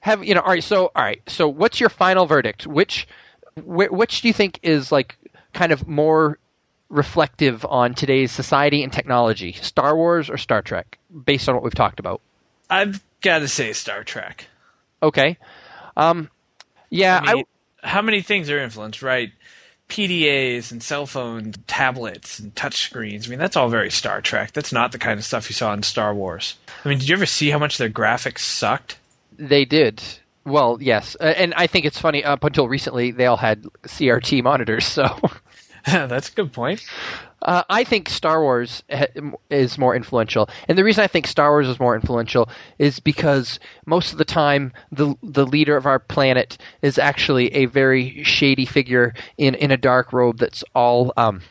have 0.02 0.24
you 0.24 0.36
know. 0.36 0.42
All 0.42 0.50
right. 0.50 0.64
So 0.64 0.92
all 0.96 1.04
right. 1.04 1.22
So 1.28 1.48
what's 1.48 1.80
your 1.80 1.90
final 1.90 2.26
verdict? 2.26 2.68
Which 2.68 3.08
wh- 3.56 3.92
which 3.92 4.22
do 4.22 4.28
you 4.28 4.34
think 4.34 4.60
is 4.62 4.92
like 4.92 5.18
kind 5.54 5.72
of 5.72 5.88
more 5.88 6.38
reflective 6.90 7.66
on 7.66 7.94
today's 7.94 8.32
society 8.32 8.84
and 8.84 8.92
technology? 8.92 9.54
Star 9.54 9.96
Wars 9.96 10.30
or 10.30 10.38
Star 10.38 10.62
Trek, 10.62 10.98
based 11.26 11.48
on 11.48 11.56
what 11.56 11.64
we've 11.64 11.74
talked 11.74 12.00
about? 12.00 12.22
I've 12.70 13.02
got 13.22 13.40
to 13.40 13.48
say 13.48 13.74
Star 13.74 14.04
Trek. 14.04 14.48
Okay. 15.02 15.38
Um, 15.98 16.30
yeah, 16.90 17.20
I 17.24 17.34
mean, 17.36 17.46
how 17.84 18.02
many 18.02 18.22
things 18.22 18.50
are 18.50 18.60
influenced, 18.60 19.02
right? 19.02 19.32
PDAs 19.90 20.72
and 20.72 20.82
cell 20.82 21.06
phones, 21.06 21.58
tablets 21.68 22.40
and 22.40 22.56
touchscreens. 22.56 23.28
I 23.28 23.30
mean, 23.30 23.40
that's 23.40 23.58
all 23.58 23.68
very 23.68 23.92
Star 23.92 24.22
Trek. 24.22 24.54
That's 24.54 24.72
not 24.72 24.94
the 24.94 24.98
kind 24.98 25.20
of 25.20 25.26
stuff 25.26 25.50
you 25.50 25.54
saw 25.54 25.74
in 25.74 25.84
Star 25.84 26.16
Wars. 26.16 26.56
I 26.86 26.90
mean, 26.90 27.00
did 27.00 27.10
you 27.10 27.16
ever 27.16 27.26
see 27.26 27.50
how 27.50 27.60
much 27.60 27.78
their 27.78 27.90
graphics 27.90 28.40
sucked? 28.40 28.98
They 29.42 29.66
did. 29.66 30.04
Well, 30.46 30.78
yes, 30.80 31.18
uh, 31.20 31.26
and 31.26 31.54
I 31.56 31.66
think 31.68 31.86
it's 31.86 32.00
funny. 32.00 32.24
Up 32.24 32.44
until 32.44 32.68
recently, 32.68 33.12
they 33.12 33.26
all 33.26 33.38
had 33.38 33.64
CRT 33.84 34.44
monitors. 34.44 34.86
So 34.86 35.06
that's 35.86 36.30
a 36.30 36.34
good 36.34 36.54
point. 36.54 36.86
Uh, 37.42 37.64
I 37.70 37.84
think 37.84 38.08
Star 38.08 38.42
Wars 38.44 38.84
is 39.50 39.80
more 39.80 39.96
influential, 39.96 40.48
and 40.68 40.78
the 40.78 40.84
reason 40.84 41.04
I 41.04 41.08
think 41.08 41.26
Star 41.26 41.50
Wars 41.50 41.68
is 41.68 41.80
more 41.80 41.96
influential 41.96 42.50
is 42.78 43.00
because 43.00 43.60
most 43.88 44.12
of 44.12 44.20
the 44.20 44.26
time 44.26 44.74
the 44.92 45.16
the 45.24 45.46
leader 45.46 45.76
of 45.76 45.88
our 45.88 45.98
planet 45.98 46.60
is 46.84 47.00
actually 47.00 47.52
a 47.56 47.66
very 47.66 48.24
shady 48.24 48.66
figure 48.66 49.16
in, 49.40 49.56
in 49.56 49.72
a 49.72 49.78
dark 49.78 50.14
robe 50.14 50.38
that's 50.38 50.64
all 50.76 51.14
um, 51.18 51.42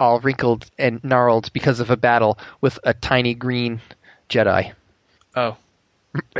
all 0.00 0.18
wrinkled 0.18 0.68
and 0.80 1.02
gnarled 1.04 1.52
because 1.52 1.78
of 1.78 1.90
a 1.90 1.96
battle 1.96 2.38
with 2.60 2.80
a 2.82 2.92
tiny 2.92 3.34
green 3.34 3.80
Jedi. 4.28 4.72
Oh, 5.36 5.56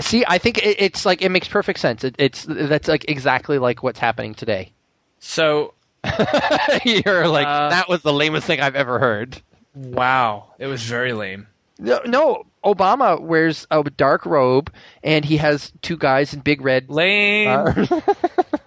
see, 0.00 0.24
I 0.26 0.38
think 0.38 0.58
it, 0.58 0.76
it's 0.78 1.06
like 1.06 1.22
it 1.22 1.30
makes 1.30 1.48
perfect 1.48 1.78
sense. 1.78 2.04
It, 2.04 2.16
it's 2.18 2.44
that's 2.48 2.88
like 2.88 3.04
exactly 3.08 3.58
like 3.58 3.82
what's 3.82 3.98
happening 3.98 4.34
today. 4.34 4.72
So 5.18 5.74
You're 6.84 7.28
like 7.28 7.46
uh, 7.46 7.70
that 7.70 7.88
was 7.88 8.02
the 8.02 8.12
lamest 8.12 8.46
thing 8.46 8.60
I've 8.60 8.76
ever 8.76 8.98
heard. 8.98 9.40
Wow, 9.74 10.54
it 10.58 10.66
was 10.66 10.82
very 10.82 11.12
lame. 11.12 11.46
No, 11.78 12.00
no, 12.06 12.44
Obama 12.64 13.20
wears 13.20 13.66
a 13.70 13.82
dark 13.84 14.24
robe 14.24 14.72
and 15.02 15.24
he 15.24 15.36
has 15.36 15.72
two 15.82 15.96
guys 15.96 16.32
in 16.32 16.40
big 16.40 16.62
red. 16.62 16.88
Lame. 16.88 17.48
Uh, 17.48 18.00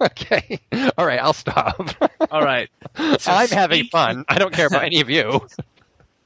okay, 0.02 0.60
all 0.96 1.06
right, 1.06 1.20
I'll 1.20 1.32
stop. 1.32 1.90
All 2.30 2.42
right, 2.42 2.68
so 3.18 3.32
I'm 3.32 3.48
having 3.48 3.86
fun. 3.86 4.24
I 4.28 4.38
don't 4.38 4.52
care 4.52 4.66
about 4.66 4.84
any 4.84 5.00
of 5.00 5.10
you. 5.10 5.46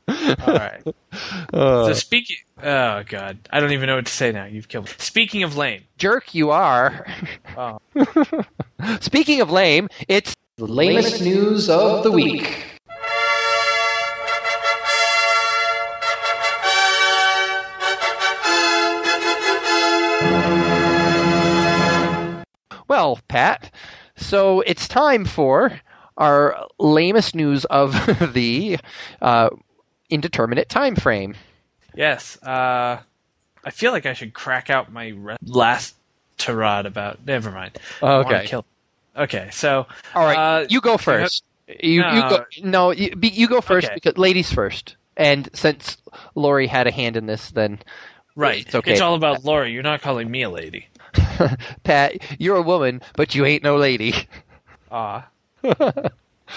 All 0.08 0.54
right. 0.54 0.82
Uh, 1.52 1.86
so 1.86 1.92
speaking, 1.92 2.36
oh 2.60 3.04
god, 3.06 3.38
I 3.50 3.60
don't 3.60 3.70
even 3.70 3.86
know 3.86 3.94
what 3.94 4.06
to 4.06 4.12
say 4.12 4.32
now. 4.32 4.46
You've 4.46 4.66
killed. 4.66 4.86
Me. 4.86 4.92
Speaking 4.98 5.44
of 5.44 5.56
lame, 5.56 5.84
jerk, 5.96 6.34
you 6.34 6.50
are. 6.50 7.06
Oh. 7.56 7.78
speaking 9.00 9.40
of 9.40 9.52
lame, 9.52 9.88
it's 10.08 10.34
the 10.56 10.66
lamest 10.66 11.22
news 11.22 11.70
of 11.70 12.02
the 12.02 12.10
week. 12.10 12.64
Well, 22.88 23.20
Pat, 23.28 23.72
so 24.16 24.60
it's 24.62 24.88
time 24.88 25.24
for 25.24 25.80
our 26.16 26.66
lamest 26.78 27.34
news 27.34 27.64
of 27.66 27.92
the 28.34 28.78
uh, 29.22 29.50
indeterminate 30.14 30.68
time 30.68 30.96
frame. 30.96 31.34
Yes. 31.94 32.42
Uh, 32.42 33.00
I 33.64 33.70
feel 33.70 33.92
like 33.92 34.06
I 34.06 34.12
should 34.12 34.34
crack 34.34 34.70
out 34.70 34.92
my 34.92 35.14
last 35.44 35.94
tirade 36.38 36.86
about. 36.86 37.24
Never 37.26 37.50
mind. 37.50 37.78
Okay. 38.02 38.48
Okay, 39.16 39.48
so 39.52 39.86
all 40.14 40.24
right, 40.24 40.36
uh, 40.36 40.66
you 40.68 40.80
go 40.80 40.96
first. 40.96 41.44
You 41.80 42.02
no, 42.02 42.12
you 42.12 42.20
go 42.22 42.44
no 42.62 42.90
you, 42.90 43.14
you 43.22 43.48
go 43.48 43.60
first 43.60 43.86
okay. 43.86 43.94
because 43.94 44.18
ladies 44.18 44.52
first. 44.52 44.96
And 45.16 45.48
since 45.54 45.96
Lori 46.34 46.66
had 46.66 46.88
a 46.88 46.90
hand 46.90 47.16
in 47.16 47.26
this, 47.26 47.50
then 47.52 47.78
right, 48.34 48.66
it's 48.66 48.74
okay. 48.74 48.92
It's 48.92 49.00
all 49.00 49.14
about 49.14 49.44
Lori. 49.44 49.72
You're 49.72 49.84
not 49.84 50.02
calling 50.02 50.28
me 50.28 50.42
a 50.42 50.50
lady, 50.50 50.88
Pat. 51.84 52.40
You're 52.40 52.56
a 52.56 52.62
woman, 52.62 53.00
but 53.14 53.36
you 53.36 53.44
ain't 53.44 53.62
no 53.62 53.76
lady. 53.76 54.14
Ah. 54.90 55.28
okay. 55.64 56.04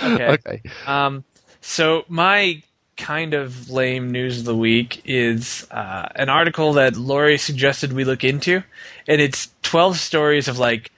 okay. 0.02 0.62
Um. 0.88 1.24
So 1.62 2.06
my 2.08 2.64
kind 2.98 3.34
of 3.34 3.70
lame 3.70 4.12
news 4.12 4.40
of 4.40 4.46
the 4.46 4.56
week 4.56 5.02
is 5.06 5.68
uh, 5.72 6.10
an 6.16 6.30
article 6.30 6.74
that 6.74 6.98
Lori 6.98 7.38
suggested 7.38 7.94
we 7.94 8.04
look 8.04 8.24
into, 8.24 8.64
and 9.08 9.22
it's 9.22 9.50
12 9.62 9.98
stories 9.98 10.48
of 10.48 10.60
like 10.60 10.92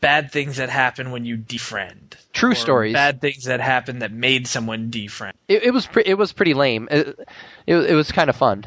bad 0.00 0.32
things 0.32 0.56
that 0.56 0.70
happen 0.70 1.10
when 1.10 1.24
you 1.24 1.36
defriend. 1.36 2.14
True 2.32 2.54
stories. 2.54 2.94
Bad 2.94 3.20
things 3.20 3.44
that 3.44 3.60
happen 3.60 3.98
that 3.98 4.12
made 4.12 4.46
someone 4.46 4.90
defriend. 4.90 5.32
It, 5.48 5.64
it 5.64 5.70
was 5.72 5.86
pre- 5.86 6.04
it 6.06 6.14
was 6.14 6.32
pretty 6.32 6.54
lame. 6.54 6.88
It, 6.90 7.18
it, 7.66 7.76
it 7.76 7.94
was 7.94 8.10
kind 8.12 8.30
of 8.30 8.36
fun. 8.36 8.64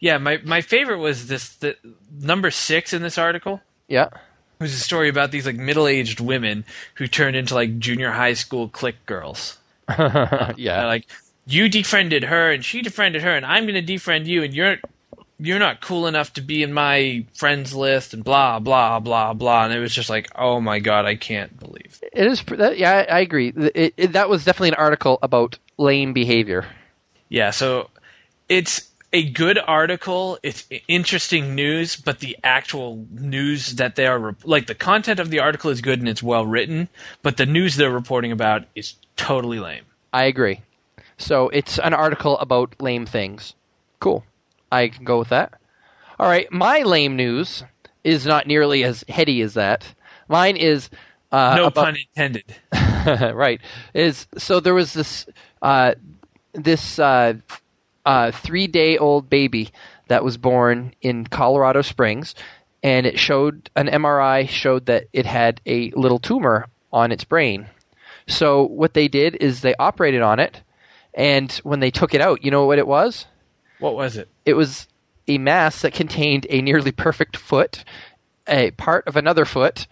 Yeah, 0.00 0.18
my 0.18 0.38
my 0.44 0.60
favorite 0.60 0.98
was 0.98 1.28
this 1.28 1.54
the 1.56 1.76
number 2.20 2.50
six 2.50 2.92
in 2.92 3.02
this 3.02 3.16
article. 3.16 3.62
Yeah. 3.88 4.08
It 4.58 4.62
was 4.62 4.74
a 4.74 4.80
story 4.80 5.08
about 5.08 5.30
these 5.30 5.46
like 5.46 5.56
middle 5.56 5.86
aged 5.86 6.20
women 6.20 6.64
who 6.94 7.06
turned 7.06 7.36
into 7.36 7.54
like 7.54 7.78
junior 7.78 8.10
high 8.10 8.34
school 8.34 8.68
clique 8.68 9.04
girls. 9.06 9.58
yeah. 9.98 10.86
like 10.86 11.06
you 11.46 11.68
defriended 11.68 12.24
her 12.24 12.50
and 12.50 12.64
she 12.64 12.82
defriended 12.82 13.22
her 13.22 13.34
and 13.34 13.46
I'm 13.46 13.66
gonna 13.66 13.82
defriend 13.82 14.26
you 14.26 14.42
and 14.42 14.52
you're 14.52 14.76
you're 15.38 15.58
not 15.58 15.80
cool 15.80 16.06
enough 16.06 16.32
to 16.32 16.40
be 16.40 16.62
in 16.62 16.72
my 16.72 17.24
friends 17.34 17.74
list 17.74 18.14
and 18.14 18.24
blah 18.24 18.58
blah 18.58 19.00
blah 19.00 19.32
blah. 19.32 19.64
And 19.64 19.72
it 19.72 19.78
was 19.78 19.94
just 19.94 20.10
like 20.10 20.28
oh 20.34 20.60
my 20.60 20.80
god 20.80 21.06
i 21.06 21.14
can't 21.14 21.58
believe 21.58 22.00
it. 22.02 22.10
Is 22.14 22.42
that, 22.42 22.78
yeah 22.78 23.06
i, 23.08 23.16
I 23.16 23.20
agree. 23.20 23.52
It, 23.56 23.94
it, 23.96 24.12
that 24.12 24.28
was 24.28 24.44
definitely 24.44 24.70
an 24.70 24.74
article 24.74 25.18
about 25.22 25.58
lame 25.78 26.12
behavior. 26.12 26.66
Yeah 27.28 27.50
so 27.50 27.90
it's 28.48 28.90
a 29.12 29.30
good 29.30 29.58
article. 29.58 30.38
It's 30.42 30.66
interesting 30.88 31.54
news 31.54 31.94
but 31.94 32.18
the 32.18 32.36
actual 32.42 33.06
news 33.12 33.76
that 33.76 33.94
they 33.94 34.06
are 34.06 34.34
like 34.44 34.66
the 34.66 34.74
content 34.74 35.20
of 35.20 35.30
the 35.30 35.38
article 35.38 35.70
is 35.70 35.80
good 35.80 36.00
and 36.00 36.08
it's 36.08 36.24
well 36.24 36.44
written 36.44 36.88
but 37.22 37.36
the 37.36 37.46
news 37.46 37.76
they're 37.76 37.88
reporting 37.88 38.32
about 38.32 38.64
is 38.74 38.94
totally 39.16 39.60
lame. 39.60 39.84
I 40.12 40.24
agree 40.24 40.60
so 41.16 41.48
it's 41.50 41.78
an 41.78 41.94
article 41.94 42.38
about 42.38 42.74
lame 42.80 43.06
things 43.06 43.54
cool 44.00 44.24
I 44.70 44.88
can 44.88 45.04
go 45.04 45.18
with 45.18 45.28
that. 45.30 45.54
All 46.18 46.28
right, 46.28 46.50
my 46.50 46.82
lame 46.82 47.16
news 47.16 47.62
is 48.04 48.26
not 48.26 48.46
nearly 48.46 48.84
as 48.84 49.04
heady 49.08 49.40
as 49.42 49.54
that. 49.54 49.94
Mine 50.28 50.56
is 50.56 50.90
uh, 51.32 51.54
no 51.56 51.66
about, 51.66 51.84
pun 51.84 51.96
intended. 51.96 52.44
right. 53.34 53.60
Is 53.94 54.26
so 54.38 54.60
there 54.60 54.74
was 54.74 54.92
this 54.92 55.26
uh, 55.62 55.94
this 56.52 56.98
uh, 56.98 57.34
uh, 58.04 58.30
three 58.30 58.66
day 58.66 58.96
old 58.98 59.28
baby 59.28 59.70
that 60.08 60.24
was 60.24 60.36
born 60.36 60.94
in 61.02 61.26
Colorado 61.26 61.82
Springs, 61.82 62.34
and 62.82 63.06
it 63.06 63.18
showed 63.18 63.70
an 63.76 63.88
MRI 63.88 64.48
showed 64.48 64.86
that 64.86 65.04
it 65.12 65.26
had 65.26 65.60
a 65.66 65.90
little 65.92 66.18
tumor 66.18 66.66
on 66.92 67.12
its 67.12 67.24
brain. 67.24 67.66
So 68.26 68.64
what 68.64 68.94
they 68.94 69.06
did 69.06 69.36
is 69.36 69.60
they 69.60 69.74
operated 69.76 70.22
on 70.22 70.40
it, 70.40 70.62
and 71.16 71.50
when 71.64 71.80
they 71.80 71.90
took 71.90 72.14
it 72.14 72.20
out, 72.20 72.44
you 72.44 72.50
know 72.50 72.66
what 72.66 72.78
it 72.78 72.86
was? 72.86 73.26
What 73.80 73.96
was 73.96 74.16
it? 74.18 74.28
It 74.44 74.54
was 74.54 74.86
a 75.26 75.38
mass 75.38 75.80
that 75.80 75.94
contained 75.94 76.46
a 76.50 76.60
nearly 76.60 76.92
perfect 76.92 77.36
foot, 77.36 77.84
a 78.46 78.70
part 78.72 79.08
of 79.08 79.16
another 79.16 79.46
foot, 79.46 79.86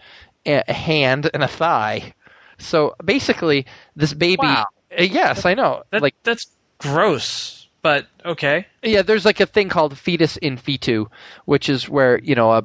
a 0.47 0.70
hand, 0.72 1.31
and 1.33 1.43
a 1.43 1.49
thigh. 1.49 2.14
So 2.59 2.95
basically, 3.03 3.66
this 3.97 4.12
baby. 4.12 4.43
Wow. 4.43 4.66
Uh, 4.97 5.03
yes, 5.03 5.45
I 5.45 5.55
know. 5.55 5.83
That, 5.91 6.03
like 6.03 6.14
that's 6.22 6.47
gross, 6.79 7.68
but 7.83 8.07
okay. 8.25 8.66
Yeah, 8.83 9.03
there's 9.03 9.25
like 9.25 9.41
a 9.41 9.47
thing 9.47 9.68
called 9.70 9.99
fetus 9.99 10.37
in 10.37 10.57
fetu, 10.59 11.07
which 11.47 11.68
is 11.68 11.89
where 11.89 12.18
you 12.20 12.35
know 12.35 12.53
a, 12.53 12.64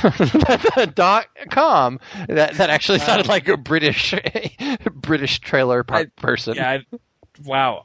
dot 0.94 1.26
com. 1.50 1.98
That 2.28 2.54
that 2.54 2.70
actually 2.70 2.98
sounded 3.00 3.26
like 3.28 3.46
a 3.48 3.56
British 3.56 4.14
British 4.94 5.38
trailer 5.40 5.82
park 5.84 6.10
I- 6.16 6.20
person. 6.20 6.54
Yeah. 6.56 6.70
I, 6.70 6.84
wow. 7.44 7.82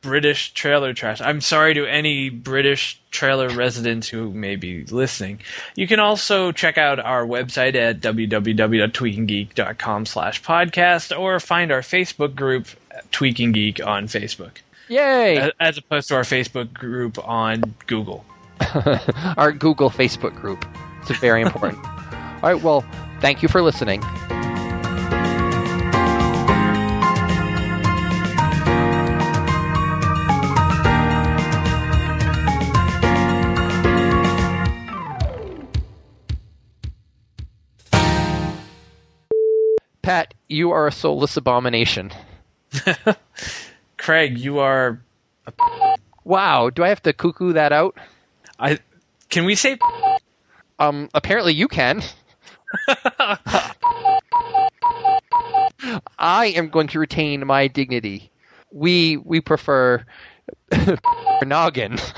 British 0.00 0.52
trailer 0.54 0.94
trash. 0.94 1.20
I'm 1.20 1.40
sorry 1.40 1.74
to 1.74 1.86
any 1.86 2.30
British 2.30 3.00
trailer 3.10 3.48
residents 3.50 4.08
who 4.08 4.30
may 4.32 4.56
be 4.56 4.84
listening. 4.84 5.40
You 5.76 5.86
can 5.86 6.00
also 6.00 6.50
check 6.52 6.78
out 6.78 6.98
our 6.98 7.26
website 7.26 7.74
at 7.74 8.00
www.tweakinggeek.com 8.00 10.06
slash 10.06 10.42
podcast 10.42 11.18
or 11.18 11.38
find 11.40 11.70
our 11.72 11.82
Facebook 11.82 12.34
group, 12.34 12.68
Tweaking 13.10 13.52
Geek, 13.52 13.84
on 13.86 14.06
Facebook, 14.06 14.58
Yay! 14.88 15.50
as 15.60 15.76
opposed 15.76 16.08
to 16.08 16.14
our 16.14 16.22
Facebook 16.22 16.72
group 16.72 17.18
on 17.28 17.74
Google. 17.86 18.24
Our 19.38 19.52
Google 19.52 19.88
Facebook 19.90 20.34
group. 20.36 20.64
It's 21.02 21.18
very 21.18 21.42
important. 21.42 21.84
All 21.84 22.52
right, 22.54 22.62
well, 22.62 22.84
thank 23.20 23.42
you 23.42 23.48
for 23.48 23.62
listening. 23.62 24.02
Pat, 40.02 40.34
you 40.48 40.72
are 40.72 40.88
a 40.88 40.92
soulless 40.92 41.36
abomination. 41.36 42.10
Craig, 43.96 44.38
you 44.38 44.58
are. 44.58 45.00
Wow, 46.24 46.70
do 46.70 46.82
I 46.82 46.88
have 46.88 47.02
to 47.02 47.12
cuckoo 47.12 47.52
that 47.52 47.72
out? 47.72 47.96
I 48.58 48.78
can 49.28 49.44
we 49.44 49.54
say 49.54 49.78
um, 50.80 51.08
apparently 51.14 51.52
you 51.52 51.68
can. 51.68 52.02
I 56.18 56.46
am 56.56 56.68
going 56.68 56.88
to 56.88 56.98
retain 56.98 57.46
my 57.46 57.68
dignity. 57.68 58.30
We 58.72 59.18
we 59.18 59.40
prefer 59.40 60.04
noggin. 61.44 61.98